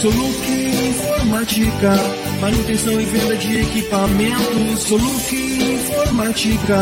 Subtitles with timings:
[0.00, 0.50] Soluc
[0.88, 1.92] Informática,
[2.40, 4.80] manutenção e venda de equipamentos.
[4.80, 6.80] Soluc Informática,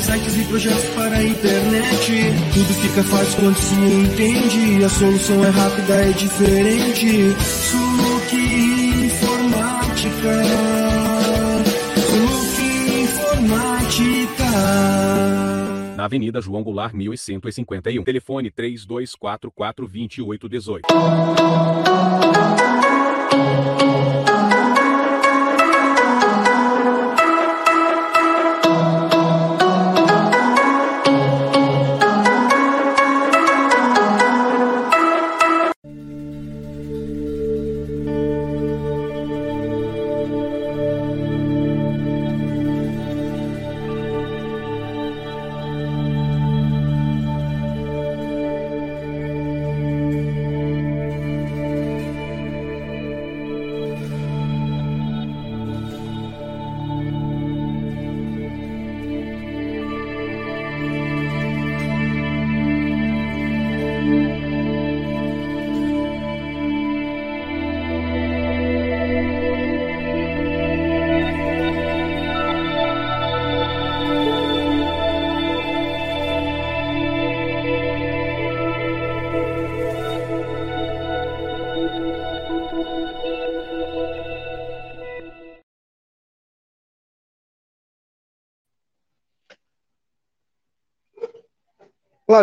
[0.00, 2.32] sites e projetos para a internet.
[2.54, 4.84] Tudo fica fácil quando se entende.
[4.84, 7.34] A solução é rápida, é diferente.
[7.42, 8.36] Soluc
[9.06, 10.44] Informática.
[12.10, 12.62] Soluc
[13.02, 14.42] Informática.
[15.96, 18.02] Na Avenida João Goulart, 1151.
[18.02, 19.52] Telefone 3244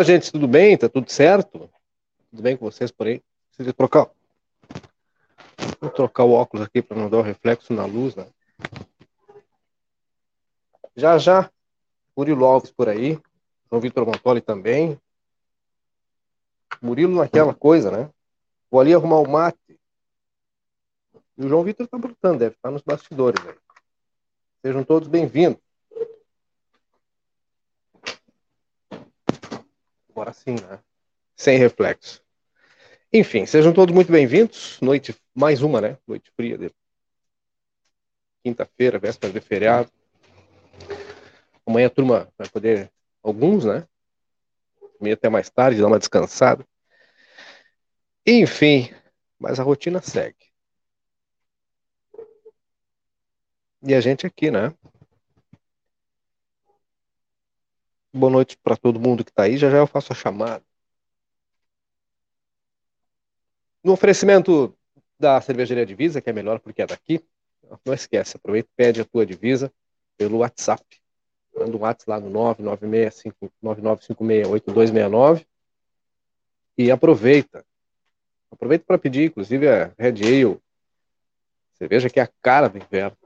[0.00, 0.78] Olá, gente, tudo bem?
[0.78, 1.70] Tá tudo certo?
[2.30, 3.22] Tudo bem com vocês por aí?
[3.48, 4.10] Preciso trocar.
[5.78, 8.26] Vou trocar o óculos aqui para não dar o reflexo na luz, né?
[10.96, 11.50] Já já,
[12.16, 13.20] Murilo Alves por aí,
[13.68, 14.98] João Vitor Montoli também.
[16.80, 18.10] Murilo naquela coisa, né?
[18.70, 19.78] Vou ali arrumar o mate.
[21.36, 23.54] E o João Vitor tá brotando, deve estar nos bastidores aí.
[24.62, 25.60] Sejam todos bem-vindos.
[30.20, 30.78] Agora sim, né?
[31.34, 32.22] Sem reflexo.
[33.10, 34.78] Enfim, sejam todos muito bem-vindos.
[34.82, 35.96] Noite, mais uma, né?
[36.06, 36.70] Noite fria de
[38.44, 39.90] quinta-feira, véspera de feriado.
[41.64, 43.88] Amanhã a turma vai poder, alguns, né?
[45.00, 46.68] Meio até mais tarde, dar uma descansada.
[48.26, 48.92] Enfim,
[49.38, 50.52] mas a rotina segue.
[53.82, 54.74] E a gente aqui, né?
[58.12, 59.56] Boa noite para todo mundo que está aí.
[59.56, 60.64] Já já eu faço a chamada.
[63.84, 64.76] No oferecimento
[65.16, 67.24] da cervejaria Divisa, que é melhor porque é daqui,
[67.84, 69.72] não esquece, aproveita e pede a tua divisa
[70.16, 70.84] pelo WhatsApp.
[71.54, 72.30] Manda um WhatsApp lá no
[73.62, 75.46] 996-9956-8269
[76.76, 77.64] e aproveita.
[78.50, 80.58] Aproveita para pedir, inclusive, a Red Ale,
[81.74, 83.16] cerveja que é a cara do inverno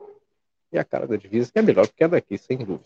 [0.71, 2.85] e a cara da divisa, que é melhor porque é daqui, sem dúvida.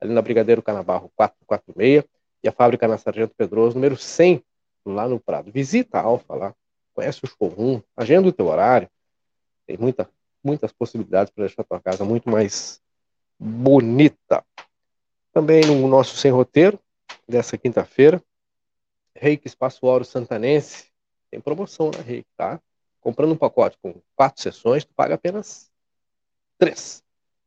[0.00, 2.04] ali na Brigadeiro Canabarro 446
[2.42, 4.42] e a fábrica na Sargento Pedroso, número 100,
[4.84, 5.50] lá no Prado.
[5.50, 6.54] Visita a Alfa lá,
[6.94, 8.88] conhece o showroom, agenda o teu horário.
[9.66, 10.08] Tem muita,
[10.42, 12.80] muitas possibilidades para deixar a tua casa muito mais
[13.38, 14.44] bonita.
[15.32, 16.80] Também no nosso sem roteiro
[17.28, 18.22] dessa quinta-feira,
[19.14, 20.86] Reiki Espaço Oro Santanense.
[21.30, 22.60] Tem promoção na Reiki, tá?
[23.00, 25.70] Comprando um pacote com quatro sessões, tu paga apenas
[26.58, 27.05] três.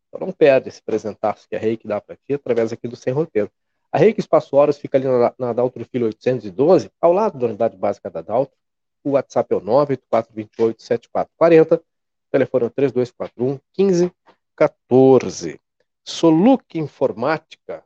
[0.09, 3.13] Então não perde esse presentaço que a Reiki dá para ti através aqui do Sem
[3.13, 3.51] Roteiro.
[3.91, 7.77] A Reiki Espaço Horas fica ali na, na Daltro Filho 812, ao lado da unidade
[7.77, 8.57] básica da Daltro.
[9.03, 11.79] O WhatsApp é o 984287440.
[11.79, 11.83] O
[12.31, 15.59] telefone é o 3241 1514.
[16.03, 17.83] Soluc Informática,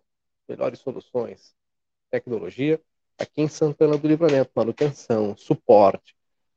[0.47, 1.53] melhores soluções,
[2.09, 2.81] tecnologia,
[3.17, 6.15] aqui em Santana do Livramento, manutenção, suporte,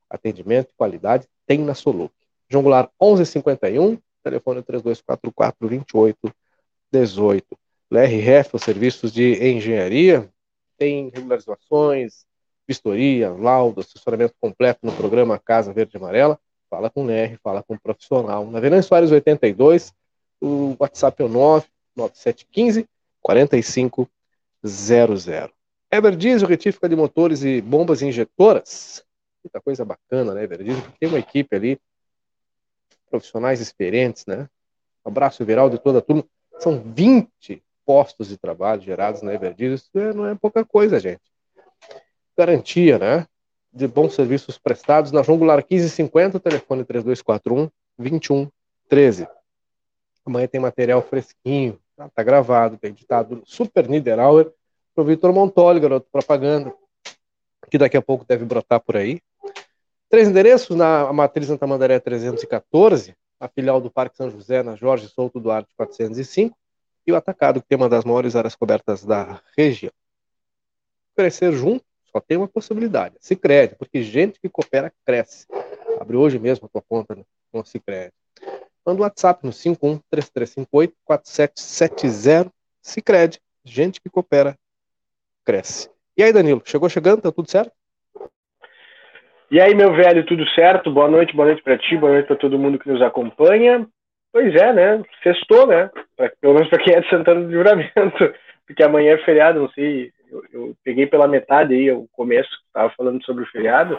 [0.08, 2.14] atendimento e qualidade, tem na Soluc.
[2.48, 7.42] João Goulart 1151, telefone 3244-2818.
[7.88, 10.28] LRF, os serviços de engenharia,
[10.76, 12.26] tem regularizações,
[12.66, 16.36] vistoria, laudo, assessoramento completo no programa Casa Verde Amarela.
[16.68, 18.44] Fala com o NR, fala com o profissional.
[18.50, 19.94] Na Venâncio Soares 82,
[20.40, 22.88] o WhatsApp é o 99715
[23.22, 24.08] 4500.
[25.92, 29.04] Everdiesel, retífica de motores e bombas injetoras.
[29.44, 30.82] Muita coisa bacana, né, Everdiesel?
[30.98, 31.78] Tem uma equipe ali
[33.16, 34.48] profissionais experientes, né?
[35.04, 36.24] Abraço viral de toda a turma.
[36.58, 39.76] São 20 postos de trabalho gerados na Everdiesel.
[39.76, 41.22] Isso é, não é pouca coisa, gente.
[42.36, 43.26] Garantia, né?
[43.72, 49.28] De bons serviços prestados na João Goulart 1550, telefone 3241 2113.
[50.24, 54.52] Amanhã tem material fresquinho, tá, tá gravado, tá editado Super Niederauer,
[54.94, 56.74] pro Vitor Montoli, garoto propaganda,
[57.70, 59.20] que daqui a pouco deve brotar por aí.
[60.16, 65.08] Três endereços na Matriz Santa Mandaré 314, a filial do Parque São José na Jorge
[65.08, 66.56] Souto Duarte 405
[67.06, 69.92] e o Atacado, que tem uma das maiores áreas cobertas da região.
[71.14, 73.38] Crescer junto só tem uma possibilidade, se
[73.78, 75.46] porque gente que coopera cresce.
[76.00, 77.14] Abre hoje mesmo a tua conta
[77.52, 78.10] com o Cicred.
[78.86, 83.38] Manda um WhatsApp no 5133584770 Cicred.
[83.62, 84.58] Gente que coopera
[85.44, 85.90] cresce.
[86.16, 87.20] E aí, Danilo, chegou chegando?
[87.20, 87.70] Tá tudo certo?
[89.48, 90.90] E aí, meu velho, tudo certo?
[90.90, 93.86] Boa noite, boa noite para ti, boa noite para todo mundo que nos acompanha.
[94.32, 95.00] Pois é, né?
[95.22, 95.88] Sextou, né?
[96.16, 98.34] Pra, pelo menos para quem é de Santana do Livramento,
[98.66, 100.10] porque amanhã é feriado, não sei.
[100.28, 103.96] Eu, eu peguei pela metade aí, o começo, estava falando sobre o feriado.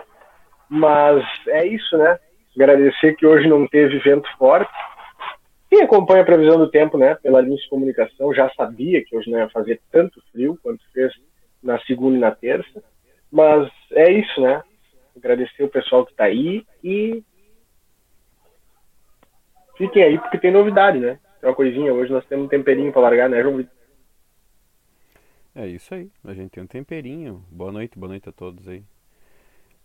[0.69, 2.19] Mas é isso, né?
[2.53, 4.71] Agradecer que hoje não teve vento forte.
[5.69, 7.15] Quem acompanha a previsão do tempo, né?
[7.15, 11.13] Pela linha de comunicação, já sabia que hoje não ia fazer tanto frio quanto fez
[11.63, 12.83] na segunda e na terça.
[13.31, 14.61] Mas é isso, né?
[15.17, 17.23] Agradecer o pessoal que está aí e
[19.77, 21.19] fiquem aí porque tem novidade, né?
[21.39, 23.67] Tem uma coisinha, hoje nós temos um temperinho para largar, né, João?
[25.55, 27.43] É isso aí, a gente tem um temperinho.
[27.49, 28.83] Boa noite, boa noite a todos aí.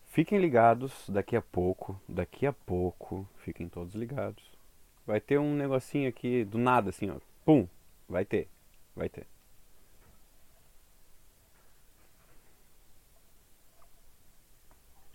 [0.07, 4.45] Fiquem ligados, daqui a pouco, daqui a pouco, fiquem todos ligados.
[5.07, 7.17] Vai ter um negocinho aqui do nada, assim, ó.
[7.45, 7.67] Pum!
[8.07, 8.49] Vai ter,
[8.95, 9.27] vai ter.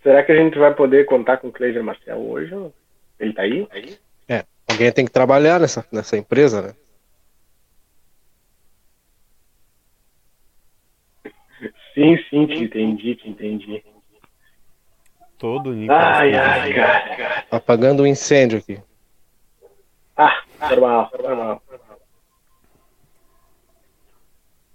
[0.08, 2.54] Será que a gente vai poder contar com o Cleiser Marcel hoje?
[3.20, 3.68] Ele tá aí?
[4.26, 6.74] É, alguém tem que trabalhar nessa, nessa empresa, né?
[11.92, 13.84] Sim, sim, te entendi, te entendi.
[15.36, 16.16] Todo Nicolas.
[16.16, 17.44] Ai, ai, cara.
[17.50, 18.80] Apagando o um incêndio aqui.
[20.16, 21.62] Ah, normal, normal.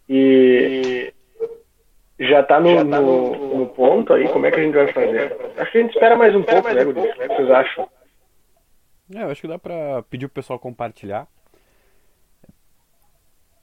[0.07, 1.12] E
[2.19, 5.35] já tá no, tá no, no, ponto aí, como é que a gente vai fazer?
[5.57, 7.03] Acho que a gente espera mais um pouco, né, Gudis?
[7.03, 7.89] O que vocês acham?
[9.13, 11.27] É, eu acho que dá pra pedir pro pessoal compartilhar.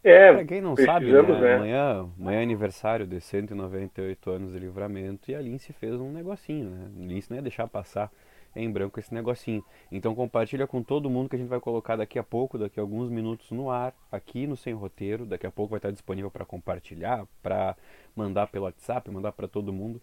[0.03, 1.55] É, Pra quem não sabe, né, né?
[1.55, 6.71] amanhã, amanhã é aniversário de 198 anos de livramento e a Lince fez um negocinho,
[6.71, 6.87] né?
[6.87, 8.11] A Lince não ia deixar passar
[8.55, 9.65] em branco esse negocinho.
[9.91, 12.83] Então compartilha com todo mundo que a gente vai colocar daqui a pouco, daqui a
[12.83, 15.25] alguns minutos no ar, aqui no Sem Roteiro.
[15.27, 17.77] Daqui a pouco vai estar disponível para compartilhar, para
[18.15, 20.01] mandar pelo WhatsApp, mandar para todo mundo.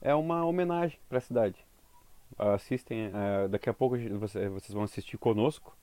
[0.00, 1.56] É uma homenagem para a cidade.
[2.38, 5.76] Assistem, eh, daqui a pouco vocês vão assistir conosco,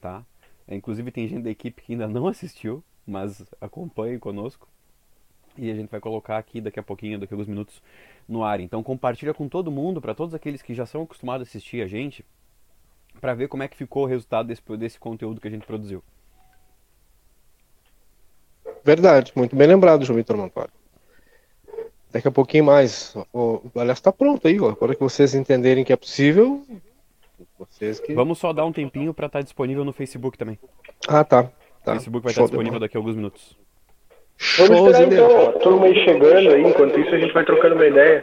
[0.00, 0.24] tá?
[0.68, 4.68] Inclusive tem gente da equipe que ainda não assistiu, mas acompanhe conosco.
[5.58, 7.82] E a gente vai colocar aqui daqui a pouquinho, daqui a alguns minutos,
[8.28, 8.60] no ar.
[8.60, 11.86] Então compartilha com todo mundo, para todos aqueles que já são acostumados a assistir a
[11.86, 12.24] gente,
[13.20, 16.02] para ver como é que ficou o resultado desse, desse conteúdo que a gente produziu.
[18.84, 20.70] Verdade, muito bem lembrado, João Vitor Montoro.
[22.12, 23.16] Daqui a pouquinho mais.
[23.32, 24.70] O, aliás, está pronto aí, ó.
[24.70, 26.64] Agora que vocês entenderem que é possível,
[27.58, 28.14] vocês que.
[28.14, 30.58] Vamos só dar um tempinho para estar disponível no Facebook também.
[31.08, 31.40] Ah, tá.
[31.42, 31.92] O tá.
[31.94, 33.56] Facebook vai Show estar disponível daqui a alguns minutos.
[34.58, 37.44] Vamos Shows esperar e então, a turma aí chegando aí, enquanto isso a gente vai
[37.44, 38.20] trocando uma ideia.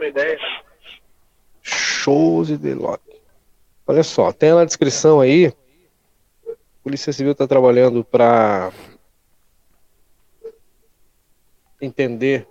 [1.62, 3.02] Shows e Delock.
[3.86, 5.52] Olha só, tem na descrição aí.
[6.82, 8.72] Polícia Civil está trabalhando para
[11.80, 12.46] entender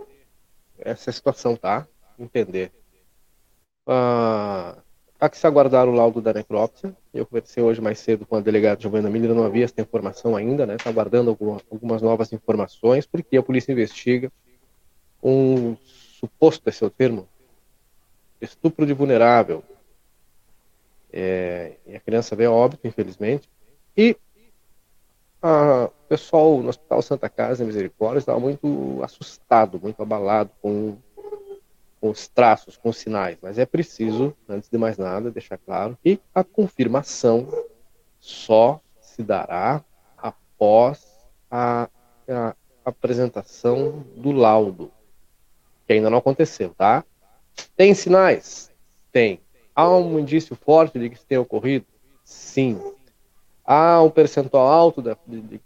[0.78, 1.88] essa situação, tá?
[2.20, 2.72] Entender.
[3.88, 4.76] Ah,
[5.24, 6.94] há que se aguardar o laudo da necrópsia.
[7.14, 10.66] Eu conversei hoje mais cedo com a delegada Giovanna Miller, não havia essa informação ainda,
[10.66, 10.76] né?
[10.76, 14.30] Está aguardando alguma- algumas novas informações, porque a polícia investiga
[15.24, 15.78] um
[16.20, 17.26] suposto, esse é o termo,
[18.42, 19.64] estupro de vulnerável.
[21.10, 23.50] É, e a criança veio óbito, infelizmente.
[23.96, 24.18] E
[25.42, 30.98] a- o pessoal no Hospital Santa Casa Misericórdia estava muito assustado, muito abalado com,
[32.04, 33.38] com os traços, com os sinais.
[33.42, 37.48] Mas é preciso, antes de mais nada, deixar claro que a confirmação
[38.20, 39.82] só se dará
[40.18, 41.02] após
[41.50, 41.88] a,
[42.28, 44.92] a apresentação do laudo,
[45.88, 47.06] que ainda não aconteceu, tá?
[47.74, 48.70] Tem sinais?
[49.10, 49.40] Tem.
[49.74, 51.86] Há um indício forte de que isso tenha ocorrido?
[52.26, 52.82] Sim.
[53.64, 55.62] Há um percentual alto de, de- de-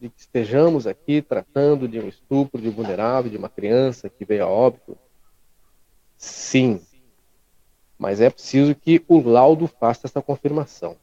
[0.00, 4.44] de que estejamos aqui tratando de um estupro de vulnerável, de uma criança que veio
[4.44, 4.98] a óbito?
[6.22, 6.80] Sim.
[7.98, 10.96] Mas é preciso que o laudo faça essa confirmação.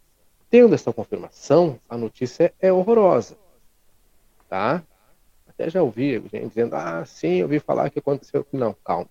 [0.49, 3.37] Tendo essa confirmação, a notícia é horrorosa.
[4.47, 4.81] Tá?
[5.45, 8.47] Até já ouvi gente dizendo, ah, sim, eu ouvi falar que aconteceu.
[8.53, 9.09] Não, calma.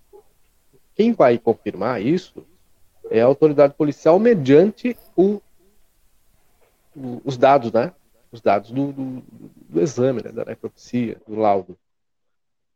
[0.95, 2.45] Quem vai confirmar isso
[3.11, 5.43] é a autoridade policial mediante o,
[6.97, 7.93] o- os dados, né?
[8.33, 9.23] Os dados do, do,
[9.69, 10.33] do exame, né?
[10.33, 11.79] da necropsia, do laudo.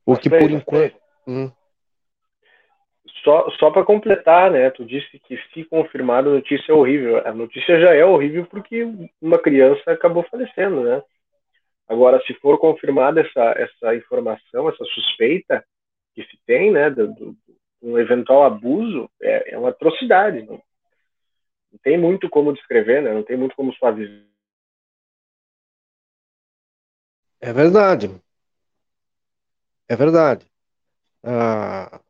[0.04, 0.96] O que por enquanto.
[1.26, 1.50] Hum,
[3.22, 4.70] Só, só para completar, né?
[4.70, 7.26] Tu disse que se confirmada a notícia é horrível.
[7.26, 8.84] A notícia já é horrível porque
[9.20, 11.02] uma criança acabou falecendo, né?
[11.88, 15.64] Agora, se for confirmada essa, essa informação, essa suspeita
[16.14, 17.36] que se tem, né, do, do,
[17.82, 20.42] um eventual abuso, é, é uma atrocidade.
[20.42, 20.62] Não,
[21.70, 23.12] não tem muito como descrever, né?
[23.12, 24.24] Não tem muito como suavizar.
[27.40, 28.10] É verdade.
[29.88, 30.46] É verdade.
[31.24, 32.00] Ah,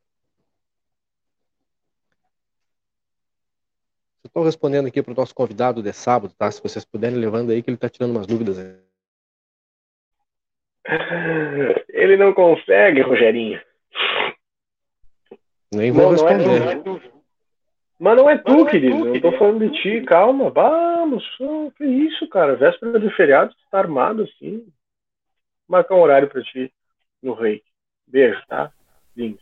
[4.32, 6.50] estou respondendo aqui para o nosso convidado de sábado, tá?
[6.50, 8.58] Se vocês puderem levando aí, que ele está tirando umas dúvidas.
[8.58, 8.74] aí.
[11.90, 13.60] Ele não consegue, Rogerinho.
[15.72, 16.82] Nem vou Não, não é responder.
[16.82, 17.00] tu.
[18.00, 19.14] Mas não é tu, querido.
[19.14, 20.00] Eu tô falando de ti.
[20.06, 20.50] Calma.
[20.50, 21.24] Vamos.
[21.76, 22.56] Que isso, cara?
[22.56, 24.66] Véspera de feriado, tu tá armado assim.
[25.68, 26.72] Marcar um horário pra ti
[27.22, 27.62] no rei.
[28.06, 28.72] Beijo, tá?
[29.16, 29.38] Lindo.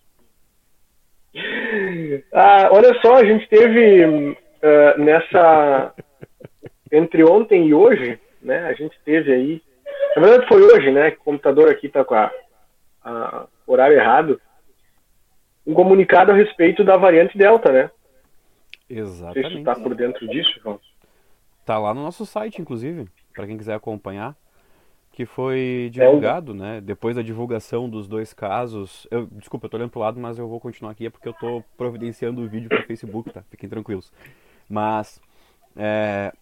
[2.33, 5.95] Ah, olha só, a gente teve ah, nessa.
[6.93, 8.67] Entre ontem e hoje, né?
[8.67, 9.63] A gente teve aí.
[10.17, 11.11] Na verdade foi hoje, né?
[11.13, 12.31] Que o computador aqui tá com a,
[13.03, 14.41] a horário errado.
[15.67, 17.91] Um comunicado a respeito da variante Delta, né?
[18.89, 19.65] Não sei se tu Exatamente.
[19.65, 20.81] tá por dentro disso, João.
[21.65, 24.35] Tá lá no nosso site, inclusive, para quem quiser acompanhar,
[25.13, 26.81] que foi É divulgado, né?
[26.81, 29.07] Depois da divulgação dos dois casos.
[29.11, 31.35] Eu, desculpa, eu tô olhando pro lado, mas eu vou continuar aqui é porque eu
[31.35, 33.45] tô providenciando o vídeo pro Facebook, tá?
[33.49, 34.13] Fiquem tranquilos.
[34.71, 35.21] Mas
[35.77, 36.33] é,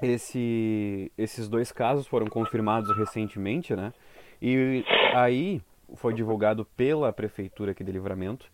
[0.00, 3.92] esse, esses dois casos foram confirmados recentemente, né?
[4.40, 5.60] E aí
[5.96, 8.46] foi divulgado pela prefeitura aqui de Livramento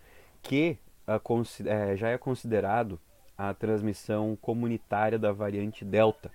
[0.42, 1.20] que a
[1.66, 2.98] é, já é considerado
[3.36, 6.30] a transmissão comunitária da variante Delta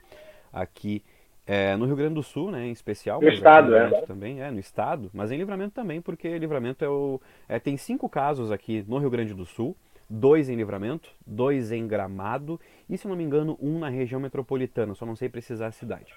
[0.54, 1.04] aqui
[1.46, 3.20] é, no Rio Grande do Sul, né, em especial.
[3.20, 4.02] No estado, é.
[4.02, 8.08] Também, é, no estado, mas em Livramento também, porque Livramento é o, é, tem cinco
[8.08, 9.76] casos aqui no Rio Grande do Sul,
[10.12, 14.94] dois em Livramento, dois em Gramado e, se não me engano, um na região metropolitana,
[14.94, 16.14] só não sei precisar a cidade.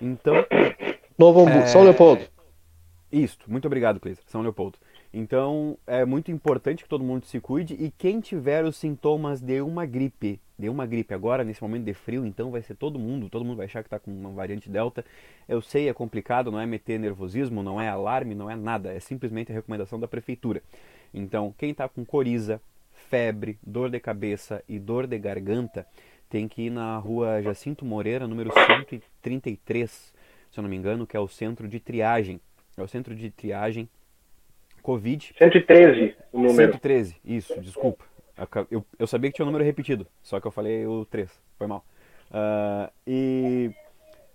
[0.00, 0.34] Então,
[1.16, 1.66] Novo Hamburgo, É.
[1.66, 2.22] São Leopoldo.
[3.10, 4.24] Isso, muito obrigado, Cleiser.
[4.26, 4.76] São Leopoldo.
[5.12, 9.60] Então, é muito importante que todo mundo se cuide e quem tiver os sintomas de
[9.62, 13.30] uma gripe, de uma gripe agora, nesse momento de frio, então vai ser todo mundo,
[13.30, 15.04] todo mundo vai achar que está com uma variante Delta.
[15.48, 18.98] Eu sei, é complicado, não é meter nervosismo, não é alarme, não é nada, é
[18.98, 20.60] simplesmente a recomendação da prefeitura.
[21.14, 22.60] Então, quem está com coriza,
[23.08, 25.86] febre, dor de cabeça e dor de garganta,
[26.28, 30.12] tem que ir na rua Jacinto Moreira, número 133,
[30.50, 32.40] se eu não me engano, que é o centro de triagem.
[32.76, 33.88] É o centro de triagem
[34.82, 35.34] Covid.
[35.38, 36.72] 113 o número.
[36.72, 38.04] 113, isso, desculpa.
[38.70, 41.30] Eu, eu sabia que tinha o um número repetido, só que eu falei o 3,
[41.56, 41.84] foi mal.
[42.30, 43.70] Uh, e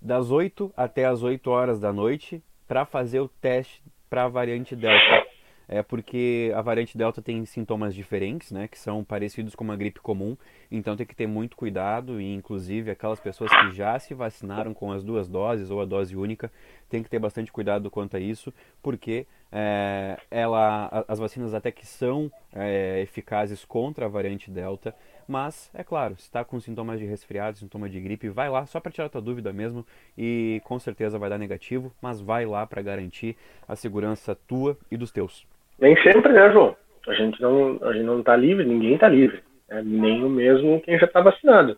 [0.02, 4.76] das 8 até as 8 horas da noite para fazer o teste para a variante
[4.76, 5.29] Delta.
[5.72, 10.00] É porque a variante Delta tem sintomas diferentes, né, que são parecidos com uma gripe
[10.00, 10.36] comum,
[10.72, 14.92] então tem que ter muito cuidado e inclusive aquelas pessoas que já se vacinaram com
[14.92, 16.52] as duas doses ou a dose única,
[16.90, 21.86] tem que ter bastante cuidado quanto a isso, porque é, ela, as vacinas até que
[21.86, 24.96] são é, eficazes contra a variante Delta,
[25.28, 28.80] mas é claro, se está com sintomas de resfriado, sintomas de gripe, vai lá só
[28.80, 29.86] para tirar tua dúvida mesmo
[30.18, 34.98] e com certeza vai dar negativo, mas vai lá para garantir a segurança tua e
[34.98, 35.46] dos teus.
[35.80, 36.76] Nem sempre, né, João?
[37.08, 39.82] A gente não, a gente não tá livre, ninguém está livre, né?
[39.84, 41.78] nem o mesmo quem já está vacinado.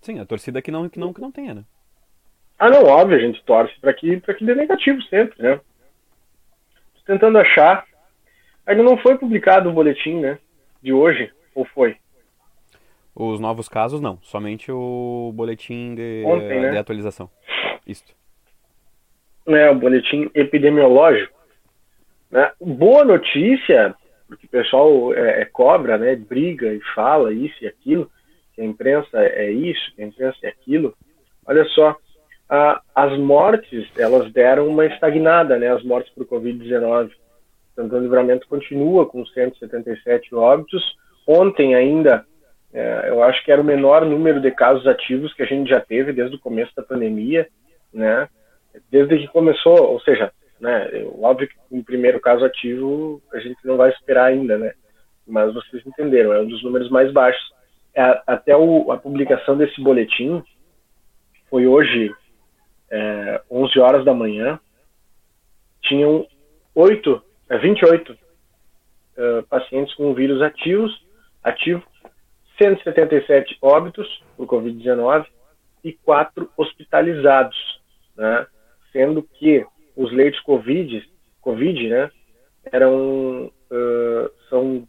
[0.00, 1.64] Sim, a torcida que não que não que não tenha, né?
[2.58, 5.60] Ah, não, óbvio, a gente torce para que para que dê negativo sempre, né?
[7.06, 7.84] tentando achar.
[8.66, 10.38] Ainda não foi publicado o boletim, né?
[10.82, 11.96] De hoje, ou foi?
[13.14, 16.70] Os novos casos não, somente o boletim de, Ontem, né?
[16.70, 17.28] de atualização.
[17.86, 18.04] Isso.
[19.46, 21.36] É, o boletim epidemiológico.
[22.32, 22.50] Né?
[22.58, 23.94] Boa notícia,
[24.26, 26.16] porque o pessoal é, é, cobra, né?
[26.16, 28.10] Briga e fala isso e aquilo,
[28.54, 30.94] que a imprensa é isso, que a imprensa é aquilo.
[31.46, 31.94] Olha só,
[32.94, 35.68] as mortes elas deram uma estagnada, né?
[35.68, 37.10] As mortes por Covid-19.
[37.72, 40.96] Então, o Livramento continua com 177 óbitos.
[41.26, 42.24] Ontem ainda,
[42.72, 45.80] é, eu acho que era o menor número de casos ativos que a gente já
[45.80, 47.46] teve desde o começo da pandemia,
[47.92, 48.26] né?
[48.90, 50.88] Desde que começou, ou seja, né?
[51.20, 54.72] Óbvio que o primeiro caso ativo a gente não vai esperar ainda, né?
[55.26, 57.52] Mas vocês entenderam, é um dos números mais baixos.
[57.92, 60.42] É, até o, a publicação desse boletim
[61.50, 62.14] foi hoje,
[62.88, 64.58] é, 11 horas da manhã,
[65.82, 66.26] tinham
[66.76, 71.04] 8, é, 28 uh, pacientes com vírus ativos,
[71.42, 71.82] ativo,
[72.56, 75.26] 177 óbitos por Covid-19
[75.82, 77.56] e 4 hospitalizados,
[78.16, 78.46] né?
[78.92, 79.66] sendo que
[79.96, 81.08] os leitos COVID,
[81.40, 82.10] COVID né,
[82.72, 84.88] eram, uh, são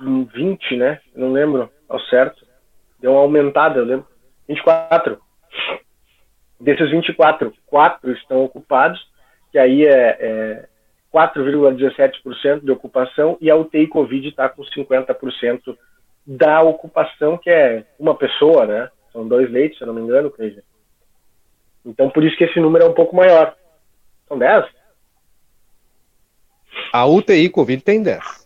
[0.00, 2.46] 20, né, não lembro ao certo,
[3.00, 4.06] deu uma aumentada, eu lembro,
[4.48, 5.20] 24
[6.60, 9.00] Desses 24, 4 estão ocupados,
[9.52, 10.68] que aí é, é
[11.14, 15.76] 4,17% de ocupação, e a UTI Covid está com 50%
[16.26, 18.90] da ocupação, que é uma pessoa, né?
[19.12, 20.62] São dois leitos, se eu não me engano, Cleide.
[21.88, 23.56] Então, por isso que esse número é um pouco maior.
[24.28, 24.66] São 10?
[26.92, 28.44] A UTI Covid tem 10.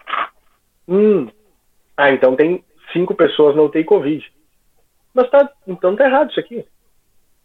[0.88, 1.28] Hum.
[1.96, 4.33] Ah, então tem 5 pessoas na UTI Covid.
[5.12, 6.64] Mas tá, então tá errado isso aqui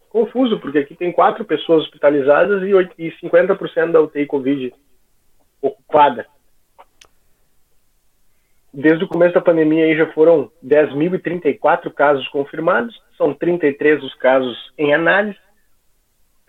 [0.08, 2.62] confuso, porque aqui tem quatro pessoas hospitalizadas
[2.98, 4.74] e 50% da UTI Covid
[5.60, 6.26] ocupada.
[8.72, 14.56] Desde o começo da pandemia aí já foram 10.034 casos confirmados, são 33 os casos
[14.76, 15.38] em análise,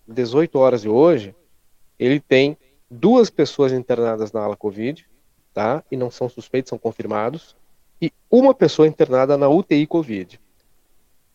[0.07, 1.35] 18 horas de hoje,
[1.99, 2.57] ele tem
[2.89, 5.05] duas pessoas internadas na ala Covid,
[5.53, 5.83] tá?
[5.91, 7.55] E não são suspeitos, são confirmados.
[8.01, 10.39] E uma pessoa internada na UTI Covid.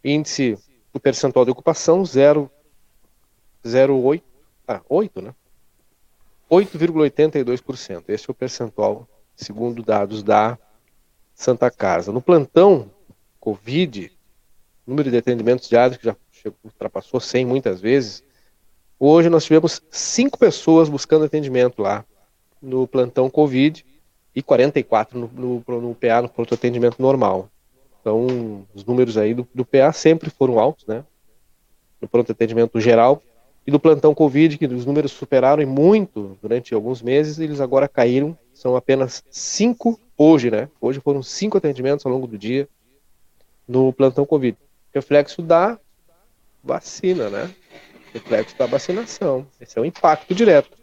[0.03, 0.59] Índice
[0.93, 4.23] do percentual de ocupação 0,08,
[4.67, 5.35] ah, 8, né?
[6.51, 8.05] 8,82%.
[8.09, 10.59] Esse é o percentual, segundo dados da
[11.35, 12.13] Santa Casa.
[12.13, 12.91] No plantão
[13.39, 14.11] Covid,
[14.87, 16.17] número de atendimentos diários que já
[16.65, 18.25] ultrapassou 100 muitas vezes,
[19.03, 22.05] Hoje nós tivemos cinco pessoas buscando atendimento lá
[22.61, 23.83] no plantão Covid
[24.37, 25.31] e 44 no,
[25.67, 27.49] no, no PA, no pronto atendimento normal.
[27.99, 31.03] Então, os números aí do, do PA sempre foram altos, né?
[31.99, 33.23] No pronto atendimento geral
[33.67, 38.37] e do plantão Covid, que os números superaram muito durante alguns meses, eles agora caíram,
[38.53, 40.69] são apenas cinco hoje, né?
[40.81, 42.69] Hoje foram cinco atendimentos ao longo do dia
[43.67, 44.57] no plantão Covid.
[44.93, 45.79] Reflexo da
[46.63, 47.55] vacina, né?
[48.13, 49.47] Reflexo da vacinação.
[49.61, 50.77] Esse é o impacto direto.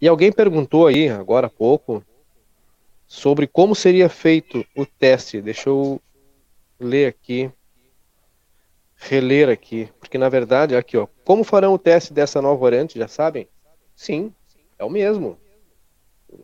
[0.00, 2.04] E alguém perguntou aí, agora há pouco,
[3.06, 5.40] sobre como seria feito o teste.
[5.40, 6.00] Deixa eu
[6.78, 7.50] ler aqui,
[9.08, 13.08] reler aqui, porque na verdade, aqui ó, como farão o teste dessa nova variante, já
[13.08, 13.48] sabem?
[13.94, 14.32] Sim,
[14.78, 15.38] é o mesmo.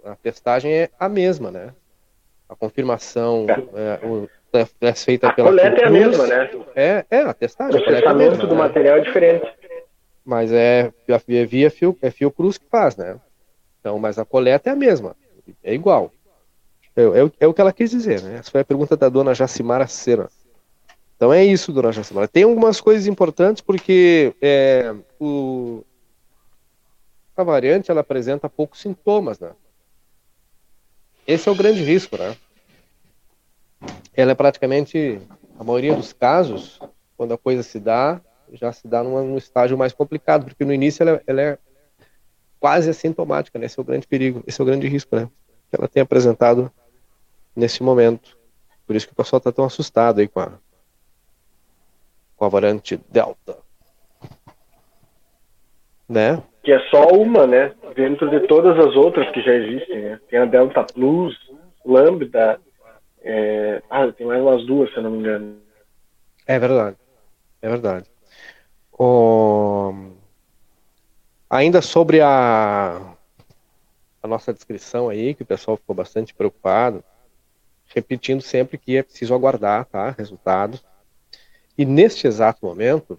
[0.05, 1.75] A testagem é a mesma, né?
[2.49, 6.51] A confirmação é, o, é, é feita a pela coleta é a mesma, né?
[6.75, 7.75] É, é a testagem.
[7.75, 8.61] O a é a processamento mesma, do né?
[8.61, 9.55] material é diferente.
[10.25, 13.19] Mas é, é via fio, é fio cruz que faz, né?
[13.81, 15.17] Então, mas a coleta é a mesma,
[15.63, 16.13] é igual.
[16.95, 18.37] É, é, o- é o que ela quis dizer, né?
[18.39, 20.29] Essa foi a pergunta da dona Jacimara Sena.
[21.21, 22.27] Então é isso, dona Jacimara.
[22.27, 25.85] Tem algumas coisas importantes porque é, o,
[27.37, 29.51] a variante ela apresenta poucos sintomas, né?
[31.27, 32.35] Esse é o grande risco, né?
[34.15, 35.21] Ela é praticamente,
[35.59, 36.81] a maioria dos casos,
[37.19, 38.19] quando a coisa se dá,
[38.55, 41.59] já se dá num, num estágio mais complicado, porque no início ela, ela é
[42.59, 43.67] quase assintomática, né?
[43.67, 45.29] Esse é o grande perigo, esse é o grande risco, né?
[45.69, 46.73] Que ela tem apresentado
[47.55, 48.39] nesse momento.
[48.87, 50.59] Por isso que o pessoal está tão assustado aí com a,
[52.41, 53.59] com a variante Delta.
[56.09, 56.43] Né?
[56.65, 57.75] Que é só uma, né?
[57.95, 60.21] Dentro de todas as outras que já existem, né?
[60.31, 61.37] Tem a Delta Plus,
[61.85, 62.59] Lambda,
[63.21, 63.83] é...
[63.91, 65.59] ah, tem mais umas duas, se eu não me engano.
[66.47, 66.97] É verdade.
[67.61, 68.11] É verdade.
[68.91, 70.13] O-
[71.51, 73.17] Ainda sobre a...
[74.23, 77.05] a nossa descrição aí, que o pessoal ficou bastante preocupado,
[77.95, 80.15] repetindo sempre que é preciso aguardar, tá?
[80.17, 80.83] Resultados.
[81.77, 83.19] E neste exato momento,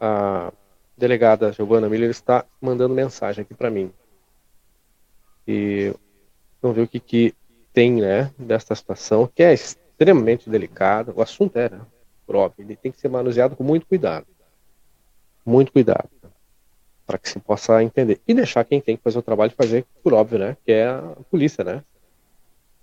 [0.00, 0.52] a
[0.96, 3.92] delegada Giovana Miller está mandando mensagem aqui para mim.
[5.46, 5.94] E
[6.60, 7.34] vamos ver o que, que
[7.72, 11.12] tem, né, desta situação, que é extremamente delicada.
[11.14, 11.80] O assunto é, né,
[12.26, 14.26] por óbvio, ele tem que ser manuseado com muito cuidado.
[15.44, 16.08] Muito cuidado.
[17.06, 18.20] Para que se possa entender.
[18.26, 21.02] E deixar quem tem que fazer o trabalho fazer, por óbvio, né, que é a
[21.30, 21.84] polícia, né.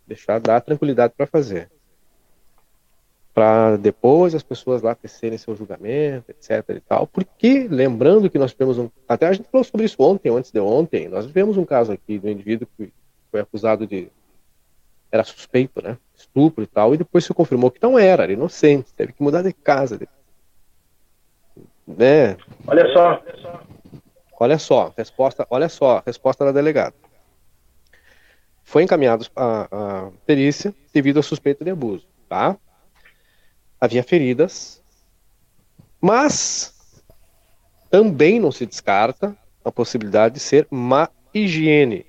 [0.06, 1.69] Deixar, dar tranquilidade para fazer
[3.34, 7.08] para depois as pessoas lá tecerem seu julgamento, etc e tal.
[7.08, 8.89] Porque, lembrando que nós tivemos um...
[9.08, 12.20] Até a gente falou sobre isso ontem, antes de ontem, nós tivemos um caso aqui
[12.20, 12.91] do indivíduo que
[13.30, 14.10] foi acusado de...
[15.12, 15.98] Era suspeito, né?
[16.15, 19.41] Estupro e tal, e depois se confirmou que não era, era inocente, teve que mudar
[19.41, 20.00] de casa.
[21.88, 22.38] Né?
[22.67, 23.22] Olha só,
[24.41, 26.96] Olha só, resposta, olha só, resposta da delegada.
[28.63, 32.58] Foi encaminhado a, a perícia devido à suspeita de abuso, tá?
[33.82, 34.82] Havia feridas,
[36.00, 36.72] mas
[37.89, 42.06] também não se descarta a possibilidade de ser má higiene.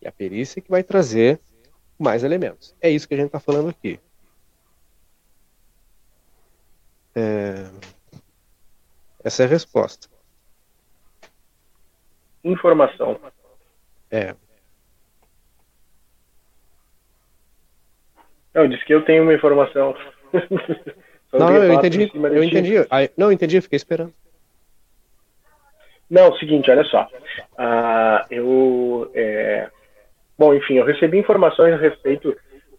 [0.00, 1.40] E a perícia que vai trazer
[1.98, 2.76] mais elementos.
[2.82, 3.98] É isso que a gente está falando aqui.
[7.14, 7.64] É,
[9.24, 10.08] Essa é a resposta.
[12.44, 13.18] informação.
[14.10, 14.36] É,
[18.56, 19.94] Não, disse que eu tenho uma informação.
[21.38, 22.10] Não, eu entendi.
[22.14, 22.74] Eu entendi.
[23.16, 24.12] Não, eu entendi, eu fiquei esperando.
[26.10, 27.08] Não, é o seguinte, olha só.
[27.58, 29.68] Ah, eu, é,
[30.38, 32.36] bom, enfim, eu recebi informações a respeito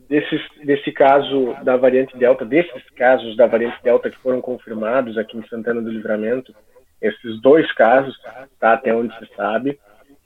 [0.08, 5.38] desses, desse caso da variante Delta, desses casos da variante Delta que foram confirmados aqui
[5.38, 6.56] em Santana do Livramento,
[7.02, 8.18] esses dois casos,
[8.60, 9.78] tá, até onde se sabe.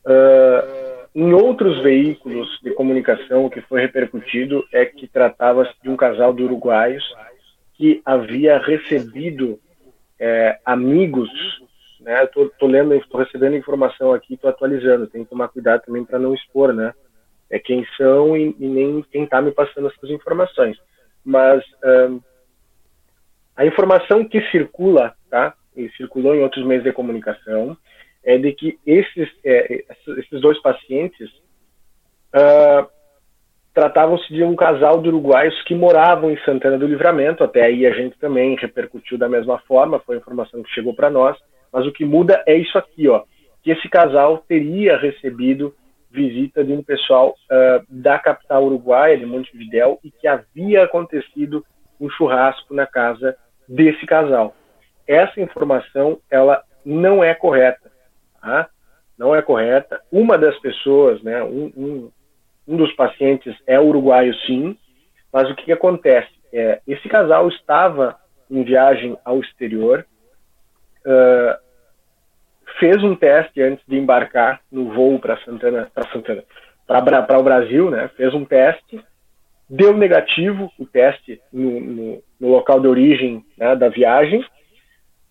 [0.06, 5.98] Ah, em outros veículos de comunicação, o que foi repercutido é que tratava-se de um
[5.98, 7.04] casal de uruguaios
[7.82, 9.60] que havia recebido
[10.20, 11.30] é, amigos
[12.02, 12.24] né?
[12.24, 15.08] Eu tô, tô lendo, estou recebendo informação aqui, tô atualizando.
[15.08, 16.94] Tem que tomar cuidado também para não expor, né?
[17.50, 20.78] É quem são e, e nem quem tá me passando essas informações.
[21.24, 22.20] Mas ahn,
[23.56, 25.54] a informação que circula, tá?
[25.76, 27.78] E circulou em outros meios de comunicação,
[28.24, 29.86] é de que esses, é,
[30.18, 31.30] esses dois pacientes
[32.34, 32.88] ah,
[33.74, 37.44] tratavam-se de um casal de uruguaios que moravam em Santana do Livramento.
[37.44, 41.10] Até aí a gente também repercutiu da mesma forma, foi a informação que chegou para
[41.10, 41.38] nós.
[41.72, 43.24] Mas o que muda é isso aqui, ó,
[43.64, 45.74] que esse casal teria recebido
[46.12, 51.66] visita de um pessoal ah, da capital uruguaia, de Montevidéu, e que havia acontecido
[52.00, 53.36] um churrasco na casa
[53.68, 54.54] desse casal.
[55.08, 57.92] Essa informação, ela não é correta,
[58.42, 58.70] tá?
[59.18, 60.02] Não é correta.
[60.12, 62.12] Uma das pessoas, né, um, um,
[62.68, 64.78] um dos pacientes é uruguaio, sim,
[65.32, 66.30] mas o que, que acontece?
[66.54, 68.18] É, esse casal estava
[68.50, 70.06] em viagem ao exterior,
[71.06, 71.72] uh,
[72.80, 76.44] fez um teste antes de embarcar no voo para Santana, para Santana,
[76.86, 78.10] para o Brasil, né?
[78.18, 79.02] Fez um teste,
[79.70, 84.44] deu negativo o teste no, no, no local de origem né, da viagem.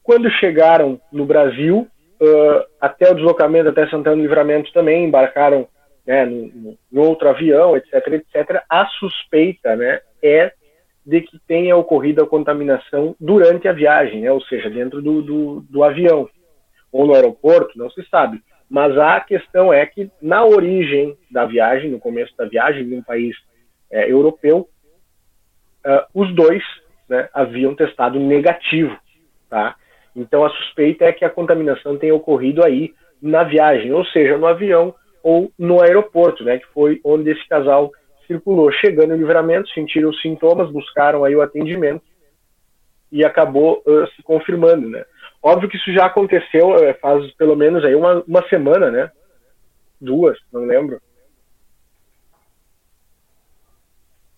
[0.02, 1.86] Quando chegaram no Brasil,
[2.20, 5.68] uh, até o deslocamento até Santana do Livramento também embarcaram
[6.06, 8.62] né, no, outro avião, etc, etc.
[8.68, 10.52] A suspeita, né, é
[11.04, 15.60] de que tenha ocorrido a contaminação durante a viagem, né, ou seja, dentro do, do,
[15.62, 16.28] do avião
[16.92, 18.42] ou no aeroporto, não se sabe.
[18.68, 23.02] Mas a questão é que na origem da viagem, no começo da viagem, em um
[23.02, 23.36] país
[23.90, 24.68] é, europeu,
[25.84, 26.62] uh, os dois
[27.08, 28.96] né, haviam testado negativo,
[29.48, 29.74] tá?
[30.14, 34.46] Então a suspeita é que a contaminação tenha ocorrido aí na viagem, ou seja, no
[34.46, 37.90] avião ou no aeroporto, né, que foi onde esse casal
[38.26, 38.70] circulou.
[38.72, 42.02] Chegando em livramento, sentiram os sintomas, buscaram aí o atendimento
[43.10, 45.04] e acabou uh, se confirmando, né?
[45.42, 49.10] Óbvio que isso já aconteceu uh, faz pelo menos aí uma, uma semana, né?
[50.00, 51.00] Duas, não lembro.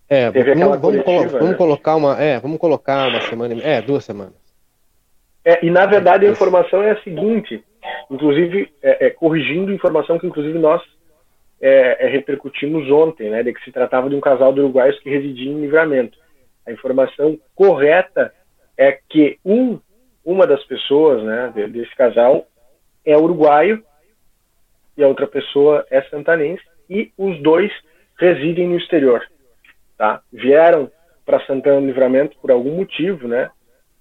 [0.09, 1.55] É, vamos, vamos, colo vamos né?
[1.55, 4.35] colocar uma, é, vamos colocar uma semana, é, duas semanas.
[5.45, 7.65] É, e na verdade a informação é a seguinte,
[8.11, 10.83] inclusive é, é, corrigindo informação que inclusive nós
[11.61, 15.11] é, é, repercutimos ontem, né, de que se tratava de um casal de uruguaios que
[15.11, 16.19] residia em Livramento.
[16.67, 18.33] A informação correta
[18.77, 19.79] é que um,
[20.25, 22.47] uma das pessoas, né, desse casal
[23.05, 23.83] é uruguaio
[24.97, 27.73] e a outra pessoa é santanense e os dois
[28.19, 29.27] residem no exterior,
[29.97, 30.21] tá?
[30.33, 30.91] Vieram
[31.25, 33.51] para Santana do Livramento por algum motivo, né?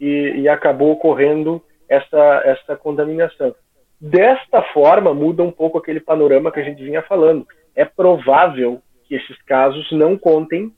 [0.02, 3.54] e, e acabou ocorrendo essa, essa contaminação.
[4.02, 7.48] Desta forma, muda um pouco aquele panorama que a gente vinha falando.
[7.76, 10.74] É provável que esses casos não contem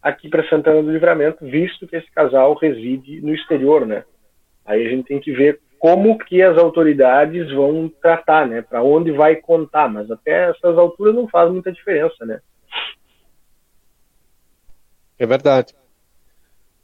[0.00, 4.04] aqui para Santana do Livramento, visto que esse casal reside no exterior, né?
[4.64, 8.62] Aí a gente tem que ver como que as autoridades vão tratar, né?
[8.62, 12.40] Para onde vai contar, mas até essas alturas não faz muita diferença, né?
[15.18, 15.74] É verdade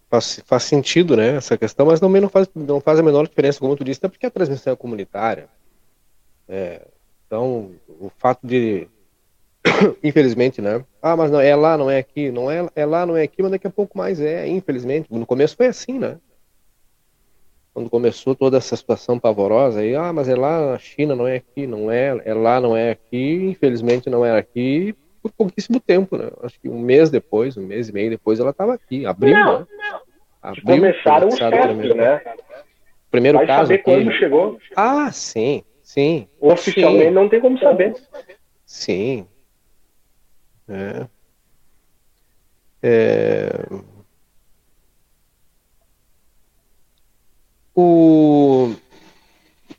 [0.08, 3.60] faz, faz sentido, né, essa questão, mas também não faz, não faz a menor diferença,
[3.60, 5.48] como tu disse, até porque a transmissão é comunitária.
[6.48, 6.86] É,
[7.26, 8.88] então, o fato de,
[10.02, 13.16] infelizmente, né, ah, mas não, é lá, não é aqui, não é, é lá, não
[13.16, 15.12] é aqui, mas daqui a pouco mais é, infelizmente.
[15.12, 16.18] No começo foi assim, né?
[17.74, 21.36] Quando começou toda essa situação pavorosa, aí, ah, mas é lá na China, não é
[21.36, 26.16] aqui, não é, é lá, não é aqui, infelizmente não é aqui, por pouquíssimo tempo,
[26.16, 26.30] né?
[26.42, 29.04] Acho que um mês depois, um mês e meio depois, ela estava aqui.
[29.04, 29.66] Abriu, não, né?
[30.40, 32.22] Abriu, começaram os testes, primeiro, né?
[33.10, 33.62] Primeiro Vai caso.
[33.62, 33.84] saber aqui.
[33.84, 34.58] quando chegou.
[34.74, 36.28] Ah, sim, sim.
[36.40, 37.10] Oficialmente sim.
[37.10, 37.94] não tem como saber.
[38.64, 39.26] Sim.
[40.68, 41.06] É.
[42.82, 43.50] É...
[47.72, 48.74] O...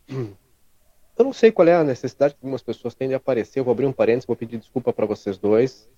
[0.09, 3.59] Eu não sei qual é a necessidade que algumas pessoas têm de aparecer.
[3.59, 5.89] Eu vou abrir um parênteses, vou pedir desculpa para vocês dois,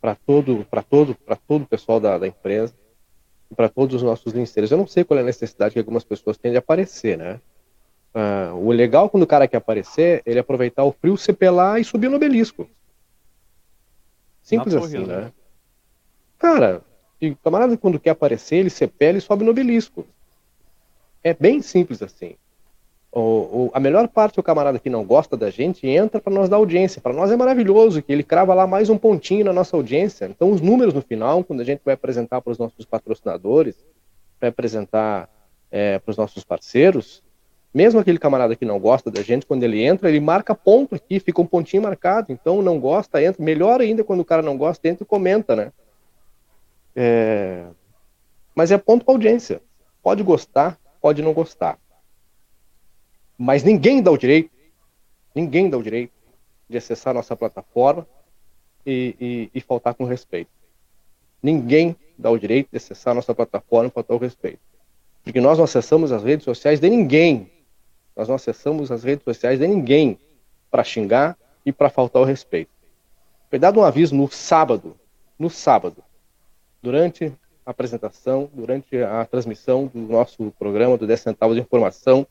[0.00, 2.74] para todo, para todo, para todo o pessoal da, da empresa,
[3.54, 4.70] para todos os nossos linceiros.
[4.70, 7.40] Eu não sei qual é a necessidade que algumas pessoas têm de aparecer, né?
[8.18, 11.84] Ah, o legal quando o cara quer aparecer, ele aproveitar o frio, se pelar e
[11.84, 12.66] subir no obelisco.
[14.42, 15.30] Simples assim, né?
[16.38, 16.80] Cara,
[17.20, 20.06] o camarada quando quer aparecer, ele se pela e sobe no obelisco.
[21.22, 22.36] É bem simples assim.
[23.12, 26.48] O, o, a melhor parte do camarada que não gosta da gente entra para nós
[26.48, 27.02] dar audiência.
[27.02, 30.24] Para nós é maravilhoso que ele crava lá mais um pontinho na nossa audiência.
[30.24, 33.76] Então, os números no final, quando a gente vai apresentar para os nossos patrocinadores,
[34.40, 35.28] vai apresentar
[35.70, 37.25] é, para os nossos parceiros,
[37.76, 41.20] mesmo aquele camarada que não gosta da gente, quando ele entra, ele marca ponto aqui,
[41.20, 42.32] fica um pontinho marcado.
[42.32, 43.44] Então, não gosta, entra.
[43.44, 45.70] Melhor ainda quando o cara não gosta, entra e comenta, né?
[46.96, 47.66] É...
[48.54, 49.60] Mas é ponto para audiência.
[50.02, 51.78] Pode gostar, pode não gostar.
[53.36, 54.50] Mas ninguém dá o direito,
[55.34, 56.14] ninguém dá o direito
[56.70, 58.06] de acessar nossa plataforma
[58.86, 60.50] e, e, e faltar com respeito.
[61.42, 64.60] Ninguém dá o direito de acessar nossa plataforma e faltar com respeito.
[65.22, 67.54] Porque nós não acessamos as redes sociais de ninguém.
[68.16, 70.18] Nós não acessamos as redes sociais de ninguém
[70.70, 72.70] para xingar e para faltar o respeito.
[73.50, 74.96] Foi dado um aviso no sábado,
[75.38, 76.02] no sábado,
[76.82, 77.32] durante
[77.64, 82.26] a apresentação, durante a transmissão do nosso programa do 10 centavos de informação,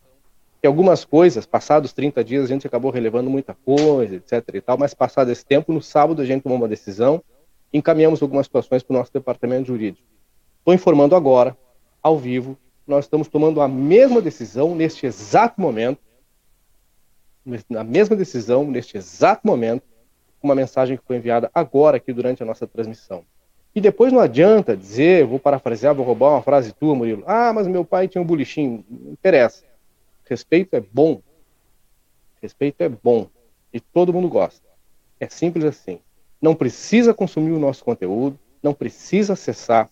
[0.62, 4.78] que algumas coisas, passados 30 dias, a gente acabou relevando muita coisa, etc e tal,
[4.78, 7.22] mas passado esse tempo, no sábado a gente tomou uma decisão,
[7.72, 10.08] encaminhamos algumas situações para o nosso departamento jurídico.
[10.60, 11.56] Estou informando agora,
[12.02, 16.00] ao vivo, nós estamos tomando a mesma decisão neste exato momento,
[17.70, 19.84] na mesma decisão, neste exato momento,
[20.42, 23.24] uma mensagem que foi enviada agora aqui durante a nossa transmissão.
[23.74, 27.24] E depois não adianta dizer, vou parafrasear, vou roubar uma frase tua, Murilo.
[27.28, 28.86] Ah, mas meu pai tinha um bolichinho.
[28.90, 29.66] Não interessa.
[30.24, 31.22] Respeito é bom.
[32.42, 33.28] Respeito é bom.
[33.74, 34.66] E todo mundo gosta.
[35.20, 36.00] É simples assim.
[36.42, 39.90] Não precisa consumir o nosso conteúdo, não precisa acessar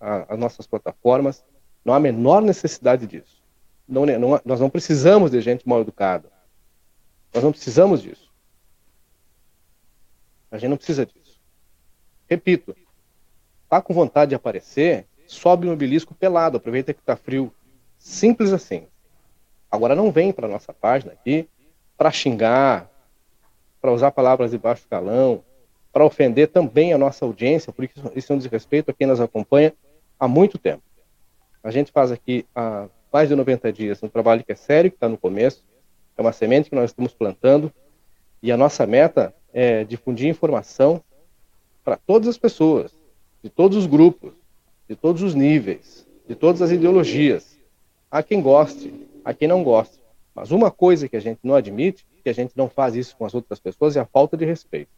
[0.00, 1.44] as nossas plataformas,
[1.84, 3.42] não há a menor necessidade disso.
[3.88, 6.30] Não, não, nós não precisamos de gente mal educada.
[7.34, 8.30] Nós não precisamos disso.
[10.50, 11.40] A gente não precisa disso.
[12.28, 12.76] Repito,
[13.68, 17.52] tá com vontade de aparecer, sobe no obelisco pelado, aproveita que está frio.
[17.98, 18.86] Simples assim.
[19.70, 21.48] Agora não vem para nossa página aqui
[21.96, 22.90] para xingar,
[23.80, 25.42] para usar palavras de baixo calão,
[25.92, 29.72] para ofender também a nossa audiência, porque isso é um desrespeito a quem nos acompanha
[30.18, 30.82] há muito tempo.
[31.62, 34.96] A gente faz aqui há mais de 90 dias um trabalho que é sério, que
[34.96, 35.64] está no começo,
[36.16, 37.72] é uma semente que nós estamos plantando,
[38.42, 41.02] e a nossa meta é difundir informação
[41.84, 42.92] para todas as pessoas,
[43.42, 44.32] de todos os grupos,
[44.88, 47.58] de todos os níveis, de todas as ideologias.
[48.10, 48.92] Há quem goste,
[49.24, 50.00] há quem não goste.
[50.34, 53.24] Mas uma coisa que a gente não admite, que a gente não faz isso com
[53.24, 54.90] as outras pessoas, é a falta de respeito.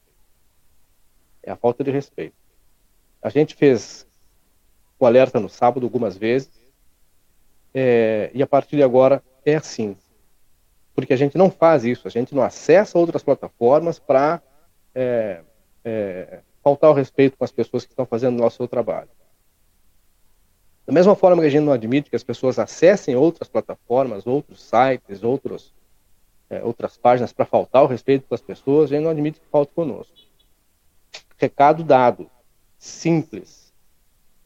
[1.43, 2.35] É a falta de respeito.
[3.23, 4.07] A gente fez
[4.99, 6.51] o alerta no sábado algumas vezes,
[7.75, 9.97] é, e a partir de agora é assim.
[10.95, 14.41] Porque a gente não faz isso, a gente não acessa outras plataformas para
[14.95, 15.41] é,
[15.85, 19.11] é, faltar o respeito com as pessoas que estão fazendo o nosso trabalho.
[20.87, 24.63] Da mesma forma que a gente não admite que as pessoas acessem outras plataformas, outros
[24.63, 25.75] sites, outros,
[26.49, 29.47] é, outras páginas para faltar o respeito com as pessoas, a gente não admite que
[29.47, 30.15] falte conosco.
[31.39, 32.31] Recado dado,
[32.79, 33.64] simples.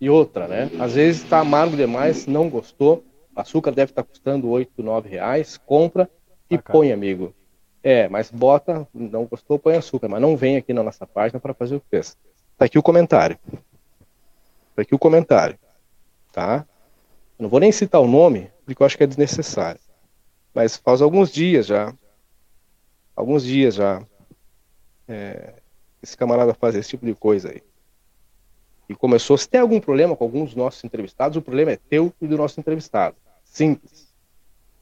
[0.00, 0.70] E outra, né?
[0.78, 5.08] Às vezes está amargo demais, não gostou, o açúcar deve estar tá custando 8, 9
[5.08, 6.08] reais, compra
[6.50, 7.34] e ah, põe, amigo.
[7.82, 11.54] É, mas bota, não gostou, põe açúcar, mas não vem aqui na nossa página para
[11.54, 12.16] fazer o que fez.
[12.56, 13.38] Tá aqui o comentário.
[14.74, 15.58] Tá aqui o comentário.
[16.32, 16.66] Tá?
[17.38, 19.80] Eu não vou nem citar o nome, porque eu acho que é desnecessário.
[20.52, 21.94] Mas faz alguns dias já.
[23.14, 24.02] Alguns dias já.
[25.06, 25.54] É,
[26.02, 27.62] esse camarada faz esse tipo de coisa aí.
[28.88, 32.12] E começou, se tem algum problema com alguns dos nossos entrevistados, o problema é teu
[32.20, 33.16] e do nosso entrevistado.
[33.44, 34.08] Simples.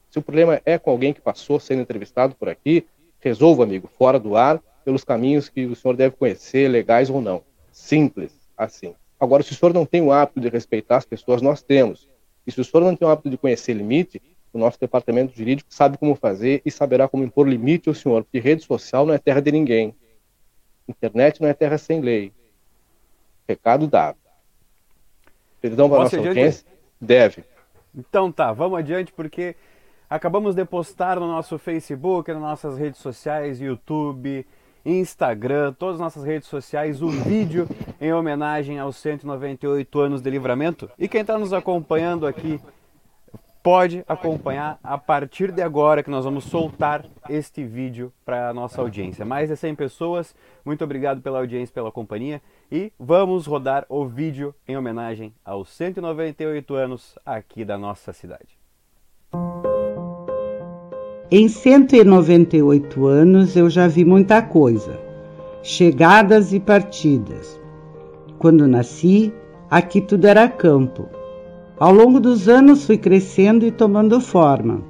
[0.09, 2.85] Se o problema é com alguém que passou sendo entrevistado por aqui,
[3.19, 7.43] resolva, amigo, fora do ar, pelos caminhos que o senhor deve conhecer, legais ou não.
[7.71, 8.95] Simples, assim.
[9.19, 12.07] Agora, se o senhor não tem o hábito de respeitar as pessoas, nós temos.
[12.45, 14.21] E se o senhor não tem o hábito de conhecer limite,
[14.53, 18.39] o nosso departamento jurídico sabe como fazer e saberá como impor limite ao senhor, porque
[18.39, 19.93] rede social não é terra de ninguém.
[20.87, 22.31] Internet não é terra sem lei.
[23.47, 24.17] Recado dado.
[25.61, 26.65] Perdão para nossa audiência?
[26.99, 27.43] Deve.
[27.95, 29.55] Então tá, vamos adiante porque
[30.09, 34.45] acabamos de postar no nosso Facebook, nas nossas redes sociais, YouTube,
[34.85, 37.67] Instagram, todas as nossas redes sociais, o vídeo
[37.99, 40.89] em homenagem aos 198 anos de livramento.
[40.97, 42.59] E quem está nos acompanhando aqui
[43.63, 48.81] pode acompanhar a partir de agora que nós vamos soltar este vídeo para a nossa
[48.81, 49.25] audiência.
[49.25, 52.41] Mais de 100 pessoas, muito obrigado pela audiência, pela companhia
[52.71, 58.57] e vamos rodar o vídeo em homenagem aos 198 anos aqui da nossa cidade.
[61.29, 64.97] Em 198 anos eu já vi muita coisa,
[65.61, 67.59] chegadas e partidas.
[68.39, 69.33] Quando nasci,
[69.69, 71.16] aqui tudo era campo
[71.79, 74.81] ao longo dos anos fui crescendo e tomando forma.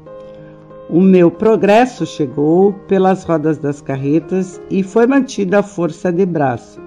[0.89, 6.79] O meu progresso chegou pelas rodas das carretas e foi mantida a força de braço.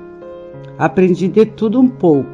[0.79, 2.31] Aprendi de tudo um pouco.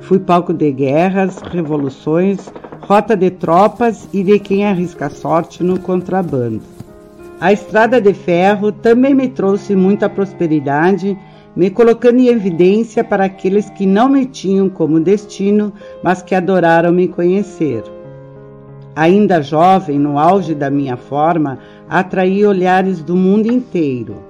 [0.00, 2.52] Fui palco de guerras, revoluções,
[2.82, 6.60] rota de tropas e de quem arrisca sorte no contrabando.
[7.40, 11.16] A estrada de ferro também me trouxe muita prosperidade
[11.58, 15.72] me colocando em evidência para aqueles que não me tinham como destino,
[16.04, 17.82] mas que adoraram me conhecer.
[18.94, 24.22] Ainda jovem, no auge da minha forma, atraí olhares do mundo inteiro.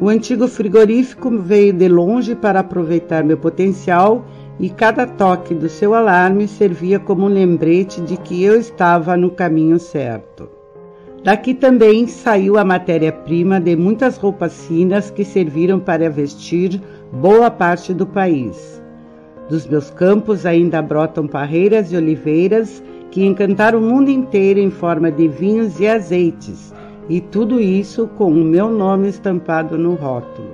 [0.00, 4.24] O antigo frigorífico veio de longe para aproveitar meu potencial
[4.58, 9.30] e cada toque do seu alarme servia como um lembrete de que eu estava no
[9.30, 10.48] caminho certo.
[11.24, 17.94] Daqui também saiu a matéria-prima de muitas roupas finas que serviram para vestir boa parte
[17.94, 18.82] do país.
[19.48, 25.12] Dos meus campos ainda brotam parreiras e oliveiras que encantaram o mundo inteiro em forma
[25.12, 26.74] de vinhos e azeites,
[27.08, 30.50] e tudo isso com o meu nome estampado no rótulo.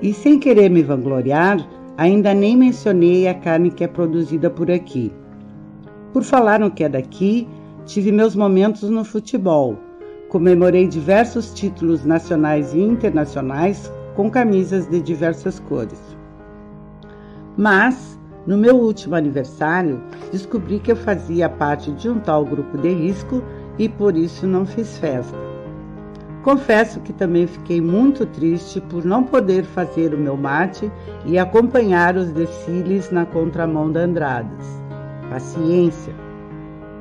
[0.00, 1.58] E sem querer me vangloriar,
[1.94, 5.12] ainda nem mencionei a carne que é produzida por aqui.
[6.14, 7.46] Por falar no que é daqui,
[7.84, 9.76] tive meus momentos no futebol
[10.36, 15.98] Comemorei diversos títulos nacionais e internacionais com camisas de diversas cores.
[17.56, 19.98] Mas, no meu último aniversário,
[20.30, 23.42] descobri que eu fazia parte de um tal grupo de risco
[23.78, 25.34] e por isso não fiz festa.
[26.42, 30.92] Confesso que também fiquei muito triste por não poder fazer o meu mate
[31.24, 34.66] e acompanhar os desfiles na contramão da Andradas.
[35.30, 36.12] Paciência.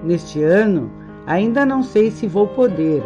[0.05, 0.89] Neste ano,
[1.27, 3.03] ainda não sei se vou poder.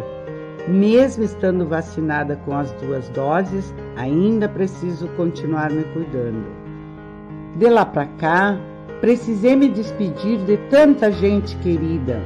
[0.68, 6.46] Mesmo estando vacinada com as duas doses, ainda preciso continuar me cuidando.
[7.56, 8.58] De lá para cá,
[9.00, 12.20] precisei me despedir de tanta gente querida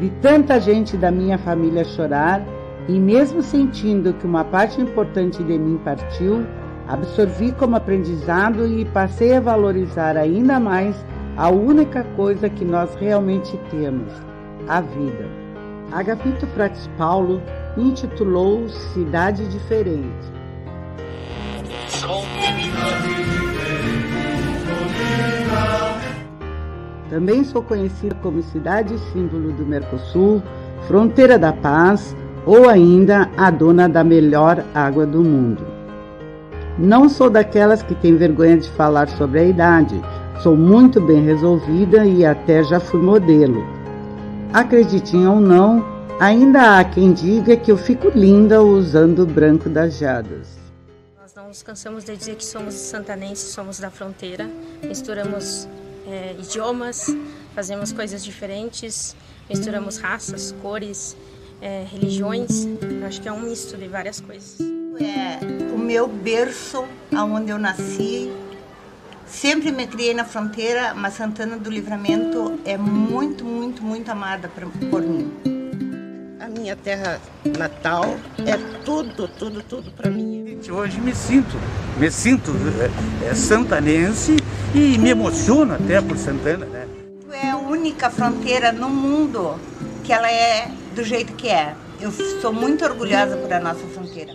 [0.00, 2.42] Vi tanta gente da minha família chorar
[2.88, 6.46] e, mesmo sentindo que uma parte importante de mim partiu,
[6.88, 10.96] absorvi como aprendizado e passei a valorizar ainda mais
[11.36, 14.10] a única coisa que nós realmente temos:
[14.66, 15.28] a vida.
[15.92, 17.42] Agapito Frates Paulo
[17.76, 20.30] intitulou Cidade Diferente.
[27.08, 30.42] Também sou conhecida como cidade símbolo do Mercosul,
[30.86, 32.14] fronteira da paz
[32.46, 35.66] ou ainda a dona da melhor água do mundo.
[36.78, 40.00] Não sou daquelas que têm vergonha de falar sobre a idade.
[40.42, 43.62] Sou muito bem resolvida e até já fui modelo.
[44.52, 45.84] Acreditem ou não,
[46.20, 50.48] ainda há quem diga que eu fico linda usando o branco das jadas.
[51.18, 54.48] Nós não nos cansamos de dizer que somos santanenses, somos da fronteira,
[54.84, 55.66] misturamos
[56.06, 57.06] é, idiomas,
[57.54, 59.16] fazemos coisas diferentes,
[59.48, 61.16] misturamos raças, cores,
[61.62, 62.66] é, religiões.
[62.66, 64.58] Eu acho que é um misto de várias coisas.
[65.00, 66.84] É o meu berço,
[67.16, 68.30] aonde eu nasci.
[69.26, 74.50] Sempre me criei na fronteira, mas Santana do Livramento é muito, muito, muito amada
[74.90, 75.59] por mim.
[76.60, 77.18] Minha terra
[77.56, 78.54] natal é
[78.84, 80.60] tudo, tudo, tudo para mim.
[80.70, 81.56] Hoje me sinto,
[81.96, 82.52] me sinto
[83.22, 84.36] é, é, santanense
[84.74, 86.86] e me emociono até por Santana, né?
[87.32, 89.58] É a única fronteira no mundo
[90.04, 91.74] que ela é do jeito que é.
[91.98, 94.34] Eu sou muito orgulhosa por a nossa fronteira.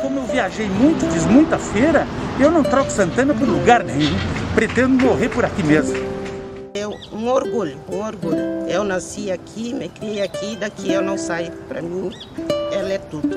[0.00, 2.06] Como eu viajei muito, fiz muita feira,
[2.40, 4.16] eu não troco Santana por lugar nenhum.
[4.54, 6.17] Pretendo morrer por aqui mesmo.
[6.78, 8.38] É um orgulho, um orgulho.
[8.68, 11.52] Eu nasci aqui, me criei aqui, daqui eu não saio.
[11.68, 12.10] Para mim,
[12.72, 13.36] ela é tudo.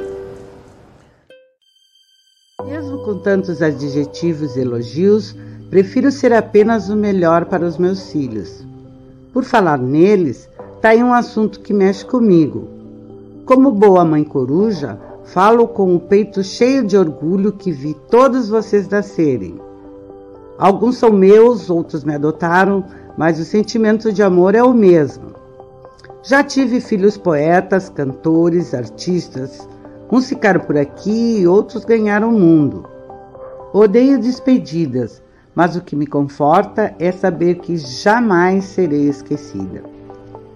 [2.65, 5.35] Mesmo com tantos adjetivos e elogios,
[5.71, 8.61] Prefiro ser apenas o melhor para os meus filhos.
[9.31, 10.49] Por falar neles,
[10.81, 12.67] tá aí um assunto que mexe comigo.
[13.45, 18.89] Como boa mãe coruja, falo com o peito cheio de orgulho que vi todos vocês
[18.89, 19.61] nascerem.
[20.57, 22.83] Alguns são meus, outros me adotaram,
[23.17, 25.31] mas o sentimento de amor é o mesmo.
[26.23, 29.67] Já tive filhos poetas, cantores, artistas.
[30.11, 32.85] Uns ficaram por aqui e outros ganharam o mundo.
[33.73, 35.21] Odeio despedidas,
[35.55, 39.83] mas o que me conforta é saber que jamais serei esquecida.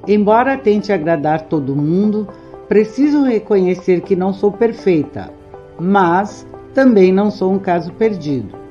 [0.08, 2.28] Embora tente agradar todo mundo,
[2.68, 5.32] preciso reconhecer que não sou perfeita,
[5.80, 8.65] mas também não sou um caso perdido.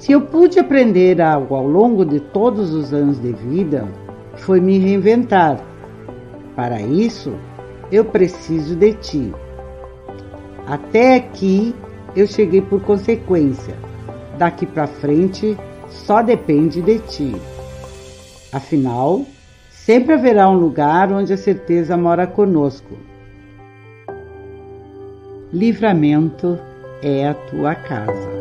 [0.00, 3.86] Se eu pude aprender algo ao longo de todos os anos de vida,
[4.34, 5.60] foi me reinventar.
[6.56, 7.32] Para isso,
[7.92, 9.32] eu preciso de ti.
[10.66, 11.74] Até aqui
[12.16, 13.76] eu cheguei por consequência
[14.40, 15.54] daqui para frente
[15.90, 17.36] só depende de ti.
[18.50, 19.26] Afinal,
[19.68, 22.96] sempre haverá um lugar onde a certeza mora conosco.
[25.52, 26.58] Livramento
[27.02, 28.39] é a tua casa.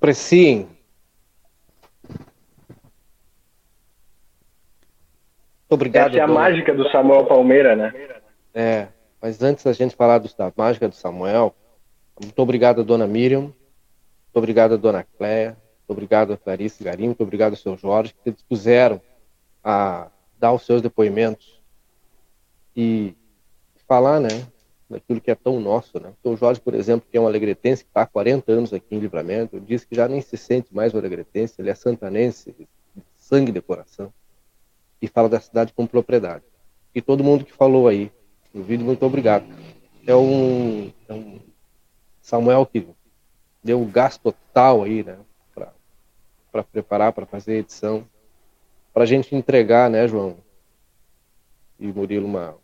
[0.00, 0.66] Apreciem.
[5.68, 6.12] Obrigado.
[6.12, 7.92] Essa é a mágica do Samuel Palmeira, né?
[8.54, 8.88] É,
[9.20, 11.54] mas antes da gente falar do, da mágica do Samuel,
[12.18, 13.40] muito obrigado, dona Miriam.
[13.42, 15.50] Muito obrigado, dona Cléia.
[15.50, 17.04] Muito obrigado, Clarice Garim.
[17.08, 19.02] Muito obrigado, seu Jorge, que dispuseram
[19.62, 21.60] a dar os seus depoimentos
[22.74, 23.14] e
[23.86, 24.46] falar, né,
[24.90, 26.00] daquilo que é tão nosso.
[26.00, 26.12] Né?
[26.24, 28.98] O Jorge, por exemplo, que é um alegretense, que está há 40 anos aqui em
[28.98, 32.54] Livramento, diz que já nem se sente mais um alegretense, ele é santanense,
[33.16, 34.12] sangue de coração,
[35.00, 36.44] e fala da cidade com propriedade.
[36.94, 38.10] E todo mundo que falou aí
[38.52, 39.46] no vídeo, muito obrigado.
[40.06, 41.40] É um, é um
[42.20, 42.86] Samuel que
[43.62, 45.16] deu o gás total aí, né,
[45.54, 45.72] para
[46.50, 48.04] para preparar, para fazer a edição,
[48.92, 50.36] para a gente entregar, né, João
[51.78, 52.56] e Murilo, uma,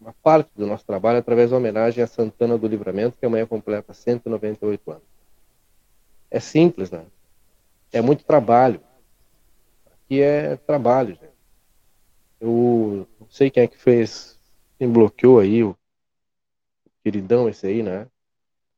[0.00, 3.94] uma parte do nosso trabalho através da homenagem a Santana do Livramento, que amanhã completa
[3.94, 5.02] 198 anos.
[6.30, 7.04] É simples, né?
[7.92, 8.80] É muito trabalho.
[9.86, 11.34] Aqui é trabalho, gente.
[12.40, 14.38] Eu não sei quem é que fez,
[14.78, 15.76] quem bloqueou aí, o
[17.02, 18.06] queridão esse aí, né?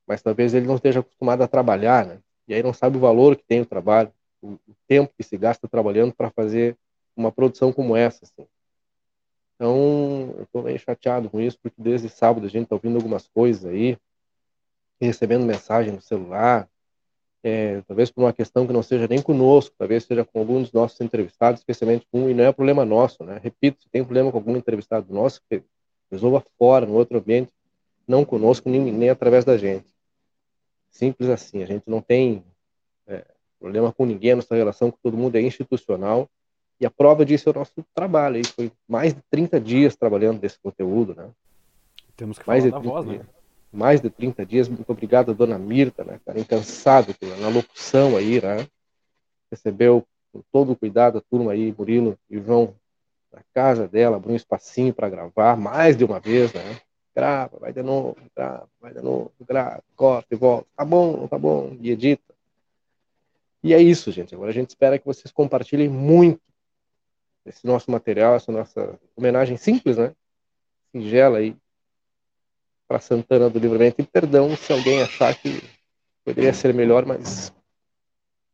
[0.07, 2.19] Mas talvez ele não esteja acostumado a trabalhar, né?
[2.47, 5.37] E aí não sabe o valor que tem o trabalho, o, o tempo que se
[5.37, 6.77] gasta trabalhando para fazer
[7.17, 8.47] uma produção como essa, assim.
[9.57, 13.26] Então, eu estou meio chateado com isso, porque desde sábado a gente está ouvindo algumas
[13.26, 13.96] coisas aí,
[15.00, 16.68] recebendo mensagem no celular,
[17.42, 20.72] é, talvez por uma questão que não seja nem conosco, talvez seja com alguns dos
[20.72, 23.40] nossos entrevistados, especialmente com um, e não é problema nosso, né?
[23.42, 25.40] Repito, se tem problema com algum entrevistado nosso,
[26.11, 27.50] resolva fora, no outro ambiente,
[28.07, 29.86] não conosco, nem, nem através da gente.
[30.90, 32.44] Simples assim, a gente não tem
[33.07, 33.24] é,
[33.59, 36.28] problema com ninguém, nossa relação com todo mundo é institucional,
[36.81, 38.37] e a prova disso é o nosso trabalho.
[38.37, 41.29] Aí foi mais de 30 dias trabalhando desse conteúdo, né?
[42.16, 43.18] Temos que mais falar de da voz, dias.
[43.20, 43.27] né?
[43.72, 44.68] Mais de 30 dias.
[44.68, 46.39] Muito obrigado, dona Mirta, né, cara?
[46.39, 48.66] Incansável na locução aí, né?
[49.51, 52.74] Recebeu com todo o cuidado a turma aí, Murilo e João,
[53.33, 56.81] na casa dela, abriu um espacinho para gravar mais de uma vez, né?
[57.14, 60.66] Grava, vai de novo, grava, vai de novo, grava, corta e volta.
[60.77, 62.35] Tá bom, tá bom, e edita.
[63.62, 64.35] E é isso, gente.
[64.35, 66.41] Agora a gente espera que vocês compartilhem muito
[67.47, 70.14] esse nosso material, essa nossa homenagem simples, né?
[70.90, 71.57] Singela aí
[72.88, 74.01] para Santana do Livramento.
[74.01, 75.62] E perdão se alguém achar que
[76.24, 77.55] poderia ser melhor, mas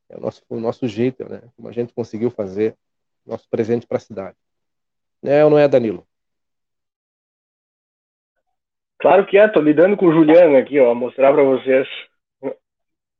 [0.08, 1.42] é o nosso, o nosso jeito, né?
[1.56, 2.76] Como a gente conseguiu fazer
[3.24, 4.36] nosso presente para a cidade.
[5.22, 6.06] É ou não é, Danilo?
[8.98, 11.88] Claro que é, tô lidando com o Juliano aqui, ó, mostrar para vocês.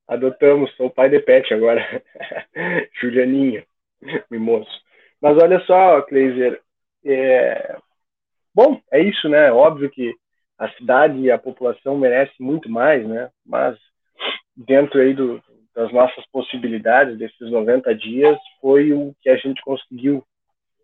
[0.07, 2.03] Adotamos, sou pai de pet agora.
[3.01, 3.65] Julianinho,
[4.31, 4.71] mimoso.
[5.23, 6.61] Mas olha só, Kleiser,
[7.05, 7.77] é...
[8.53, 9.53] bom, é isso, né?
[9.53, 10.13] Óbvio que
[10.59, 13.31] a cidade e a população merece muito mais, né?
[13.47, 13.79] Mas
[14.57, 15.41] dentro aí do,
[15.75, 20.25] das nossas possibilidades desses 90 dias foi o que a gente conseguiu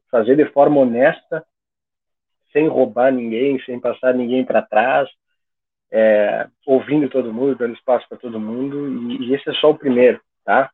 [0.08, 1.44] fazer de forma honesta,
[2.52, 5.08] sem roubar ninguém, sem passar ninguém para trás,
[5.90, 9.78] é, ouvindo todo mundo, dando espaço para todo mundo, e, e, esse é só o
[9.78, 10.70] primeiro, tá?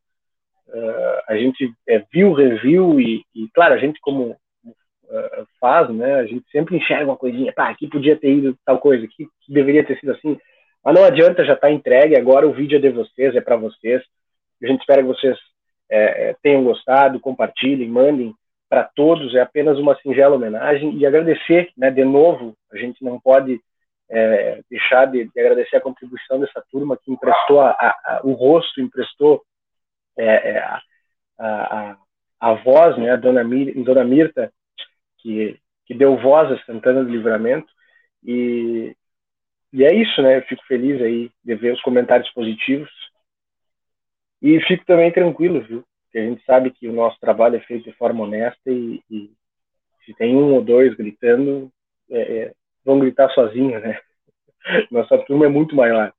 [0.68, 6.14] Uh, a gente é, viu, reviu, e, e, claro, a gente como uh, faz, né,
[6.14, 9.84] a gente sempre enxerga uma coisinha, pá, aqui podia ter ido tal coisa, aqui deveria
[9.84, 10.38] ter sido assim,
[10.82, 14.02] mas não adianta, já está entregue, agora o vídeo é de vocês, é para vocês,
[14.62, 15.36] a gente espera que vocês
[15.90, 18.34] é, tenham gostado, compartilhem, mandem
[18.68, 23.20] para todos, é apenas uma singela homenagem, e agradecer, né, de novo, a gente não
[23.20, 23.60] pode
[24.10, 28.80] é, deixar de, de, agradecer a contribuição dessa turma que emprestou a, a, o rosto,
[28.80, 29.42] emprestou
[30.16, 30.82] é, é, a,
[31.38, 31.98] a,
[32.40, 34.52] a, voz, né, a dona, Mir, dona Mirta,
[35.18, 37.70] que, que deu voz a Santana do Livramento,
[38.22, 38.96] e,
[39.72, 42.90] e é isso, né, eu fico feliz aí de ver os comentários positivos,
[44.40, 47.84] e fico também tranquilo, viu, porque a gente sabe que o nosso trabalho é feito
[47.84, 49.30] de forma honesta e, e
[50.04, 51.72] se tem um ou dois gritando,
[52.10, 52.54] é, é,
[52.84, 53.98] vão gritar sozinhos, né?
[54.90, 56.12] Nossa turma é muito maior.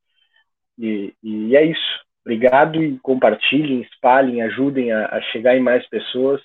[0.78, 2.05] E, e é isso.
[2.26, 6.42] Obrigado e compartilhem, espalhem, ajudem a, a chegar em mais pessoas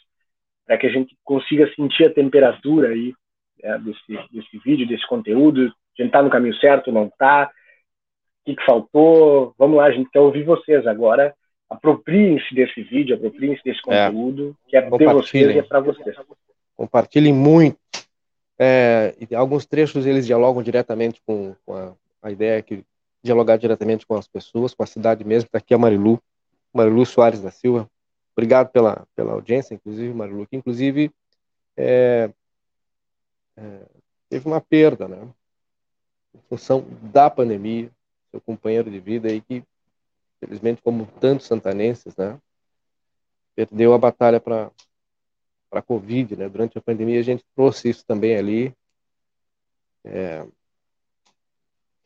[0.66, 3.14] para que a gente consiga sentir a temperatura aí
[3.62, 5.62] é, desse, desse vídeo, desse conteúdo.
[5.62, 7.50] A gente está no caminho certo, não está?
[8.42, 9.54] O que, que faltou?
[9.58, 11.34] Vamos lá, a gente quer ouvir vocês agora.
[11.68, 14.70] Apropriem-se desse vídeo, apropriem-se desse conteúdo, é.
[14.70, 16.16] que é de vocês e é para vocês.
[16.76, 17.78] Compartilhem muito
[18.62, 22.84] é, alguns trechos eles dialogam diretamente com, com a, a, ideia que
[23.22, 25.46] dialogar diretamente com as pessoas, com a cidade mesmo.
[25.46, 26.20] Está aqui a Marilu,
[26.72, 27.88] Marilu Soares da Silva.
[28.32, 31.10] Obrigado pela, pela audiência, inclusive, Marilu, que inclusive
[31.76, 32.32] é,
[33.56, 33.86] é,
[34.28, 35.28] teve uma perda, né?
[36.34, 37.90] Em função da pandemia,
[38.30, 39.62] seu companheiro de vida aí que,
[40.38, 42.38] felizmente, como tantos santanenses, né?
[43.54, 44.70] Perdeu a batalha para
[45.72, 46.48] a Covid, né?
[46.48, 48.74] Durante a pandemia a gente trouxe isso também ali.
[50.04, 50.46] É,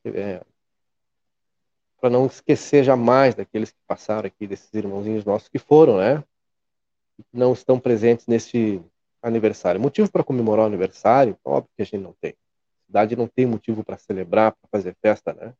[0.06, 0.44] é,
[2.04, 6.22] para não esquecer jamais daqueles que passaram aqui, desses irmãozinhos nossos que foram, né?
[7.32, 8.78] Não estão presentes neste
[9.22, 9.80] aniversário.
[9.80, 11.34] Motivo para comemorar o aniversário?
[11.42, 12.32] Óbvio que a gente não tem.
[12.32, 15.54] A cidade não tem motivo para celebrar, para fazer festa, né?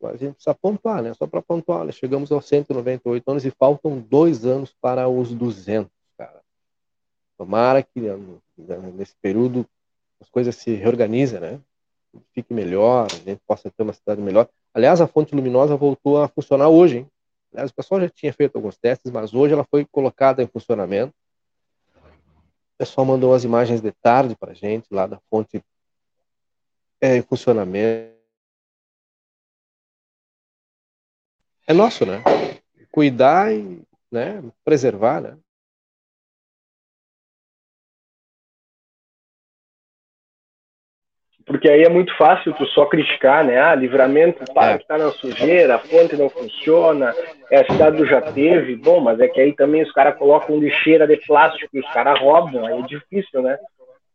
[0.00, 1.12] Mas a gente precisa pontuar, né?
[1.12, 5.92] Só para pontuar, chegamos aos 198 anos e faltam dois anos para os 200.
[7.36, 8.16] Tomara que né,
[8.94, 9.66] nesse período
[10.22, 11.60] as coisas se reorganizem, né?
[12.32, 14.48] Fique melhor, a gente possa ter uma cidade melhor.
[14.74, 17.10] Aliás, a fonte luminosa voltou a funcionar hoje, hein?
[17.52, 21.14] Aliás, o pessoal já tinha feito alguns testes, mas hoje ela foi colocada em funcionamento.
[21.94, 25.64] O pessoal mandou as imagens de tarde para gente, lá da fonte
[27.00, 28.12] é, em funcionamento.
[31.66, 32.22] É nosso, né?
[32.90, 35.38] Cuidar e né, preservar, né?
[41.46, 43.60] Porque aí é muito fácil tu só criticar, né?
[43.60, 44.78] Ah, livramento para é.
[44.78, 47.14] tá na sujeira, a fonte não funciona,
[47.50, 48.76] é a cidade do já teve.
[48.76, 52.18] Bom, mas é que aí também os caras colocam lixeira de plástico e os caras
[52.18, 53.58] roubam, aí é difícil, né?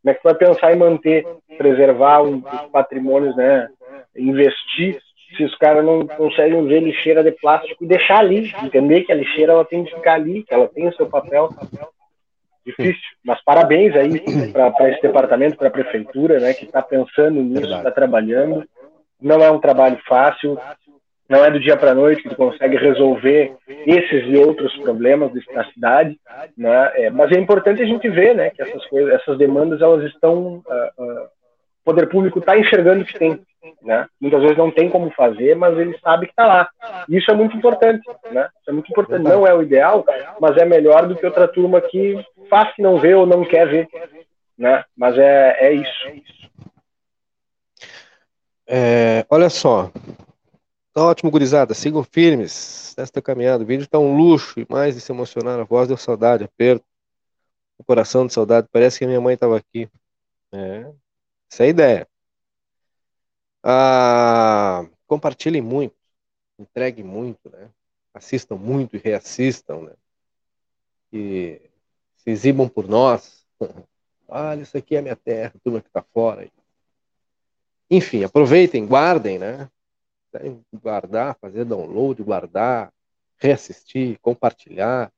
[0.02, 1.28] Como é que tu vai pensar em manter,
[1.58, 3.68] preservar os patrimônios, né?
[4.16, 5.00] Investir
[5.38, 9.16] se os caras não conseguem ver lixeira de plástico e deixar ali, entender que a
[9.16, 11.50] lixeira ela tem que ficar ali, que ela tem o seu papel
[12.66, 13.02] difícil.
[13.24, 17.92] Mas parabéns aí para esse departamento, para a prefeitura, né, que está pensando nisso, está
[17.92, 18.64] trabalhando.
[19.22, 20.58] Não é um trabalho fácil,
[21.30, 23.54] não é do dia para a noite que tu consegue resolver
[23.86, 26.20] esses e outros problemas da cidade,
[26.58, 26.92] né?
[26.96, 30.64] É, mas é importante a gente ver, né, que essas coisas, essas demandas, elas estão,
[30.66, 33.40] uh, uh, o poder público está enxergando que tem,
[33.82, 34.08] né?
[34.20, 36.70] Muitas vezes não tem como fazer, mas ele sabe que está lá.
[37.08, 38.50] Isso é muito importante, né?
[38.60, 39.24] Isso é muito importante.
[39.24, 40.06] Não é o ideal,
[40.40, 43.68] mas é melhor do que outra turma que faz que não vê ou não quer
[43.68, 43.90] ver,
[44.58, 44.84] né?
[44.96, 46.08] Mas é, é isso.
[48.68, 49.92] É, olha só,
[50.94, 51.74] tá ótimo, gurizada.
[51.74, 53.64] Sigam firmes nesta caminhada.
[53.64, 55.60] O vídeo está um luxo e mais de se emocionar.
[55.60, 56.86] A voz deu saudade, aperto.
[57.78, 58.68] O coração de saudade.
[58.72, 59.90] Parece que a minha mãe estava aqui.
[60.52, 60.92] É,
[61.52, 62.09] essa é a ideia.
[63.72, 65.96] Ah, compartilhem muito,
[66.58, 67.70] entreguem muito, né?
[68.12, 69.94] Assistam muito e reassistam, né?
[71.14, 71.62] E
[72.18, 73.46] se exibam por nós.
[74.28, 76.50] Olha, isso aqui é minha terra, turma que está fora.
[77.92, 79.70] Enfim, aproveitem, guardem, né?
[80.74, 82.92] guardar, fazer download, guardar,
[83.38, 85.12] reassistir, compartilhar.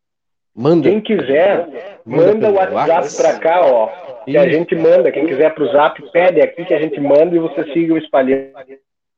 [0.54, 0.90] Manda.
[0.90, 3.88] Quem quiser, manda, o WhatsApp para cá, ó.
[4.26, 5.12] Que a gente manda.
[5.12, 7.98] Quem quiser para o Zap, pede aqui que a gente manda e você siga o
[7.98, 8.54] espalhando.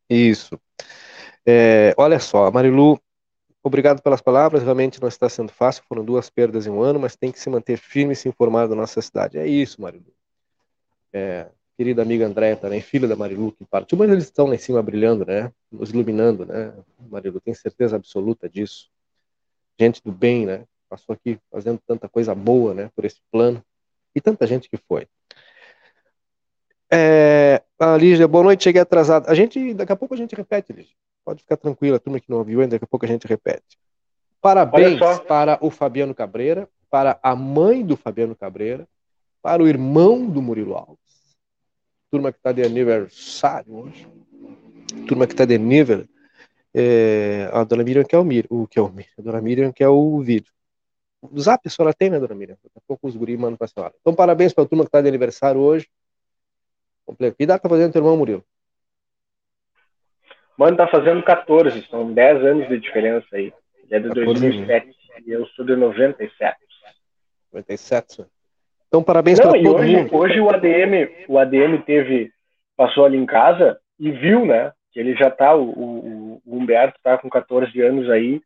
[0.09, 0.59] Isso.
[1.45, 2.99] É, olha só, Marilu,
[3.63, 4.63] obrigado pelas palavras.
[4.63, 5.83] Realmente não está sendo fácil.
[5.89, 8.67] Foram duas perdas em um ano, mas tem que se manter firme e se informar
[8.67, 9.37] da nossa cidade.
[9.39, 10.13] É isso, Marilu.
[11.11, 14.59] É, querida amiga Andréia também, filha da Marilu, que partiu, mas eles estão lá em
[14.59, 15.51] cima brilhando, né?
[15.71, 16.73] Nos iluminando, né?
[17.09, 18.89] Marilu, tem certeza absoluta disso.
[19.79, 20.65] Gente do bem, né?
[20.93, 22.91] Passou aqui fazendo tanta coisa boa, né?
[22.95, 23.65] Por esse plano.
[24.13, 25.07] E tanta gente que foi.
[26.91, 29.27] É, a Lígia, boa noite, cheguei atrasado.
[29.27, 30.93] A gente, daqui a pouco a gente repete, Lígia.
[31.25, 33.75] Pode ficar tranquila, turma que não ouviu ainda, daqui a pouco a gente repete.
[34.39, 38.87] Parabéns para o Fabiano Cabreira, para a mãe do Fabiano Cabreira,
[39.41, 40.99] para o irmão do Murilo Alves.
[42.11, 44.07] Turma que está de aniversário hoje.
[45.07, 46.07] Turma que está de nível.
[46.71, 50.19] É, a dona Miriam quer o, o, que é o a dona Miriam quer o
[50.19, 50.53] vídeo.
[51.31, 52.57] O zap a senhora tem, né, dona Miriam?
[52.61, 53.93] Daqui a pouco os guri mandam para a senhora.
[54.01, 55.87] Então, parabéns para a turma que está de aniversário hoje.
[57.17, 58.43] Que idade está fazendo teu irmão, Murilo?
[60.57, 63.53] Mano, tá fazendo 14, são 10 anos de diferença aí.
[63.89, 64.95] Ele é de 2007
[65.25, 66.57] e eu sou de 97.
[67.51, 68.25] 97,
[68.87, 70.15] Então, parabéns para todo hoje, mundo.
[70.15, 72.31] Hoje o ADM, o ADM teve,
[72.75, 76.99] passou ali em casa e viu, né, que ele já tá, o, o, o Humberto
[77.03, 78.41] tá com 14 anos aí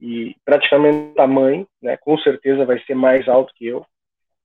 [0.00, 3.84] e praticamente tamanho, né, com certeza vai ser mais alto que eu.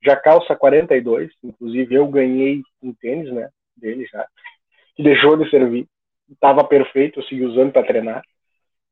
[0.04, 4.26] Já calça 42, inclusive eu ganhei um tênis, né, dele já,
[4.96, 5.88] que deixou de servir
[6.32, 8.22] estava perfeito, eu segui usando para treinar.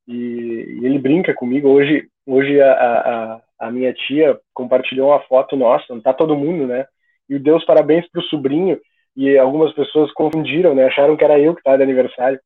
[0.07, 1.69] E, e, ele brinca comigo.
[1.69, 6.65] Hoje, hoje a, a, a, minha tia compartilhou uma foto nossa, não tá todo mundo,
[6.67, 6.85] né?
[7.29, 8.79] E o Deus parabéns pro sobrinho.
[9.15, 10.85] E algumas pessoas confundiram, né?
[10.85, 12.39] Acharam que era eu que estava de aniversário.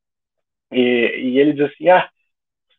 [0.72, 2.10] E, e ele diz assim: ah,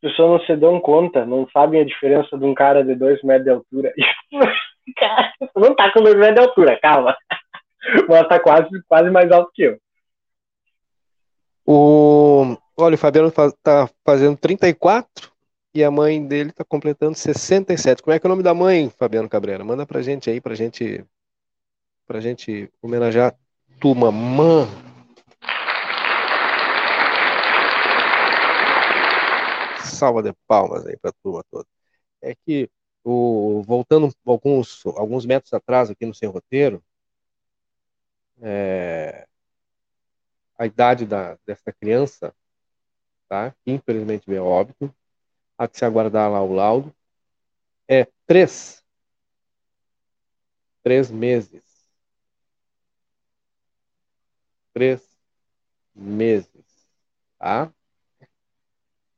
[0.03, 3.45] pessoas não se dão conta, não sabem a diferença de um cara de dois metros
[3.45, 3.95] de altura.
[4.99, 7.17] Cara, não tá com dois metros de altura, calma.
[8.09, 9.79] Mas tá quase, quase mais alto que eu.
[11.65, 15.31] O, olha, o Fabiano está fazendo 34
[15.73, 18.03] e a mãe dele está completando 67.
[18.03, 19.65] Como é que é o nome da mãe, Fabiano Cabreira?
[19.65, 21.05] Manda pra gente aí, pra gente,
[22.07, 23.35] pra gente homenagear
[23.81, 24.67] tua mamã.
[30.03, 31.65] Salva de palmas aí pra turma toda.
[32.21, 32.69] É que,
[33.05, 36.83] o, voltando alguns, alguns metros atrás aqui no Sem Roteiro,
[38.41, 39.29] é,
[40.59, 42.35] a idade da, dessa criança,
[43.29, 43.55] tá?
[43.65, 44.93] infelizmente veio óbito,
[45.57, 46.93] há que se aguardar lá o laudo,
[47.89, 48.85] é três,
[50.83, 51.63] três meses.
[54.75, 55.01] Três
[55.95, 56.49] meses,
[57.39, 57.73] tá?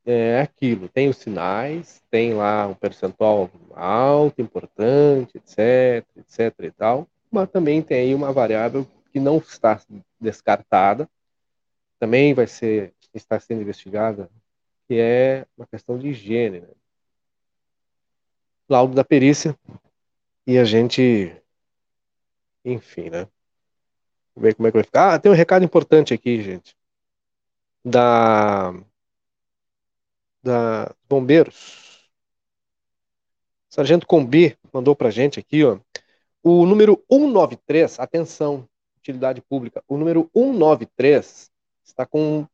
[0.05, 7.07] É aquilo, tem os sinais, tem lá um percentual alto, importante, etc, etc e tal,
[7.31, 9.81] mas também tem aí uma variável que não está
[10.19, 11.09] descartada,
[11.99, 14.29] também vai ser, está sendo investigada,
[14.87, 16.67] que é uma questão de higiene, né?
[18.69, 19.57] Laudo da perícia,
[20.45, 21.35] e a gente,
[22.63, 23.27] enfim, né?
[24.35, 25.13] Vamos ver como é que vai ficar.
[25.13, 26.75] Ah, tem um recado importante aqui, gente.
[27.83, 28.73] Da
[30.45, 32.07] da Bombeiros.
[33.67, 35.79] Sargento Combi mandou pra gente aqui, ó.
[36.43, 39.83] O número 193, atenção, utilidade pública.
[39.87, 41.49] O número 193
[41.83, 42.45] está com,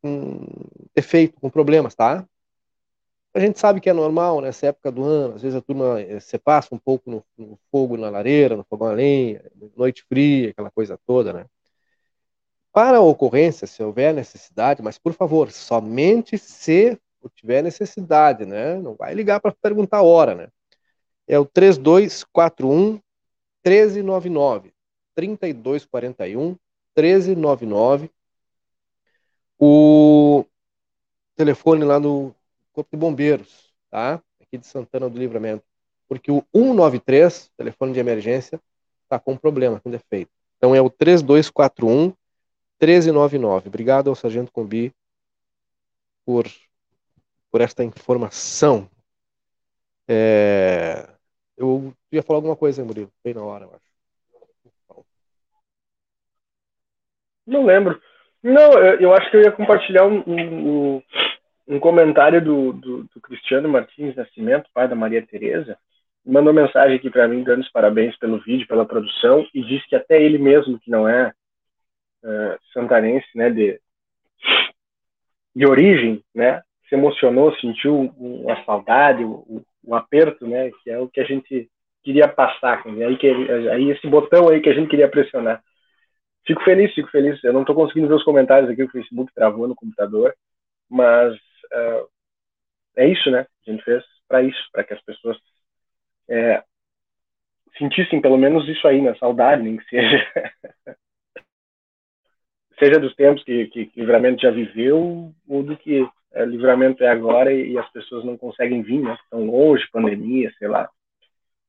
[0.95, 2.25] defeito, com problemas, tá?
[3.33, 6.19] A gente sabe que é normal nessa época do ano, às vezes a turma eh,
[6.19, 9.43] se passa um pouco no, no fogo na lareira, no fogão a lenha,
[9.75, 11.45] noite fria, aquela coisa toda, né?
[12.73, 16.97] Para a ocorrência, se houver necessidade, mas por favor, somente se
[17.29, 18.75] tiver necessidade, né?
[18.75, 20.47] Não vai ligar para perguntar a hora, né?
[21.27, 22.99] É o 3241
[23.63, 24.73] 1399
[25.15, 26.57] 3241
[26.95, 28.11] 1399
[29.63, 30.43] o
[31.35, 32.33] telefone lá no
[32.73, 34.19] Corpo de Bombeiros, tá?
[34.41, 35.63] Aqui de Santana do Livramento.
[36.07, 38.59] Porque o 193, telefone de emergência,
[39.03, 40.31] está com problema, com defeito.
[40.57, 42.13] Então é o 3241
[42.81, 43.67] 1399.
[43.67, 44.91] Obrigado ao Sargento Combi
[46.25, 46.47] por,
[47.51, 48.89] por esta informação.
[50.07, 51.07] É...
[51.57, 53.91] Eu ia falar alguma coisa, Murilo, bem na hora, eu acho.
[57.45, 58.01] Não lembro.
[58.41, 61.03] Não, eu, acho que eu ia compartilhar um, um,
[61.67, 65.77] um comentário do, do, do, Cristiano Martins Nascimento, pai da Maria Tereza,
[66.25, 69.95] mandou mensagem aqui para mim dando os parabéns pelo vídeo, pela produção e disse que
[69.95, 71.31] até ele mesmo, que não é
[72.23, 73.79] uh, santanense, né, de,
[75.55, 78.13] de origem, né, se emocionou, sentiu
[78.49, 81.69] a saudade, o, o, aperto, né, que é o que a gente
[82.03, 83.27] queria passar, aí, que,
[83.71, 85.63] aí esse botão aí que a gente queria pressionar.
[86.45, 87.41] Fico feliz, fico feliz.
[87.43, 90.35] Eu não estou conseguindo ver os comentários aqui, o Facebook travou no computador,
[90.89, 92.09] mas uh,
[92.97, 93.45] é isso, né?
[93.65, 95.37] A gente fez para isso, para que as pessoas
[96.27, 96.61] é,
[97.77, 99.15] sentissem pelo menos isso aí, né?
[99.15, 100.27] Saudade, nem que seja.
[102.77, 107.07] seja dos tempos que, que, que livramento já viveu, ou do que é, livramento é
[107.07, 109.17] agora e, e, as pessoas não conseguem vir, né?
[109.23, 110.89] Estão longe, pandemia, sei lá.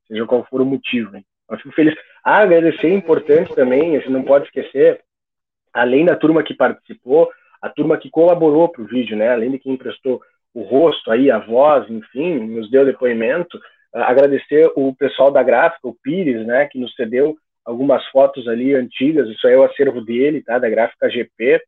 [0.06, 1.10] Seja qual for o motivo.
[1.50, 1.94] Eu fico feliz.
[2.24, 5.00] Ah, agradecer é importante também, a gente não pode esquecer,
[5.72, 9.30] além da turma que participou, a turma que colaborou para o vídeo, né?
[9.30, 10.20] Além de quem emprestou
[10.54, 13.56] o rosto aí, a voz, enfim, nos deu depoimento.
[13.94, 16.66] Uh, agradecer o pessoal da gráfica, o Pires, né?
[16.66, 20.58] Que nos cedeu algumas fotos ali antigas, isso aí é o acervo dele, tá?
[20.58, 21.60] Da gráfica GP.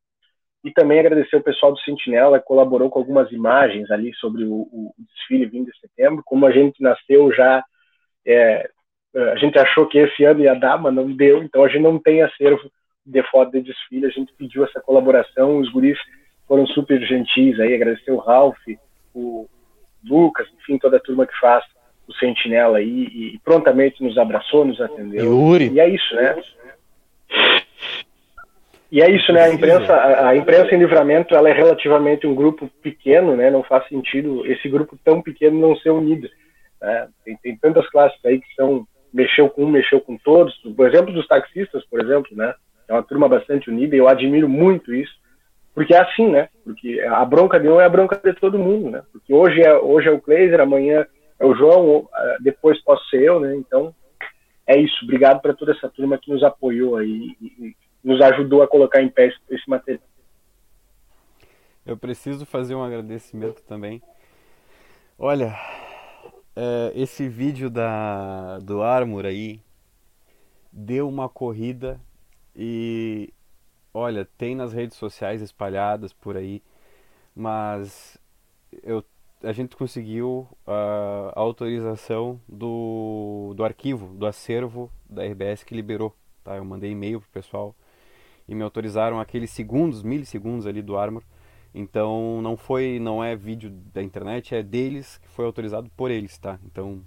[0.65, 4.55] E também agradecer o pessoal do Sentinela, que colaborou com algumas imagens ali sobre o,
[4.55, 6.23] o desfile vindo de setembro.
[6.25, 7.63] Como a gente nasceu já
[8.27, 8.69] é,
[9.15, 11.83] é, a gente achou que esse ano ia dar, mas não deu, então a gente
[11.83, 12.71] não tem acervo
[13.07, 15.99] de foto de desfile, a gente pediu essa colaboração, os guris
[16.49, 18.59] foram super gentis aí, agradecer o Ralph,
[19.15, 19.47] o
[20.05, 21.65] Lucas, enfim, toda a turma que faz
[22.09, 25.25] o Sentinela aí, e, prontamente nos abraçou, nos atendeu.
[25.25, 25.71] Yuri.
[25.73, 26.43] E é isso, né?
[28.95, 29.43] E é isso, né?
[29.43, 33.51] A imprensa, a, a, imprensa em livramento, ela é relativamente um grupo pequeno, né?
[33.51, 36.29] Não faz sentido esse grupo tão pequeno não ser unido.
[36.81, 37.09] Né?
[37.25, 40.55] Tem, tem tantas classes aí que são mexeu com um, mexeu com todos.
[40.77, 42.55] Por exemplo, dos taxistas, por exemplo, né?
[42.87, 45.15] É uma turma bastante unida e eu admiro muito isso,
[45.75, 46.49] porque é assim, né?
[46.63, 49.03] Porque a bronca de um é a bronca de todo mundo, né?
[49.11, 51.05] Porque hoje é, hoje é o Kleiser, amanhã
[51.41, 53.57] é o João, depois posso ser eu, né?
[53.57, 53.93] Então,
[54.69, 55.03] é isso.
[55.03, 57.75] Obrigado para toda essa turma que nos apoiou aí e
[58.05, 60.05] nos ajudou a colocar em pé esse, material.
[61.87, 64.03] Eu preciso fazer um agradecimento também.
[65.19, 65.55] Olha,
[66.55, 69.61] é, esse vídeo da, do Armor aí
[70.71, 71.99] deu uma corrida
[72.55, 73.33] e
[73.93, 76.63] olha, tem nas redes sociais espalhadas por aí,
[77.35, 78.19] mas
[78.83, 79.05] eu,
[79.43, 86.15] a gente conseguiu a, a autorização do, do arquivo, do acervo da RBS que liberou.
[86.43, 86.57] Tá?
[86.57, 87.75] Eu mandei e-mail pro pessoal
[88.49, 91.23] e me autorizaram aqueles segundos, milissegundos ali do Armor
[91.75, 96.39] então não foi, não é vídeo da internet, é deles que foi autorizado por eles,
[96.39, 96.57] tá?
[96.65, 97.01] Então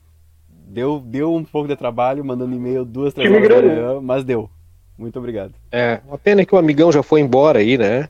[0.50, 4.50] deu, deu um pouco de trabalho mandando e-mail duas, três horas da manhã, mas deu.
[4.98, 5.54] Muito obrigado.
[5.72, 8.10] É, uma pena que o amigão já foi embora aí, né?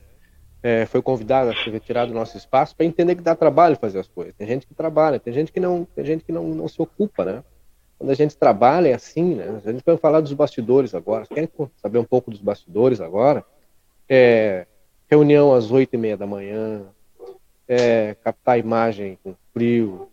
[0.60, 4.00] É, foi convidado a se retirar do nosso espaço para entender que dá trabalho fazer
[4.00, 4.34] as coisas.
[4.34, 7.24] Tem gente que trabalha, tem gente que não, tem gente que não, não se ocupa,
[7.24, 7.44] né?
[7.98, 9.60] Quando a gente trabalha é assim, né?
[9.64, 11.26] A gente vai falar dos bastidores agora.
[11.26, 13.44] Querem saber um pouco dos bastidores agora?
[14.08, 14.66] É,
[15.10, 16.82] reunião às oito e meia da manhã,
[17.66, 20.08] é, captar imagem com frio,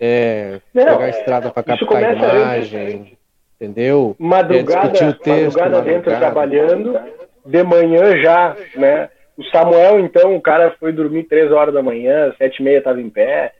[0.00, 3.18] é, Não, pegar a estrada para captar imagem,
[3.54, 4.16] entendeu?
[4.18, 6.18] madrugada, é, texto, madrugada dentro madrugada.
[6.20, 7.00] trabalhando,
[7.44, 9.10] de manhã já, né?
[9.36, 13.00] O Samuel, então, o cara foi dormir três horas da manhã, sete e meia estava
[13.00, 13.52] em pé.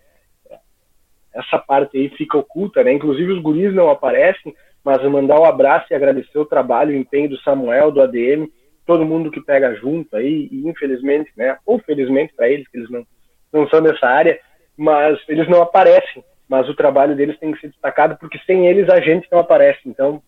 [1.37, 2.93] Essa parte aí fica oculta, né?
[2.93, 6.97] Inclusive os guris não aparecem, mas eu mandar um abraço e agradecer o trabalho e
[6.97, 8.49] o empenho do Samuel, do ADM,
[8.87, 11.59] todo mundo que pega junto aí, e infelizmente, né?
[11.67, 13.05] Ou felizmente para eles, que eles não,
[13.53, 14.39] não são dessa área,
[14.77, 16.25] mas eles não aparecem.
[16.49, 19.81] Mas o trabalho deles tem que ser destacado, porque sem eles a gente não aparece.
[19.85, 20.23] Então,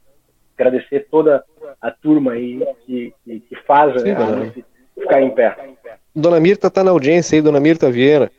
[0.59, 1.44] agradecer toda
[1.80, 4.44] a turma aí que, que, que faz Sim, né, a dona.
[4.46, 4.64] gente
[4.98, 5.56] ficar em pé.
[6.14, 8.30] Dona Mirta está na audiência aí, Dona Mirta Vieira.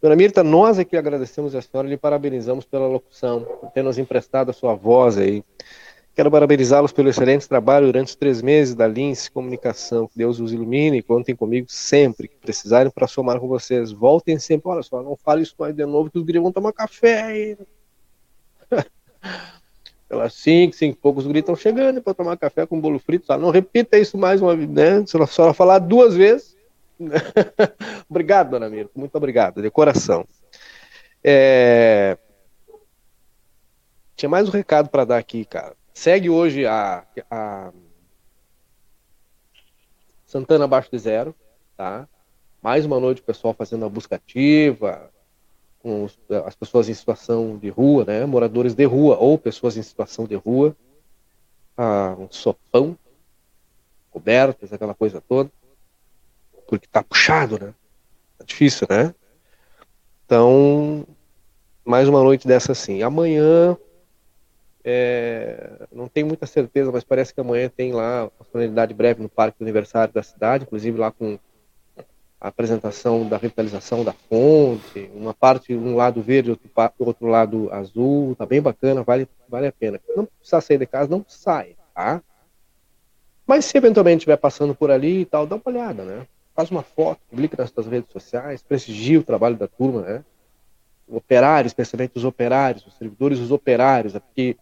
[0.00, 3.98] Dona Mirta, nós que agradecemos a senhora e lhe parabenizamos pela locução, por ter nos
[3.98, 5.42] emprestado a sua voz aí.
[6.18, 10.08] Quero parabenizá-los pelo excelente trabalho durante os três meses da Lince Comunicação.
[10.08, 13.92] Que Deus os ilumine e contem comigo sempre que precisarem para somar com vocês.
[13.92, 14.68] Voltem sempre.
[14.68, 17.58] Olha só, não fale isso mais de novo que os guris vão tomar café aí.
[20.08, 23.26] Pelas cinco, cinco e poucos guris estão chegando para tomar café com bolo frito.
[23.26, 25.04] Só não repita isso mais uma vez, né?
[25.06, 26.57] Se ela falar duas vezes.
[28.08, 28.92] obrigado, dona Mirta.
[28.94, 30.26] Muito obrigado, de coração.
[31.22, 32.18] É...
[34.16, 35.76] Tinha mais um recado para dar aqui, cara.
[35.94, 37.72] Segue hoje a, a
[40.26, 41.34] Santana abaixo de zero,
[41.76, 42.08] tá?
[42.60, 45.10] Mais uma noite o pessoal fazendo a busca ativa,
[45.80, 46.06] com
[46.44, 48.26] as pessoas em situação de rua, né?
[48.26, 50.76] Moradores de rua ou pessoas em situação de rua.
[51.76, 52.98] Ah, um sopão,
[54.10, 55.50] cobertas, aquela coisa toda.
[56.68, 57.74] Porque tá puxado, né?
[58.36, 59.14] Tá difícil, né?
[60.26, 61.06] Então,
[61.82, 63.02] mais uma noite dessa assim.
[63.02, 63.74] Amanhã,
[64.84, 69.28] é, não tenho muita certeza, mas parece que amanhã tem lá uma solenidade breve no
[69.30, 71.38] Parque do Aniversário da cidade, inclusive lá com
[72.38, 78.36] a apresentação da revitalização da fonte, uma parte, um lado verde, outro, outro lado azul,
[78.36, 79.98] tá bem bacana, vale, vale a pena.
[80.14, 82.22] Não precisa sair de casa, não sai, tá?
[83.46, 86.26] Mas se eventualmente estiver passando por ali e tal, dá uma olhada, né?
[86.58, 90.24] Faz uma foto, publica nas suas redes sociais, prestigia o trabalho da turma, né?
[91.06, 94.56] Operários, especialmente os operários, os servidores, os operários, é porque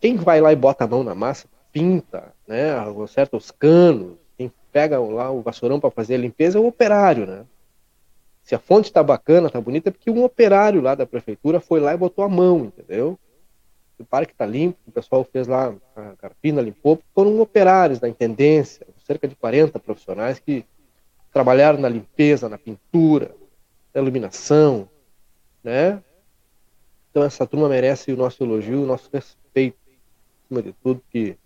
[0.00, 2.70] quem vai lá e bota a mão na massa, pinta, né?
[3.04, 7.26] Acerta os canos, quem pega lá o vassourão para fazer a limpeza é o operário,
[7.26, 7.44] né?
[8.42, 11.80] Se a fonte está bacana, tá bonita, é porque um operário lá da prefeitura foi
[11.80, 13.18] lá e botou a mão, entendeu?
[13.98, 18.86] O parque está limpo, o pessoal fez lá, a Carpina limpou, foram operários da intendência,
[19.06, 20.64] cerca de 40 profissionais que
[21.32, 23.34] trabalharam na limpeza, na pintura,
[23.94, 24.88] na iluminação,
[25.64, 26.02] né?
[27.10, 29.76] Então essa turma merece o nosso elogio, o nosso respeito,
[30.44, 31.36] acima de tudo, que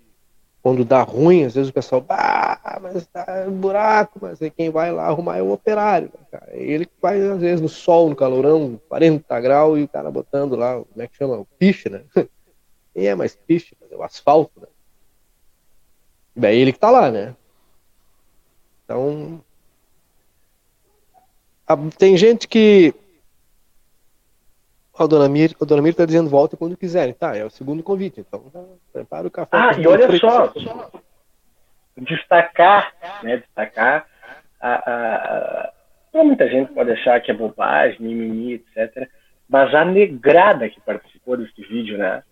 [0.62, 4.91] quando dá ruim, às vezes o pessoal, ah, mas tá um buraco, mas quem vai
[4.91, 6.47] lá arrumar é o operário, né, cara?
[6.49, 10.57] É ele vai, às vezes, no sol, no calorão, 40 graus, e o cara botando
[10.57, 11.37] lá, como é que chama?
[11.39, 12.03] O piche, né?
[12.93, 14.66] Nem é mais piche, mas é o asfalto, né?
[16.34, 17.37] E é ele que tá lá, né?
[18.84, 19.41] Então,
[21.66, 22.94] a- tem gente que.
[24.98, 27.14] Ó, O Dona Mir, o Dona Mir tá dizendo volta quando quiserem.
[27.14, 28.20] Tá, é o segundo convite.
[28.20, 28.62] Então, tá,
[28.92, 29.56] prepara o café.
[29.56, 30.26] Ah, e olha frito.
[30.26, 30.52] só,
[31.98, 32.92] destacar,
[33.22, 34.06] né, destacar
[34.60, 35.72] a,
[36.14, 39.08] a, muita gente pode achar que é bobagem, mimimi, etc.
[39.48, 42.22] Mas a negrada que participou desse vídeo, né?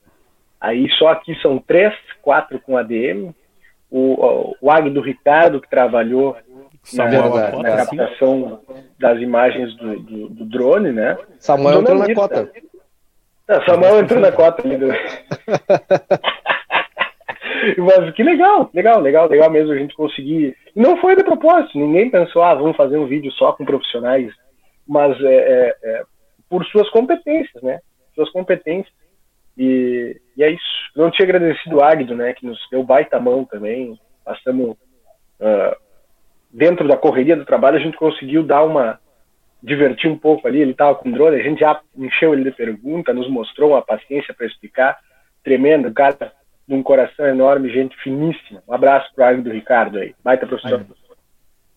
[0.60, 3.34] Aí só aqui são três, quatro com ADM.
[3.90, 6.36] O, o Agdo Ricardo, que trabalhou
[6.84, 7.96] Samuel na- Cota, sim.
[7.96, 8.60] captação
[8.98, 11.16] das imagens do, do, do drone, né?
[11.38, 12.50] Samuel entrou na cota.
[13.48, 14.76] Não, Samuel entrou na cota ali.
[14.76, 14.88] Do...
[17.78, 20.54] Mas que legal, legal, legal, legal mesmo a gente conseguir.
[20.76, 24.30] Não foi de propósito, ninguém pensou, ah, vamos fazer um vídeo só com profissionais,
[24.86, 26.02] mas é, é, é,
[26.48, 27.80] por suas competências, né?
[28.14, 28.92] Suas competências.
[29.56, 30.62] E, e é isso.
[30.94, 32.34] Não tinha agradecido o Agdo, né?
[32.34, 33.98] Que nos deu baita mão também.
[34.24, 34.76] Passamos.
[35.40, 35.76] ah,
[36.54, 38.98] dentro da correria do trabalho, a gente conseguiu dar uma.
[39.60, 40.60] divertir um pouco ali.
[40.60, 44.32] Ele estava com drone, a gente já encheu ele de pergunta, nos mostrou uma paciência
[44.32, 44.96] para explicar.
[45.42, 46.32] Tremendo, cara
[46.66, 48.62] de um coração enorme, gente finíssima.
[48.66, 50.14] Um abraço pro Agdo Ricardo aí.
[50.24, 50.84] Baita professor.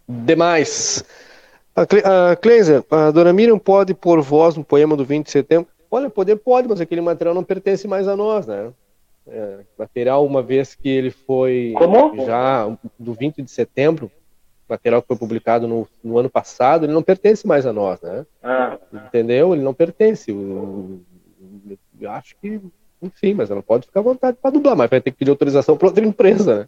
[0.08, 1.04] Demais.
[1.76, 5.32] A, Cle a Cleiser, a dona Miriam pode pôr voz no poema do 20 de
[5.32, 5.68] setembro?
[5.92, 8.72] Olha, poder pode, mas aquele material não pertence mais a nós, né?
[9.28, 12.26] É, material, uma vez que ele foi Como?
[12.26, 12.66] já
[12.98, 14.10] do 20 de setembro,
[14.70, 18.26] material que foi publicado no, no ano passado, ele não pertence mais a nós, né?
[18.44, 19.54] Ah, Entendeu?
[19.54, 20.32] Ele não pertence.
[20.32, 21.00] O-
[22.00, 22.60] Eu acho que,
[23.02, 25.76] enfim, mas ela pode ficar à vontade para dublar, mas vai ter que pedir autorização
[25.78, 26.68] para outra empresa, né?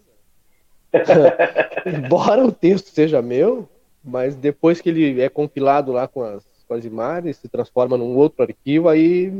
[1.86, 3.70] Embora o texto seja meu,
[4.04, 8.16] mas depois que ele é compilado lá com as, com as imagens, se transforma num
[8.16, 9.32] outro arquivo, aí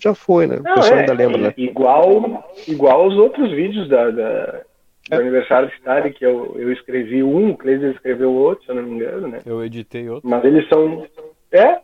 [0.00, 0.56] já foi, né?
[0.56, 1.54] Não, o pessoal é, ainda lembra, né?
[1.56, 4.62] Igual, igual os outros vídeos da, da-
[5.10, 8.76] do aniversário de Stade, que eu, eu escrevi um, o Cleiser escreveu outro, se eu
[8.76, 9.40] não me engano, né?
[9.44, 10.28] Eu editei outro.
[10.28, 11.06] Mas eles são.
[11.50, 11.80] É?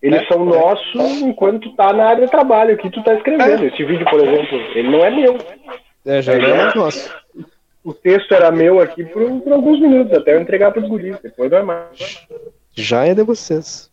[0.00, 3.64] Eles É, são nossos enquanto tu tá na área de trabalho, que tu tá escrevendo.
[3.64, 5.38] Esse vídeo, por exemplo, ele não é meu.
[6.06, 7.12] É, já é mais nosso.
[7.82, 11.50] O texto era meu aqui por, por alguns minutos, até eu entregar pros guris, depois
[11.50, 12.26] não é mais.
[12.74, 13.90] Já é de vocês.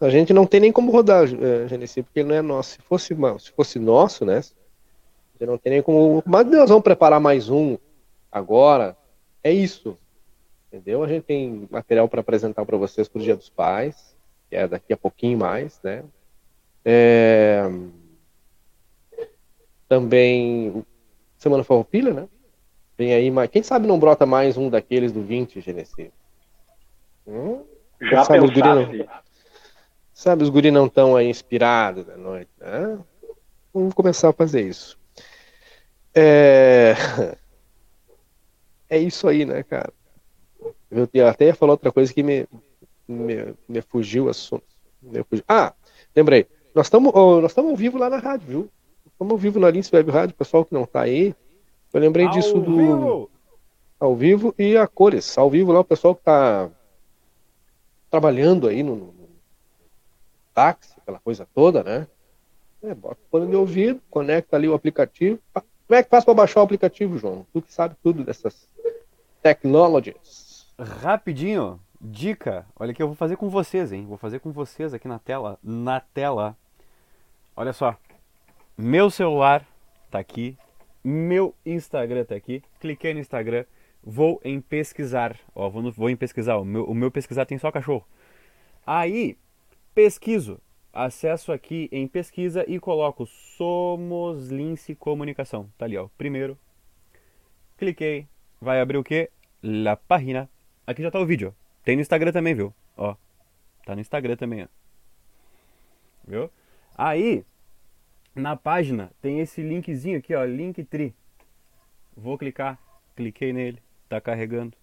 [0.00, 2.72] A gente não tem nem como rodar, é, Genesi, porque ele não é nosso.
[2.72, 4.40] Se fosse, se fosse nosso, né?
[5.34, 6.22] Gente não tem nem como.
[6.24, 7.76] Mas nós vamos preparar mais um
[8.30, 8.96] agora.
[9.42, 9.98] É isso.
[10.68, 11.02] Entendeu?
[11.02, 14.16] A gente tem material para apresentar para vocês pro Dia dos Pais,
[14.48, 16.02] que é daqui a pouquinho mais, né?
[16.84, 17.62] É,
[19.88, 20.84] Também
[21.36, 22.28] Semana Farroupilha, né?
[22.96, 26.12] Vem aí, mas quem sabe não brota mais um daqueles do 20, Genesi?
[27.26, 27.64] Hum?
[28.00, 29.06] Já sabe, os guri não,
[30.12, 32.98] sabe, os guri não estão aí inspirados da noite, né?
[33.72, 34.98] Vamos começar a fazer isso.
[36.14, 36.94] É...
[38.88, 39.92] é isso aí, né, cara?
[40.90, 42.46] Eu até ia falar outra coisa que me,
[43.06, 44.64] me, me fugiu o assunto.
[45.28, 45.44] Fugiu.
[45.48, 45.72] Ah,
[46.14, 46.46] lembrei.
[46.74, 48.70] Nós estamos nós ao vivo lá na rádio, viu?
[49.06, 51.34] Estamos ao vivo na Lince Web Rádio, pessoal que não tá aí.
[51.92, 53.30] Eu lembrei disso do vivo!
[54.04, 55.36] ao vivo e a cores.
[55.38, 56.68] Ao vivo lá o pessoal que tá
[58.10, 59.28] trabalhando aí no, no
[60.52, 62.06] táxi, aquela coisa toda, né?
[62.82, 65.38] É, bota o fone de ouvido, conecta ali o aplicativo.
[65.54, 67.46] Ah, Como é que faz para baixar o aplicativo, João?
[67.52, 68.68] Tu que sabe tudo dessas
[69.42, 70.66] technologies.
[70.78, 72.66] Rapidinho, dica.
[72.78, 74.06] Olha que eu vou fazer com vocês, hein?
[74.06, 75.58] Vou fazer com vocês aqui na tela.
[75.62, 76.56] Na tela.
[77.54, 77.96] Olha só.
[78.76, 79.66] Meu celular
[80.10, 80.56] tá aqui.
[81.04, 82.62] Meu Instagram tá aqui.
[82.80, 83.64] Cliquei no Instagram.
[84.02, 85.38] Vou em pesquisar.
[85.54, 86.56] Ó, vou, no- vou em pesquisar.
[86.56, 88.06] O meu, o meu pesquisar tem só cachorro.
[88.86, 89.36] Aí,
[89.94, 90.58] pesquiso.
[90.96, 95.68] Acesso aqui em pesquisa e coloco Somos Lince Comunicação.
[95.76, 96.08] Tá ali, ó.
[96.16, 96.56] Primeiro.
[97.76, 98.28] Cliquei.
[98.60, 99.28] Vai abrir o quê?
[99.60, 100.48] La página.
[100.86, 101.52] Aqui já tá o vídeo.
[101.82, 102.72] Tem no Instagram também, viu?
[102.96, 103.16] Ó.
[103.84, 104.68] Tá no Instagram também, ó.
[106.28, 106.48] Viu?
[106.96, 107.44] Aí,
[108.32, 110.44] na página, tem esse linkzinho aqui, ó.
[110.44, 111.12] Linktree.
[112.16, 112.78] Vou clicar.
[113.16, 113.82] Cliquei nele.
[114.08, 114.76] Tá carregando.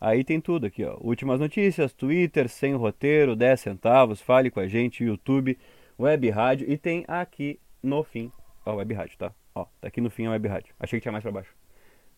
[0.00, 0.96] Aí tem tudo aqui, ó.
[1.00, 5.58] Últimas notícias, Twitter, sem roteiro, 10 centavos, fale com a gente, YouTube,
[5.98, 8.30] Web Rádio e tem aqui no fim,
[8.66, 9.32] ó, Web Rádio, tá?
[9.54, 10.74] Ó, tá aqui no fim a Web Rádio.
[10.78, 11.54] Achei que tinha mais pra baixo.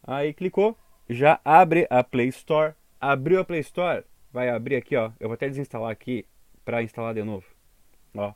[0.03, 0.77] Aí clicou,
[1.09, 2.75] já abre a Play Store.
[3.01, 5.11] Abriu a Play Store, vai abrir aqui, ó.
[5.21, 6.25] Eu vou até desinstalar aqui
[6.65, 7.45] para instalar de novo.
[8.17, 8.33] Ó.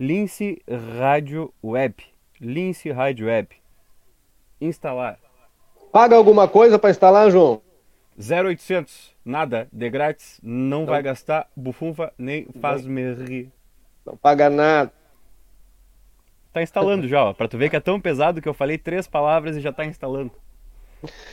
[0.00, 0.62] Lince
[0.98, 2.04] Rádio Web.
[2.40, 3.48] Lince Rádio Web.
[4.60, 5.18] Instalar.
[5.92, 7.62] Paga alguma coisa para instalar, João?
[8.18, 13.52] 0800, nada, de grátis, não, vai gastar bufunfa nem faz me rir.
[14.04, 14.92] Não paga nada.
[16.52, 19.06] Tá instalando já, ó, pra tu ver que é tão pesado que eu falei três
[19.06, 20.32] palavras e já tá instalando.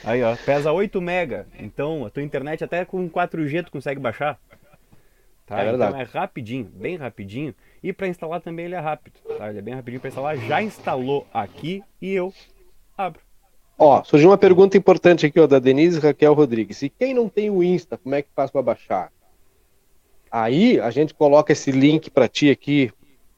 [0.03, 4.39] Aí, ó, pesa 8 mega, então a tua internet até com 4G tu consegue baixar.
[5.45, 5.59] Tá?
[5.59, 5.91] É verdade.
[5.91, 7.55] Então é rapidinho, bem rapidinho.
[7.81, 9.49] E pra instalar também ele é rápido, tá?
[9.49, 10.37] Ele é bem rapidinho pra instalar.
[10.37, 12.33] Já instalou aqui e eu
[12.97, 13.21] abro.
[13.77, 16.81] Ó, surgiu uma pergunta importante aqui, ó, da Denise Raquel Rodrigues.
[16.81, 19.09] E quem não tem o Insta, como é que faz para baixar?
[20.31, 22.91] Aí a gente coloca esse link para ti aqui.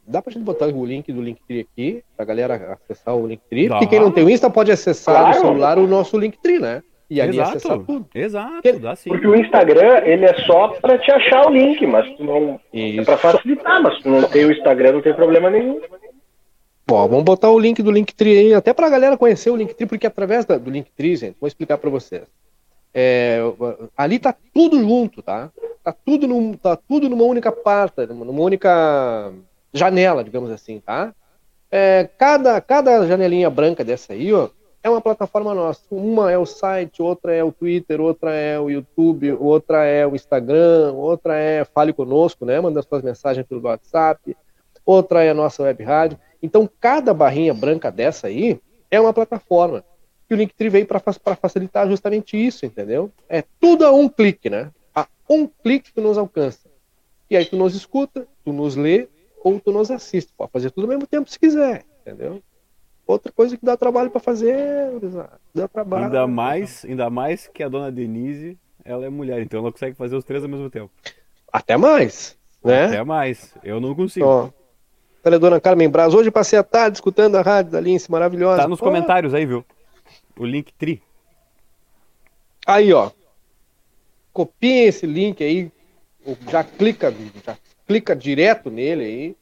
[0.07, 3.67] Dá pra gente botar o link do Linktree aqui, pra galera acessar o Linktree.
[3.67, 3.75] Dá.
[3.75, 5.35] Porque quem não tem o Insta pode acessar Claro.
[5.35, 6.81] no celular o nosso Linktree, né?
[7.09, 7.49] E ali Exato.
[7.57, 8.05] acessar tudo.
[8.13, 9.09] Exato, dá sim.
[9.09, 12.59] Porque o Instagram, ele é só pra te achar o link, mas tu não.
[12.73, 15.79] É pra facilitar, mas tu não tem o Instagram, não tem problema nenhum.
[16.89, 20.07] Bom, vamos botar o link do Linktree aí, até pra galera conhecer o Linktree, porque
[20.07, 22.23] através da- do Linktree, gente, vou explicar pra vocês.
[22.93, 23.39] É,
[23.97, 25.51] ali tá tudo junto, tá?
[25.83, 29.33] Tá tudo, num, tá tudo numa única parte, numa única
[29.73, 31.13] janela, digamos assim, tá?
[31.69, 34.47] É, cada, cada janelinha branca dessa aí, ó,
[34.81, 35.81] é uma plataforma nossa.
[35.91, 40.15] Uma é o site, outra é o Twitter, outra é o YouTube, outra é o
[40.15, 42.61] Instagram, outra é Fale Conosco, né?
[42.61, 44.37] Manda suas mensagens pelo WhatsApp,
[44.85, 46.17] outra é a nossa web rádio.
[46.41, 48.59] Então, cada barrinha branca dessa aí
[48.89, 49.83] é uma plataforma.
[50.29, 50.99] E o Linktree veio para
[51.35, 53.11] facilitar justamente isso, entendeu?
[53.29, 54.71] É tudo a um clique, né?
[54.93, 56.69] A um clique tu nos alcança.
[57.29, 59.07] E aí tu nos escuta, tu nos lê
[59.43, 60.33] ou tu nos assiste.
[60.35, 62.41] Pode fazer tudo ao mesmo tempo se quiser, entendeu?
[63.05, 64.91] Outra coisa que dá trabalho para fazer,
[65.55, 66.05] dá trabalho.
[66.05, 70.17] Ainda mais, ainda mais que a dona Denise, ela é mulher, então ela consegue fazer
[70.17, 70.91] os três ao mesmo tempo.
[71.51, 72.87] Até mais, né?
[72.87, 73.53] Até mais.
[73.63, 74.25] Eu não consigo.
[74.25, 74.49] Ó,
[75.27, 78.61] Olha, dona Carmen Braz, hoje passei a tarde escutando a rádio da Lince, maravilhosa.
[78.61, 79.65] Tá nos Pô, comentários aí, viu?
[80.39, 81.03] O link tri.
[82.65, 83.11] Aí, ó.
[84.31, 85.69] Copiem esse link aí,
[86.49, 87.13] já clica,
[87.45, 89.35] já clica direto nele aí,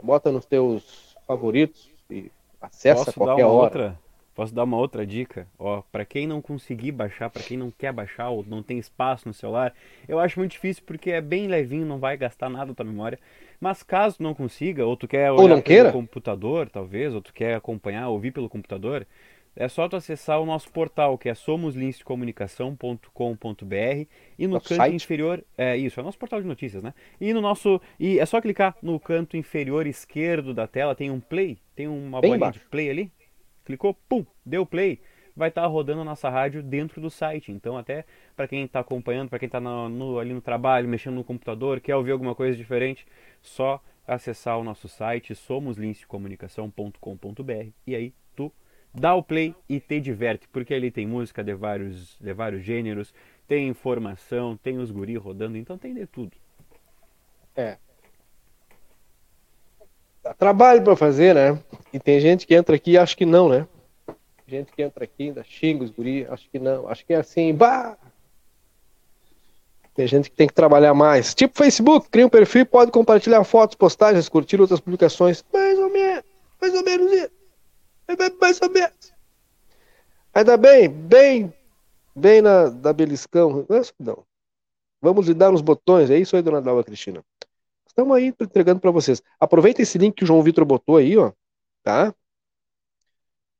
[0.00, 3.64] bota nos teus favoritos e acessa Posso qualquer hora.
[3.64, 3.98] outra?
[4.36, 5.48] Posso dar uma outra dica?
[5.58, 9.26] Ó, para quem não conseguir baixar, para quem não quer baixar ou não tem espaço
[9.26, 9.72] no celular,
[10.06, 13.18] eu acho muito difícil porque é bem levinho, não vai gastar nada da tua memória.
[13.58, 15.86] Mas caso não consiga, ou tu quer Ou olhar não pelo queira.
[15.86, 19.06] computador, talvez, ou tu quer acompanhar, ouvir pelo computador,
[19.56, 24.06] é só tu acessar o nosso portal, que é somoslincecomunicação.com.br
[24.38, 24.92] e no Nosso canto site?
[24.92, 26.92] inferior, é isso, é o nosso portal de notícias, né?
[27.18, 31.20] E no nosso, e é só clicar no canto inferior esquerdo da tela, tem um
[31.20, 33.10] play, tem uma Bem bolinha de play ali.
[33.66, 35.00] Clicou, pum, deu play,
[35.36, 37.50] vai estar rodando a nossa rádio dentro do site.
[37.52, 41.80] Então até para quem está acompanhando, para quem está ali no trabalho, mexendo no computador,
[41.80, 43.06] quer ouvir alguma coisa diferente,
[43.42, 48.50] só acessar o nosso site somoslincecomunicação.com.br e aí tu
[48.94, 53.12] dá o play e te diverte, porque ali tem música de vários, de vários gêneros,
[53.46, 56.32] tem informação, tem os guri rodando, então tem de tudo.
[57.54, 57.76] É.
[60.34, 61.58] Trabalho pra fazer, né?
[61.92, 63.66] E tem gente que entra aqui e acha que não, né?
[64.46, 66.88] Gente que entra aqui ainda xinga os guri, acho que não.
[66.88, 67.96] Acho que é assim, bah!
[69.94, 71.34] Tem gente que tem que trabalhar mais.
[71.34, 75.42] Tipo Facebook, cria um perfil, pode compartilhar fotos, postagens, curtir outras publicações.
[75.52, 76.24] Mais ou menos,
[76.60, 77.30] mais ou menos isso.
[78.40, 79.12] Mais ou menos.
[80.34, 81.52] Ainda bem, bem,
[82.14, 83.64] bem na da beliscão.
[83.68, 84.22] Não, é não.
[85.00, 87.24] Vamos lhe dar uns botões, é isso aí, dona Dalva Cristina.
[87.96, 89.22] Estamos aí entregando para vocês.
[89.40, 91.32] Aproveita esse link que o João Vitor botou aí, ó,
[91.82, 92.14] tá?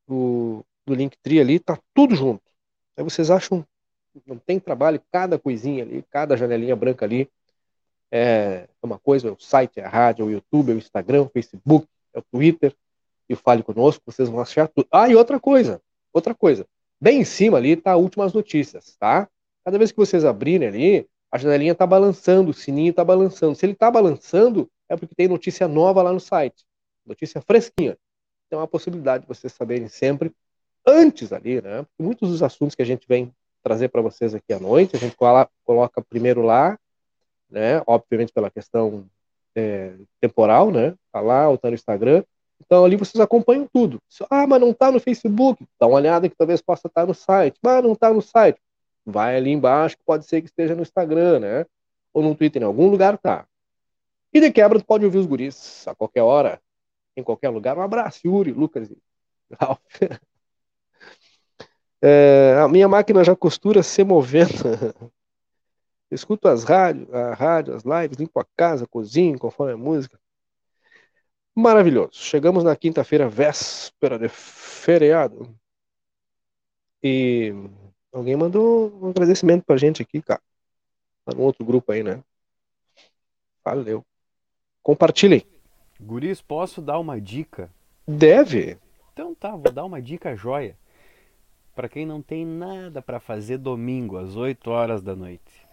[0.06, 2.42] O, do Linktree ali, tá tudo junto.
[2.98, 3.66] Aí vocês acham,
[4.26, 7.30] não tem trabalho, cada coisinha ali, cada janelinha branca ali
[8.12, 11.22] é uma coisa, é o site, é a rádio, é o YouTube, é o Instagram,
[11.22, 12.76] o Facebook, é o Twitter,
[13.30, 14.86] e Fale Conosco, vocês vão achar tudo.
[14.92, 15.80] Ah, e outra coisa,
[16.12, 16.66] outra coisa.
[17.00, 19.30] Bem em cima ali tá últimas notícias, tá?
[19.64, 23.54] Cada vez que vocês abrirem ali, a janelinha tá balançando, o sininho tá balançando.
[23.54, 26.64] Se ele tá balançando, é porque tem notícia nova lá no site.
[27.04, 27.96] Notícia fresquinha.
[28.46, 30.32] Então, é uma possibilidade de vocês saberem sempre
[30.86, 31.82] antes ali, né?
[31.82, 33.30] Porque muitos dos assuntos que a gente vem
[33.62, 36.78] trazer para vocês aqui à noite, a gente coloca primeiro lá,
[37.50, 37.82] né?
[37.86, 39.04] Obviamente pela questão
[39.54, 40.94] é, temporal, né?
[41.12, 42.24] Tá lá, ou tá no Instagram.
[42.64, 44.00] Então ali vocês acompanham tudo.
[44.30, 45.66] Ah, mas não tá no Facebook.
[45.78, 47.58] Dá uma olhada que talvez possa estar no site.
[47.62, 48.58] Mas não tá no site.
[49.06, 51.66] Vai ali embaixo, pode ser que esteja no Instagram, né?
[52.12, 53.46] Ou no Twitter, em algum lugar tá.
[54.32, 56.60] E de quebra, tu pode ouvir os guris a qualquer hora,
[57.16, 57.78] em qualquer lugar.
[57.78, 58.98] Um abraço, Yuri, Lucas e
[59.58, 59.80] Ralf.
[62.02, 64.52] É, a minha máquina já costura se movendo.
[66.10, 70.20] Escuto as rádios, a rádio, as lives, limpo a casa, cozinho, conforme a música.
[71.54, 72.12] Maravilhoso.
[72.12, 75.58] Chegamos na quinta-feira, véspera de feriado.
[77.02, 77.52] E
[78.18, 80.40] alguém mandou um agradecimento pra gente aqui, cara.
[81.24, 82.20] Tá no outro grupo aí, né?
[83.64, 84.04] Valeu.
[84.82, 85.42] Compartilhem.
[86.00, 87.70] Guris, posso dar uma dica?
[88.06, 88.78] Deve.
[89.12, 90.76] Então tá, vou dar uma dica joia.
[91.74, 95.66] Para quem não tem nada para fazer domingo, às 8 horas da noite.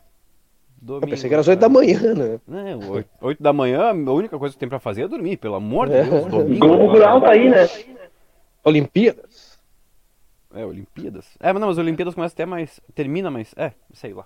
[0.81, 2.39] Domingo, Eu pensei que era às 8 da manhã, né?
[2.47, 5.55] Não, 8, 8 da manhã, a única coisa que tem para fazer é dormir, pelo
[5.55, 6.03] amor de É.
[6.03, 6.25] Deus.
[6.25, 6.67] Domingo.
[6.67, 7.67] Globo Rural tá aí, né?
[8.65, 9.52] Olimpíadas.
[10.53, 11.25] É, Olimpíadas.
[11.39, 12.79] É, mas não, mas Olimpíadas começa até mais.
[12.93, 13.53] Termina mais.
[13.57, 14.25] É, sei lá.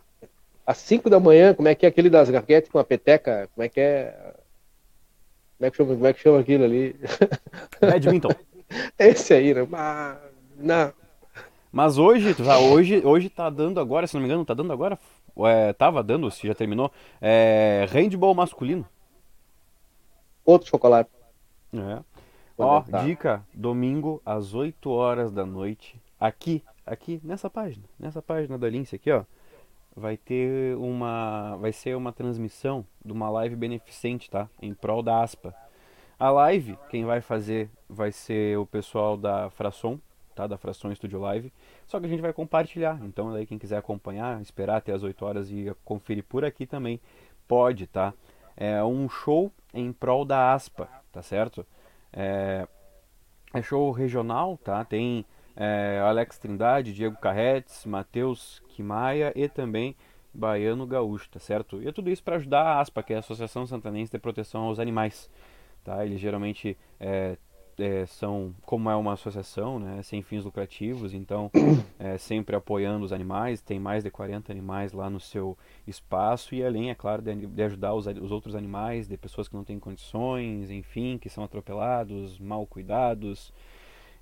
[0.66, 3.50] Às 5 da manhã, como é que é aquele das raquetes com a peteca?
[3.54, 4.34] Como é que é?
[5.58, 6.96] Como é que chama, como é que chama aquilo ali?
[7.80, 8.30] Badminton.
[9.00, 9.68] Esse aí, né?
[9.74, 10.18] Ah,
[10.58, 10.94] não.
[11.72, 15.00] Mas hoje, já hoje, hoje tá dando agora, se não me engano, tá dando agora.
[15.46, 16.92] É, tava dando, se já terminou.
[17.22, 18.86] É, handball masculino.
[20.44, 21.10] Outro chocolate.
[21.74, 22.00] É.
[22.58, 23.04] Ó, tentar.
[23.04, 28.96] dica, domingo às 8 horas da noite, aqui, aqui nessa página, nessa página da Lince
[28.96, 29.24] aqui, ó,
[29.96, 34.48] vai ter uma, vai ser uma transmissão de uma live beneficente, tá?
[34.62, 35.56] Em prol da ASPA.
[36.20, 40.00] A live, quem vai fazer vai ser o pessoal da Fração,
[40.36, 40.46] tá?
[40.46, 41.52] Da Fração Studio Live.
[41.88, 43.00] Só que a gente vai compartilhar.
[43.04, 47.00] Então, daí quem quiser acompanhar, esperar até as 8 horas e conferir por aqui também,
[47.48, 48.14] pode, tá?
[48.56, 51.66] É um show em prol da ASPA, tá certo?
[52.14, 52.68] É,
[53.54, 54.86] é show regional, tá?
[54.86, 55.26] Tem
[55.58, 59.96] é, Alex Trindade, Diego Carretes, Matheus Quimaia e também
[60.32, 61.82] Baiano Gaúcho, tá certo?
[61.82, 64.62] E é tudo isso para ajudar a ASPA, que é a Associação Santanense de Proteção
[64.66, 65.30] aos Animais,
[65.84, 66.06] tá?
[66.06, 67.38] Eles geralmente é,
[67.80, 71.50] é, são, como é uma associação, né, sem fins lucrativos, então
[71.98, 75.58] é, sempre apoiando os animais, tem mais de 40 animais lá no seu
[75.88, 79.56] espaço e além, é claro, de, de ajudar os, os outros animais, de pessoas que
[79.56, 83.52] não têm condições, enfim, que são atropelados, mal cuidados.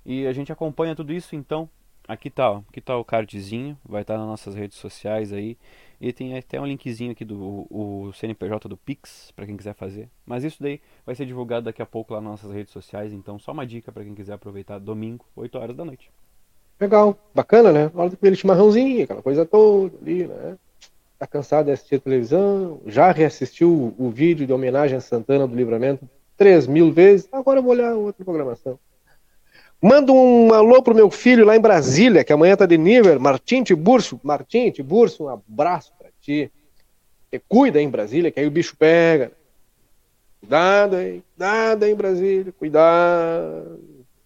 [0.06, 1.68] E a gente acompanha tudo isso, então
[2.08, 2.62] Aqui tá, ó.
[2.68, 3.76] Aqui tá o cardzinho.
[3.84, 5.58] Vai estar nas nossas redes sociais aí.
[6.00, 10.08] E tem até um linkzinho aqui do o CNPJ do Pix, para quem quiser fazer.
[10.24, 13.12] Mas isso daí vai ser divulgado daqui a pouco lá nas nossas redes sociais.
[13.12, 16.10] Então, só uma dica para quem quiser aproveitar domingo, 8 horas da noite.
[16.78, 17.90] Legal, bacana, né?
[17.94, 20.58] Hora daquele chimarrãozinho, aquela coisa toda ali, né?
[21.18, 26.06] Tá cansado de assistir televisão, já reassistiu o vídeo de homenagem a Santana do Livramento
[26.36, 28.78] 3 mil vezes, agora eu vou olhar outra programação.
[29.80, 33.62] Manda um alô pro meu filho lá em Brasília, que amanhã tá de nível, Martim
[33.62, 34.18] Tiburcio.
[34.22, 36.50] Martim Tiburcio, um abraço pra ti.
[37.48, 39.30] Cuida em Brasília, que aí o bicho pega.
[40.40, 43.78] Cuidado aí, cuidado aí em Brasília, cuidado.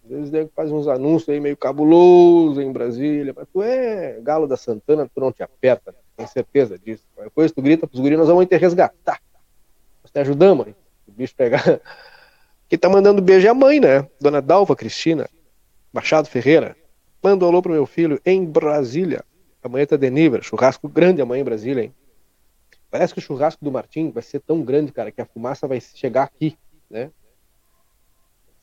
[0.04, 4.46] Às vezes deve fazer uns anúncios aí meio cabuloso em Brasília, mas tu é galo
[4.46, 7.02] da Santana, tu não te aperta, tem certeza disso.
[7.16, 9.20] Depois tu grita pros guris, nós vamos te resgatar.
[10.02, 10.68] Nós te ajudamos
[11.08, 11.64] o bicho pegar.
[12.68, 14.06] Quem tá mandando beijo é a mãe, né?
[14.20, 15.28] Dona Dalva Cristina.
[15.92, 16.76] Machado Ferreira.
[17.22, 19.24] Manda um alô pro meu filho em Brasília.
[19.62, 21.94] Amanhã tá Denivra, churrasco grande amanhã em Brasília, hein?
[22.90, 25.80] Parece que o churrasco do Martim vai ser tão grande, cara, que a fumaça vai
[25.80, 26.56] chegar aqui,
[26.88, 27.10] né?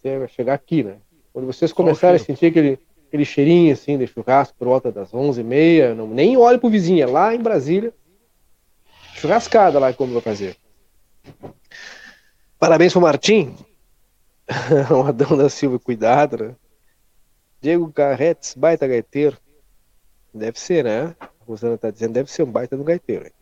[0.04, 0.98] Vai chegar aqui, né?
[1.34, 5.94] Quando vocês começarem a sentir aquele, aquele cheirinho assim de churrasco por volta das 11h30,
[5.94, 7.94] não, nem olhe pro vizinho, é lá em Brasília.
[9.16, 10.56] Churrascada lá como vai fazer.
[12.58, 13.56] Parabéns pro Martim.
[14.90, 16.56] o Adão da Silva, cuidado, né?
[17.68, 19.38] Diego Carretes, baita gaiteiro.
[20.34, 21.14] Deve ser, né?
[21.20, 23.26] A Rosana tá dizendo, deve ser um baita do gaiteiro.
[23.26, 23.34] Hein?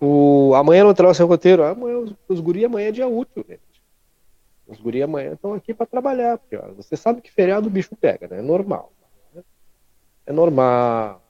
[0.00, 0.54] O...
[0.54, 1.64] Amanhã não trouxe o roteiro.
[1.64, 3.60] Amanhã, os, os guri amanhã é dia útil, gente.
[4.68, 6.38] Os guri amanhã estão aqui para trabalhar.
[6.76, 8.38] Você sabe que feriado o bicho pega, né?
[8.38, 8.92] É normal.
[9.34, 9.42] Né?
[10.24, 11.20] É normal.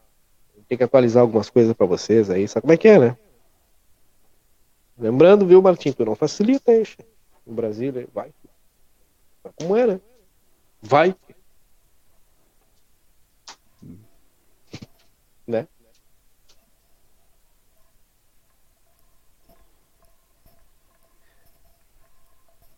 [0.68, 2.46] Tem que atualizar algumas coisas para vocês aí.
[2.46, 3.16] Sabe como é que é, né?
[4.98, 6.82] Lembrando, viu, Martim, tu não facilita aí,
[7.46, 8.30] no Brasil, vai.
[9.58, 10.00] Como é, né?
[10.82, 11.16] Vai.
[15.46, 15.66] Né?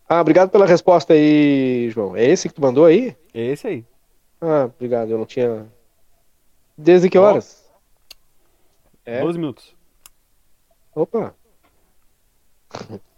[0.08, 2.16] Ah, obrigado pela resposta aí, João.
[2.16, 3.14] É esse que tu mandou aí?
[3.34, 3.84] É esse aí.
[4.40, 5.10] Ah, obrigado.
[5.10, 5.66] Eu não tinha.
[6.76, 7.68] Desde que horas?
[9.04, 9.20] É.
[9.20, 9.76] 12 minutos.
[10.94, 11.34] Opa.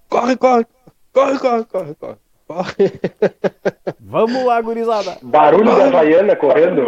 [0.09, 0.67] Corre, corre.
[1.13, 2.17] Corre, corre, corre, corre.
[2.47, 2.75] corre.
[4.01, 5.19] Vamos lá, gurizada.
[5.23, 6.83] Barulho da Havaiana correndo.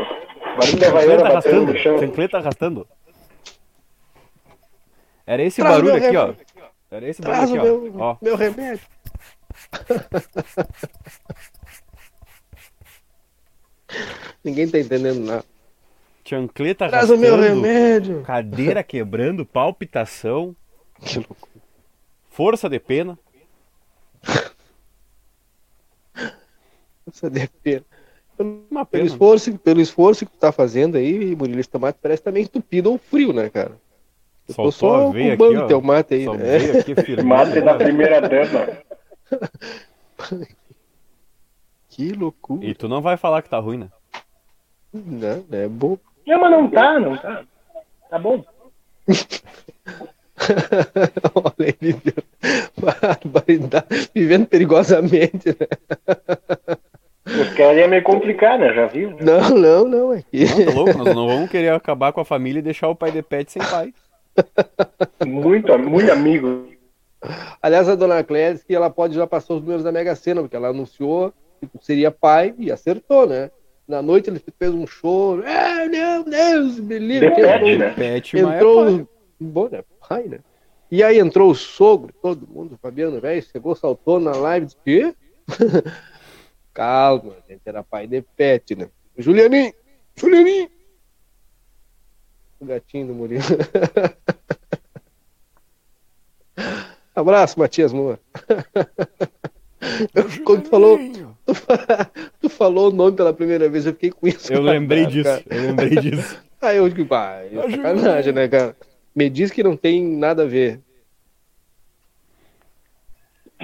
[0.56, 1.72] Barulho da Havaiana batendo arrastando.
[1.72, 1.98] no chão.
[1.98, 2.88] Chancleta arrastando.
[5.26, 6.34] Era esse Traz barulho aqui, ó.
[6.90, 8.16] Era esse Traz barulho aqui, meu, ó.
[8.20, 8.84] meu remédio.
[14.44, 15.44] Ninguém tá entendendo nada.
[16.24, 18.22] Chancleta Traz o meu remédio.
[18.22, 20.54] Cadeira quebrando, palpitação.
[21.04, 21.50] Que loucura.
[22.30, 23.18] Força de pena.
[27.08, 27.82] Essa DP.
[28.38, 32.42] Uma Pelo esforço, pelo esforço que tu tá fazendo aí, Murilo, esse tomate parece também
[32.42, 33.72] entupido ou frio, né, cara?
[34.48, 36.56] Eu tô só cubando aqui, teu mate aí, Só né?
[36.78, 37.28] aqui firmando.
[37.28, 38.68] Mate da primeira dama.
[41.94, 42.64] Que loucura.
[42.64, 43.90] E tu não vai falar que tá ruim, né?
[44.94, 45.98] Não, é bom.
[46.26, 47.44] Não, mas não tá, não tá.
[48.08, 48.42] Tá bom.
[51.34, 52.00] Olha ele
[52.78, 55.66] barbaridade, vivendo perigosamente, né?
[57.24, 58.74] Os caras iam me complicar, né?
[58.74, 59.16] Já viu?
[59.20, 60.24] Não, não, não, é.
[60.32, 60.98] Não, tá louco?
[60.98, 63.62] Nós não vamos querer acabar com a família e deixar o pai de pet sem
[63.62, 63.94] pai.
[65.26, 66.68] Muito, muito amigo.
[67.62, 70.40] Aliás, a dona Cléia disse que ela pode já passou os números da Mega Sena,
[70.40, 73.50] porque ela anunciou que seria pai e acertou, né?
[73.86, 75.44] Na noite ele fez um choro.
[75.44, 77.30] É, meu Deus, me livre.
[77.30, 77.90] De pet, né?
[77.90, 78.84] Pet, mas é Entrou.
[78.84, 79.06] pai.
[79.40, 79.84] Bom, né?
[80.08, 80.38] Pai, né?
[80.90, 85.16] E aí entrou o sogro, todo mundo, o Fabiano, velho, chegou, saltou na live, disse,
[86.72, 88.88] Calma, gente, era pai de pet, né?
[89.16, 89.72] Julianinho!
[90.16, 90.70] Julianinho!
[92.60, 93.42] O gatinho do Murilo.
[97.14, 98.18] Abraço, Matias Moura.
[100.14, 100.98] Eu- Quando tu falou,
[101.44, 101.52] tu,
[102.40, 104.52] tu falou o nome pela primeira vez, eu fiquei com isso.
[104.52, 105.44] Eu lembrei cara, disso, cara.
[105.50, 106.42] eu lembrei disso.
[106.60, 108.76] Aí eu digo, pá, é sacanagem, né, cara?
[109.14, 110.80] Me diz que não tem nada a ver.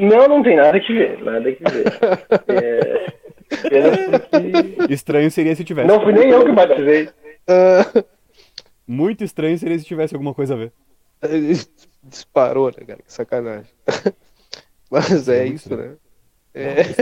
[0.00, 1.22] Não, não tem nada que ver.
[1.22, 3.18] Nada que ver.
[3.50, 4.92] É, porque...
[4.92, 5.88] Estranho seria se tivesse.
[5.88, 7.08] Não fui nem eu que batizei.
[7.46, 8.04] Ah,
[8.86, 10.72] Muito estranho seria se tivesse alguma coisa a ver.
[12.02, 13.02] disparou, né, cara?
[13.02, 13.70] Que sacanagem.
[14.90, 15.96] Mas é isso, né?
[16.54, 16.80] É.
[16.80, 17.00] Isso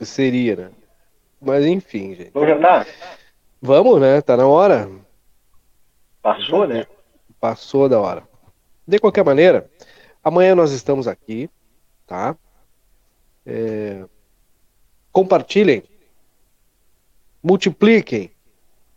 [0.00, 0.04] é.
[0.04, 0.70] Seria, né?
[1.40, 2.30] Mas enfim, gente.
[2.32, 2.86] Vamos jantar?
[3.60, 4.22] Vamos, né?
[4.22, 4.90] Tá na hora.
[6.22, 6.86] Passou, né?
[7.38, 8.22] Passou da hora.
[8.88, 9.70] De qualquer maneira,
[10.24, 11.48] amanhã nós estamos aqui,
[12.06, 12.36] tá?
[13.46, 14.04] É,
[15.12, 15.84] Compartilhem
[17.44, 18.32] multipliquem,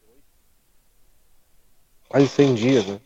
[2.08, 3.00] Quase 100 dias, né?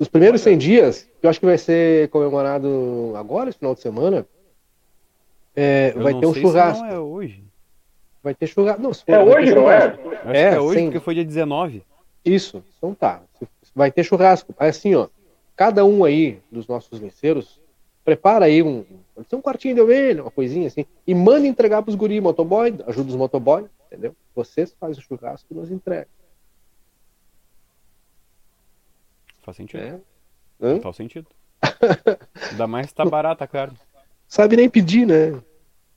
[0.00, 3.82] Os primeiros 100 dias, que eu acho que vai ser comemorado agora, esse final de
[3.82, 4.26] semana,
[5.54, 6.82] é, vai ter um churrasco.
[6.82, 7.44] não é hoje.
[8.22, 8.80] Vai ter churrasco.
[8.80, 9.84] Não, se É hoje, não é?
[9.84, 10.84] Acho que é hoje, sim.
[10.86, 11.84] porque foi dia 19.
[12.24, 13.20] Isso, então tá.
[13.74, 14.54] Vai ter churrasco.
[14.58, 15.06] Aí assim, ó,
[15.54, 17.60] cada um aí dos nossos linceiros
[18.02, 18.82] prepara aí um,
[19.14, 22.74] pode ser um quartinho de ovelha, uma coisinha assim, e manda entregar pros guri motoboy,
[22.86, 24.16] ajuda os motoboy, entendeu?
[24.34, 26.08] Vocês fazem o churrasco e nos entregam.
[29.50, 29.82] Faz sentido.
[29.82, 29.98] É.
[30.62, 30.80] Hã?
[30.80, 31.26] Faz sentido.
[32.52, 33.76] Ainda mais tá barata a carne.
[34.28, 35.40] Sabe nem pedir, né?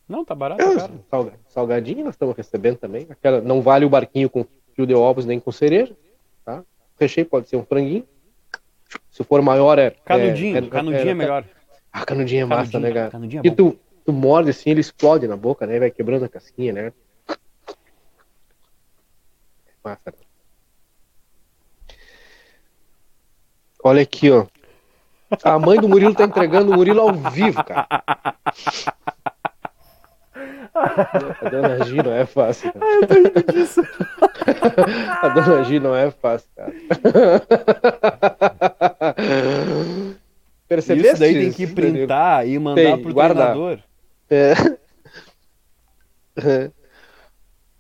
[0.10, 1.00] Não, tá barata a carne.
[1.10, 3.06] Salga- Salgadinho nós estamos recebendo também.
[3.10, 4.44] Aquela, não vale o barquinho com
[4.76, 5.96] fio de ovos nem com cereja.
[6.44, 6.62] Tá?
[6.62, 6.66] O
[7.00, 8.08] recheio pode ser um franguinho.
[9.12, 9.92] Se for maior é.
[10.04, 11.46] Canudinho, é, canudinho é melhor.
[11.92, 13.12] Ah, canudinho é massa, Canudinho, né, cara?
[13.12, 13.56] canudinho é e bom.
[13.56, 15.78] tu, tu morde assim, ele explode na boca, né?
[15.80, 16.94] Vai quebrando a casquinha, né?
[19.84, 20.14] Massa.
[23.84, 24.45] Olha aqui, ó.
[25.43, 27.88] A mãe do Murilo tá entregando o Murilo ao vivo, cara.
[30.73, 32.72] A dona Gi não é fácil.
[32.72, 32.85] Cara.
[32.85, 33.81] eu tô rindo disso.
[35.22, 36.73] A dona Gi não é fácil, cara.
[40.68, 41.11] Percebeste?
[41.11, 43.51] Isso daí tem que printar e mandar Tem, pro guardar.
[43.51, 43.80] treinador.
[44.30, 44.53] É.
[46.38, 46.72] É.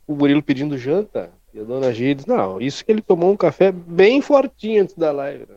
[0.05, 1.31] O Murilo pedindo janta.
[1.53, 4.95] E a dona Gi diz, não, isso que ele tomou um café bem fortinho antes
[4.95, 5.45] da live.
[5.47, 5.55] Né?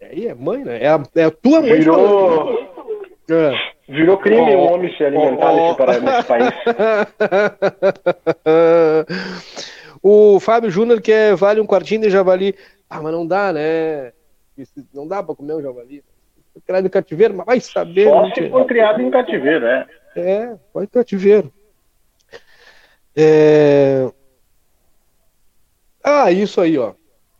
[0.00, 0.82] Aí é mãe, né?
[0.82, 1.78] É a, é a tua mãe.
[1.78, 2.58] Virou-.
[3.30, 3.52] É.
[3.88, 5.74] Virou crime Ó, um homem se alimentar ó.
[5.74, 6.50] para- nesse país.
[10.02, 12.54] o Fábio Júnior quer vale um quartinho de javali.
[12.88, 14.12] Ah, mas não dá, né?
[14.94, 16.02] Não dá pra comer um javali.
[16.52, 18.08] Foi Criado em cativeiro, mas vai saber.
[18.08, 18.50] Só se tia?
[18.50, 19.86] for criado em cativeiro, é.
[20.16, 21.52] É, foi cativeiro.
[23.16, 24.10] É...
[26.02, 26.92] Ah, isso aí, ó.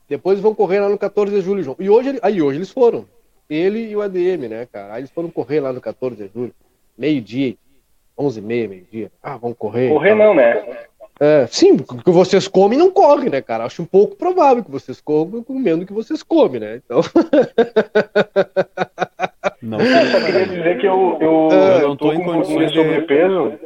[0.09, 1.77] Depois vão correr lá no 14 de julho, João.
[1.79, 3.05] E hoje, ele- aí hoje eles foram.
[3.49, 4.95] Ele e o ADM, né, cara?
[4.95, 6.53] Aí eles foram correr lá no 14 de julho.
[6.97, 7.55] Meio-dia,
[8.19, 9.11] 11 e meia, meio-dia.
[9.23, 9.89] Ah, vão correr.
[9.89, 10.17] Correr tá.
[10.17, 10.65] não, né?
[11.21, 13.65] É, sim, o que vocês comem não corre, né, cara?
[13.65, 16.77] Acho um pouco provável que vocês corram comendo o que vocês comem, né?
[16.85, 17.01] Então.
[19.61, 22.23] Não, Eu só queria dizer que eu, eu, É, eu não tô tô em com
[22.23, 23.59] um pouquinho condições de de- sobrepeso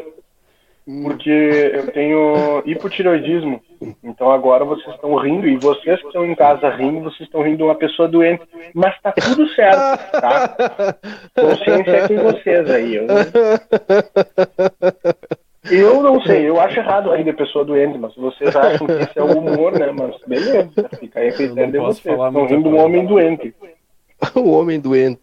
[0.86, 1.30] porque
[1.74, 3.60] eu tenho hipotireoidismo.
[4.02, 7.58] Então agora vocês estão rindo e vocês que estão em casa rindo, vocês estão rindo
[7.58, 8.42] de uma pessoa doente.
[8.74, 10.56] Mas tá tudo certo, tá?
[11.34, 12.96] Consciência é com vocês aí.
[12.96, 13.06] Eu,
[15.70, 19.18] eu não sei, eu acho errado rir de pessoa doente, mas vocês acham que esse
[19.18, 19.92] é o humor, né?
[19.92, 22.16] Mas beleza, fica aí a critério de posso vocês.
[22.16, 23.54] falar Estão rindo de um homem doente.
[24.34, 25.20] o homem doente.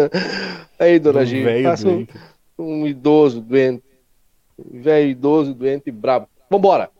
[0.78, 2.06] Aí, dona Um Gi, velho faça um,
[2.58, 3.82] um idoso doente.
[4.58, 6.28] Velho idoso doente brabo.
[6.50, 6.90] Vambora.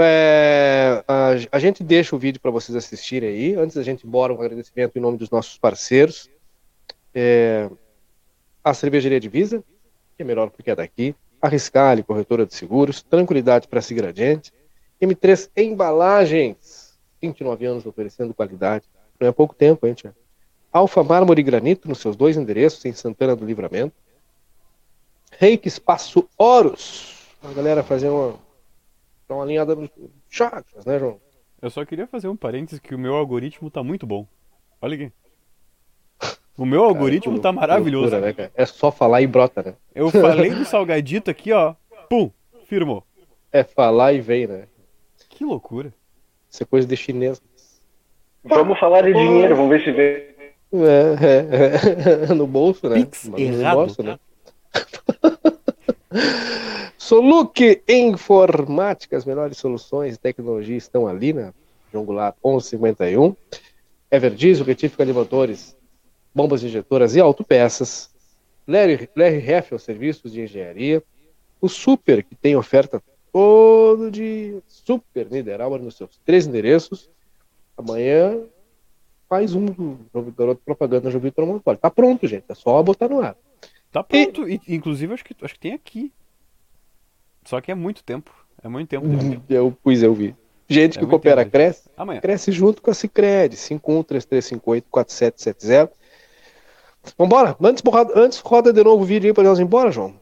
[0.00, 3.54] É, a, a gente deixa o vídeo para vocês assistirem aí.
[3.56, 6.30] Antes da gente ir embora, um agradecimento em nome dos nossos parceiros.
[7.14, 7.68] É,
[8.62, 9.62] a Cervejaria Divisa,
[10.16, 11.14] que é melhor porque é daqui.
[11.40, 13.02] A Riscale, corretora de seguros.
[13.02, 14.52] Tranquilidade para seguir adiante.
[15.00, 16.98] M3 Embalagens.
[17.20, 18.84] 29 anos oferecendo qualidade.
[19.18, 20.14] Não é pouco tempo, hein, tia?
[20.72, 23.94] Alfa Mármore e Granito nos seus dois endereços, em Santana do Livramento.
[25.38, 27.16] Reiki Espaço Horus.
[27.44, 28.34] A galera fazer uma,
[29.28, 29.88] uma alinhada nos
[30.28, 31.20] chakras, né, João?
[31.62, 34.26] Eu só queria fazer um parênteses que o meu algoritmo tá muito bom.
[34.82, 35.12] Olha aqui.
[36.56, 38.10] O meu algoritmo que tá maravilhoso.
[38.10, 38.52] loucura, né, cara?
[38.52, 39.74] É só falar e brota, né?
[39.94, 41.76] Eu falei do salgadito aqui, ó.
[42.10, 42.32] Pum,
[42.64, 43.04] firmou.
[43.52, 44.66] É falar e vem, né?
[45.28, 45.94] Que loucura.
[46.50, 47.40] Isso é coisa de chinês.
[48.42, 50.34] Vamos falar de dinheiro, vamos ver se vê.
[50.72, 52.34] É, é, é.
[52.34, 52.96] no bolso, né?
[52.96, 53.76] Pix no errado.
[53.76, 54.18] bolso, né?
[56.98, 61.54] Soluc Informática, as melhores soluções e tecnologia estão ali na
[61.92, 63.34] João Goulart 1151.
[64.10, 65.76] Everdiesel, retífica de motores,
[66.34, 68.10] bombas injetoras e autopeças.
[68.66, 71.02] Larry, Larry Heffel, serviços de engenharia.
[71.60, 74.60] O Super, que tem oferta todo dia.
[74.66, 77.08] Super Niederauer nos seus três endereços.
[77.76, 78.40] Amanhã
[79.28, 81.78] faz um do garoto propaganda Vitor Montoli.
[81.78, 82.44] Tá pronto, gente.
[82.48, 83.36] É só botar no ar.
[83.98, 84.48] Tá pronto.
[84.48, 86.12] E, inclusive, acho que, acho que tem aqui.
[87.44, 88.32] Só que é muito tempo.
[88.62, 89.08] É muito tempo.
[89.08, 89.42] tempo.
[89.48, 90.36] Eu, pois eu vi.
[90.68, 91.52] Gente É que coopera, tempo.
[91.52, 91.88] cresce.
[91.96, 92.20] Amanhã.
[92.20, 93.56] Cresce junto com a Cicred.
[93.56, 95.90] 5133584770.
[97.16, 97.56] Vambora.
[97.60, 97.82] Antes,
[98.14, 100.14] antes roda de novo o vídeo aí pra nós ir embora, João.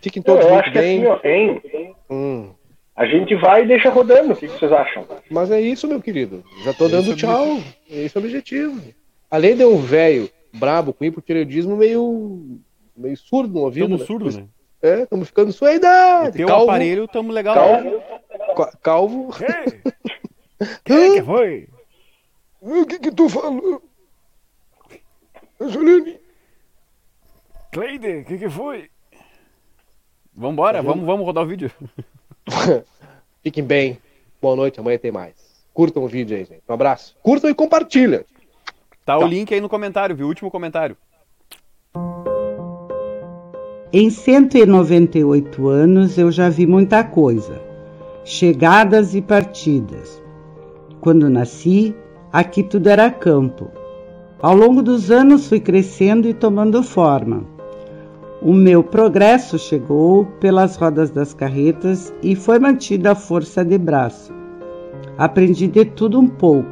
[0.00, 1.06] Fiquem todos eu muito acho que bem.
[1.06, 1.62] assim, ó, hein?
[2.10, 2.50] Hum.
[2.94, 4.34] A gente vai e deixa rodando.
[4.34, 5.04] O que, vocês acham?
[5.30, 6.44] Mas é isso, meu querido.
[6.62, 7.60] Já tô dando Esse é o tchau.
[7.88, 8.80] Esse é o objetivo.
[9.30, 12.60] Além de um velho brabo com hipotireoidismo meio,
[12.96, 13.86] meio surdo no ouvido.
[13.86, 14.04] Tamo né?
[14.04, 14.48] surdo, né?
[14.82, 16.36] É, estamos ficando sua idade.
[16.36, 17.54] Teu calvo, aparelho, tamo legal.
[17.54, 18.02] calvo,
[18.56, 19.30] ca- calvo.
[20.84, 21.68] Quem que foi?
[22.60, 23.82] O que que tu falou?
[25.60, 26.18] Juliane.
[27.72, 28.90] Cleide, o que que foi?
[30.34, 31.70] Vambora, vamos, vamos rodar o vídeo.
[33.42, 33.98] Fiquem bem.
[34.40, 35.34] Boa noite, amanhã tem mais.
[35.72, 36.62] Curtam o vídeo aí, gente.
[36.68, 37.16] Um abraço.
[37.22, 38.24] Curtam e compartilha.
[39.04, 40.26] Tá o link aí no comentário, viu?
[40.26, 40.96] Último comentário.
[43.98, 47.62] Em 198 anos eu já vi muita coisa,
[48.26, 50.22] chegadas e partidas.
[51.00, 51.96] Quando nasci,
[52.30, 53.70] aqui tudo era campo.
[54.42, 57.44] Ao longo dos anos fui crescendo e tomando forma.
[58.42, 64.30] O meu progresso chegou pelas rodas das carretas e foi mantida a força de braço.
[65.16, 66.68] Aprendi de tudo um pouco.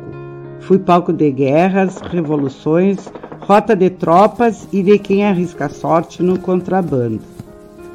[0.60, 3.10] Fui palco de guerras, revoluções,
[3.46, 7.20] rota de tropas e de quem arrisca sorte no contrabando.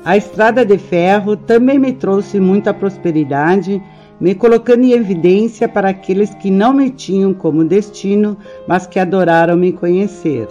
[0.05, 3.81] A estrada de ferro também me trouxe muita prosperidade,
[4.21, 9.57] me colocando em evidência para aqueles que não me tinham como destino, mas que adoraram
[9.57, 10.47] me conhecer.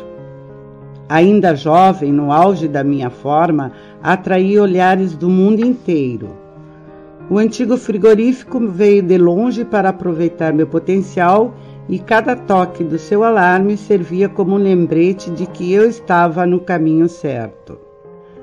[1.08, 3.70] Ainda jovem, no auge da minha forma,
[4.02, 6.30] atraí olhares do mundo inteiro.
[7.30, 11.54] O antigo frigorífico veio de longe para aproveitar meu potencial
[11.88, 16.60] e cada toque do seu alarme servia como um lembrete de que eu estava no
[16.60, 17.78] caminho certo.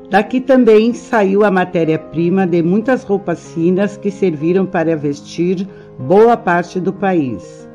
[0.09, 5.67] Daqui também saiu a matéria-prima de muitas roupas finas que serviram para vestir
[5.99, 7.67] boa parte do país.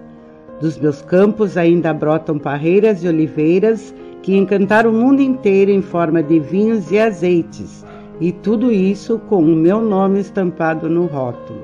[0.60, 6.22] Dos meus campos ainda brotam parreiras e oliveiras que encantaram o mundo inteiro em forma
[6.22, 7.84] de vinhos e azeites,
[8.20, 11.62] e tudo isso com o meu nome estampado no rótulo.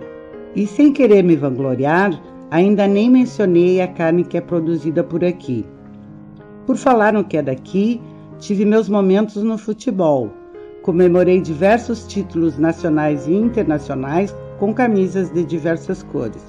[0.55, 2.19] E sem querer me vangloriar,
[2.51, 5.67] ainda nem mencionei a carne que é produzida por aqui.
[6.67, 8.01] Por falar no que é daqui,
[8.39, 10.31] tive meus momentos no futebol.
[10.83, 16.45] Comemorei diversos títulos nacionais e internacionais com camisas de diversas cores.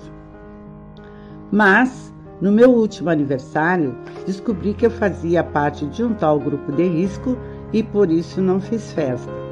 [1.52, 3.96] Mas, no meu último aniversário,
[4.26, 7.38] descobri que eu fazia parte de um tal grupo de risco
[7.74, 9.47] e por isso não fiz festa.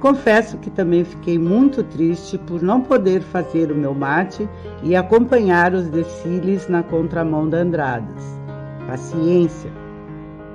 [0.00, 4.48] Confesso que também fiquei muito triste por não poder fazer o meu mate
[4.82, 8.40] e acompanhar os desfiles na contramão da Andradas.
[8.86, 9.70] Paciência.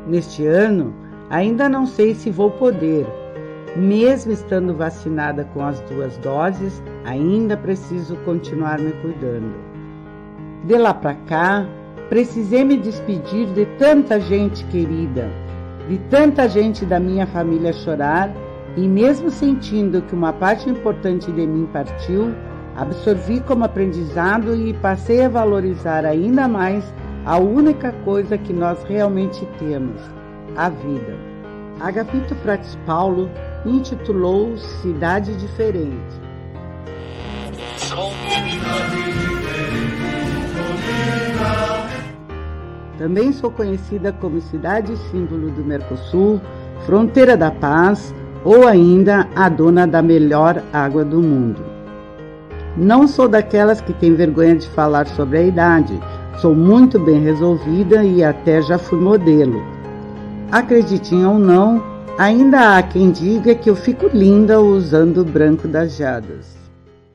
[0.07, 0.95] Neste ano,
[1.29, 3.05] ainda não sei se vou poder.
[3.75, 9.53] Mesmo estando vacinada com as duas doses, ainda preciso continuar me cuidando.
[10.63, 11.67] De lá para cá,
[12.09, 15.29] precisei me despedir de tanta gente querida,
[15.87, 18.33] de tanta gente da minha família chorar
[18.77, 22.33] e mesmo sentindo que uma parte importante de mim partiu,
[22.75, 26.83] absorvi como aprendizado e passei a valorizar ainda mais
[27.25, 30.01] a única coisa que nós realmente temos,
[30.57, 31.15] a vida.
[31.79, 33.29] Agapito Prates Paulo
[33.65, 36.25] intitulou Cidade Diferente.
[42.97, 46.41] Também sou conhecida como cidade símbolo do Mercosul,
[46.85, 48.13] fronteira da paz
[48.45, 51.65] ou ainda a dona da melhor água do mundo.
[52.77, 55.99] Não sou daquelas que têm vergonha de falar sobre a idade,
[56.39, 59.63] sou muito bem resolvida e até já fui modelo.
[60.51, 61.83] Acreditem ou não,
[62.19, 66.55] ainda há quem diga que eu fico linda usando o branco das jadas.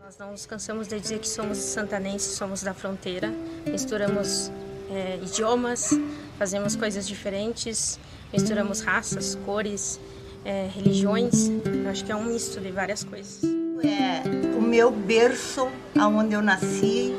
[0.03, 3.33] Nós não nos cansamos de dizer que somos santanenses, somos da fronteira,
[3.67, 4.51] misturamos
[4.91, 5.97] é, idiomas,
[6.39, 8.01] fazemos coisas diferentes,
[8.33, 10.01] misturamos raças, cores,
[10.45, 11.49] é, religiões.
[11.49, 13.41] Eu acho que é um misto de várias coisas.
[13.83, 15.69] É o meu berço,
[15.99, 17.15] aonde eu nasci.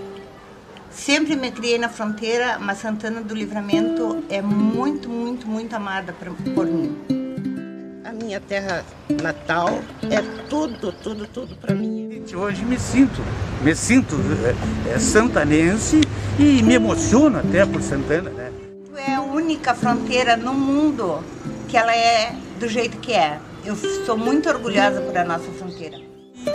[0.92, 6.32] Sempre me criei na fronteira, mas Santana do Livramento é muito, muito, muito amada pra,
[6.54, 6.96] por mim.
[8.04, 8.84] A minha terra
[9.22, 9.80] natal
[10.10, 12.24] é tudo, tudo, tudo para mim.
[12.36, 13.22] Hoje me sinto,
[13.64, 14.16] me sinto
[14.46, 16.02] é, é, santanense
[16.38, 18.52] e me emociono até por Santana, né?
[19.08, 21.24] É a única fronteira no mundo
[21.68, 23.40] que ela é do jeito que é.
[23.66, 23.76] Eu
[24.06, 25.98] sou muito orgulhosa por a nossa fronteira.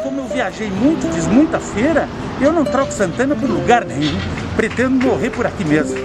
[0.04, 2.08] Como eu viajei muito, fiz muita feira,
[2.40, 4.16] eu não troco Santana por lugar nenhum.
[4.54, 5.98] Pretendo morrer por aqui mesmo.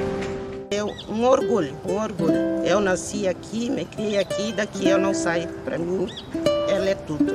[0.72, 2.36] É um orgulho, um orgulho.
[2.65, 5.48] Eu nasci aqui, me criei aqui, daqui eu não saio.
[5.64, 6.07] Para mim,
[6.68, 7.34] ela é tudo.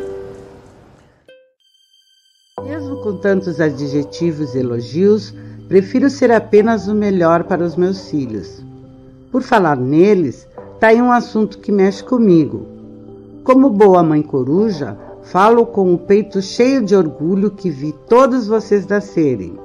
[2.64, 5.32] Mesmo com tantos adjetivos e elogios,
[5.68, 8.60] prefiro ser apenas o melhor para os meus filhos.
[9.30, 10.46] Por falar neles,
[10.78, 12.66] tá aí um assunto que mexe comigo.
[13.44, 14.96] Como boa mãe coruja,
[15.26, 19.58] Falo com o peito cheio de orgulho que vi todos vocês nascerem.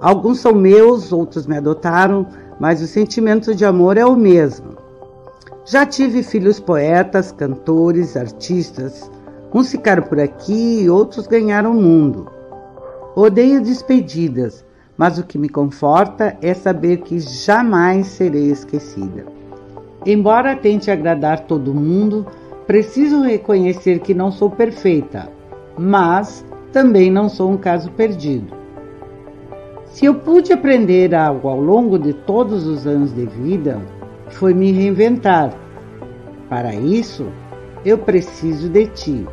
[0.00, 2.24] Alguns são meus, outros me adotaram,
[2.60, 4.76] mas o sentimento de amor é o mesmo.
[5.66, 9.10] Já tive filhos poetas, cantores, artistas.
[9.52, 12.30] Uns ficaram por aqui e outros ganharam o mundo.
[13.16, 14.64] Odeio despedidas,
[14.96, 19.39] mas o que me conforta é saber que jamais serei esquecida.
[20.06, 22.26] Embora tente agradar todo mundo,
[22.66, 25.30] preciso reconhecer que não sou perfeita,
[25.78, 28.54] mas também não sou um caso perdido.
[29.84, 33.80] Se eu pude aprender algo ao longo de todos os anos de vida,
[34.28, 35.52] foi me reinventar.
[36.48, 37.26] Para isso,
[37.84, 39.26] eu preciso de ti.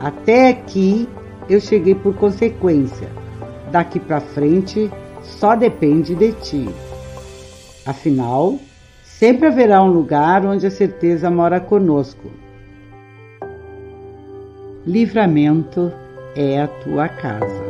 [0.00, 1.08] Até aqui
[1.48, 3.08] eu cheguei por consequência.
[3.70, 4.90] Daqui para frente
[5.22, 6.68] só depende de ti.
[7.86, 8.58] Afinal,
[9.20, 12.30] Sempre haverá um lugar onde a certeza mora conosco.
[14.86, 15.92] Livramento
[16.34, 17.69] é a tua casa.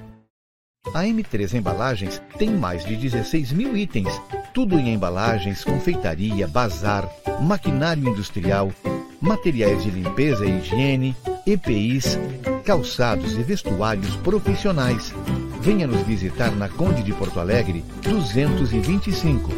[0.87, 4.09] A M3 Embalagens tem mais de 16 mil itens,
[4.53, 7.07] tudo em embalagens, confeitaria, bazar,
[7.39, 8.71] maquinário industrial,
[9.21, 12.19] materiais de limpeza e higiene, EPIs,
[12.65, 15.13] calçados e vestuários profissionais.
[15.61, 19.49] Venha nos visitar na Conde de Porto Alegre, 225.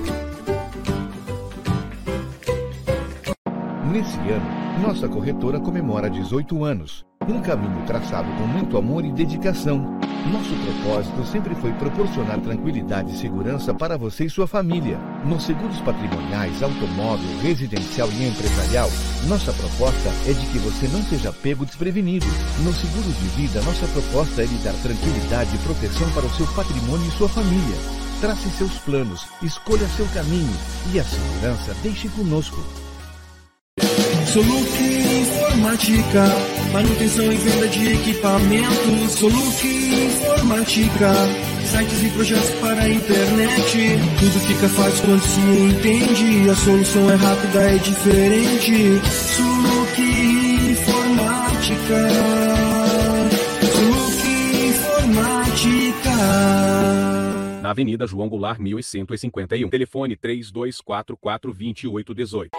[3.91, 7.05] Nesse ano, nossa corretora comemora 18 anos.
[7.27, 9.99] Um caminho traçado com muito amor e dedicação.
[10.31, 14.97] Nosso propósito sempre foi proporcionar tranquilidade e segurança para você e sua família.
[15.25, 18.89] Nos seguros patrimoniais, automóvel, residencial e empresarial,
[19.27, 22.25] nossa proposta é de que você não seja pego desprevenido.
[22.63, 26.47] Nos seguros de vida, nossa proposta é lhe dar tranquilidade e proteção para o seu
[26.47, 27.77] patrimônio e sua família.
[28.21, 30.55] Trace seus planos, escolha seu caminho
[30.93, 32.61] e a segurança deixe conosco.
[34.33, 36.25] Soluc Informática,
[36.71, 39.11] manutenção e venda de equipamentos.
[39.11, 41.13] Soluc Informática,
[41.63, 43.99] sites e projetos para a internet.
[44.19, 46.49] Tudo fica fácil quando se entende.
[46.49, 48.99] A solução é rápida, é diferente.
[49.35, 50.01] Soluc
[50.71, 52.09] Informática.
[53.71, 54.27] Soluc
[55.19, 56.13] Informática.
[57.63, 59.69] Na Avenida João Goulart 1151.
[59.69, 62.51] Telefone 3244 2818.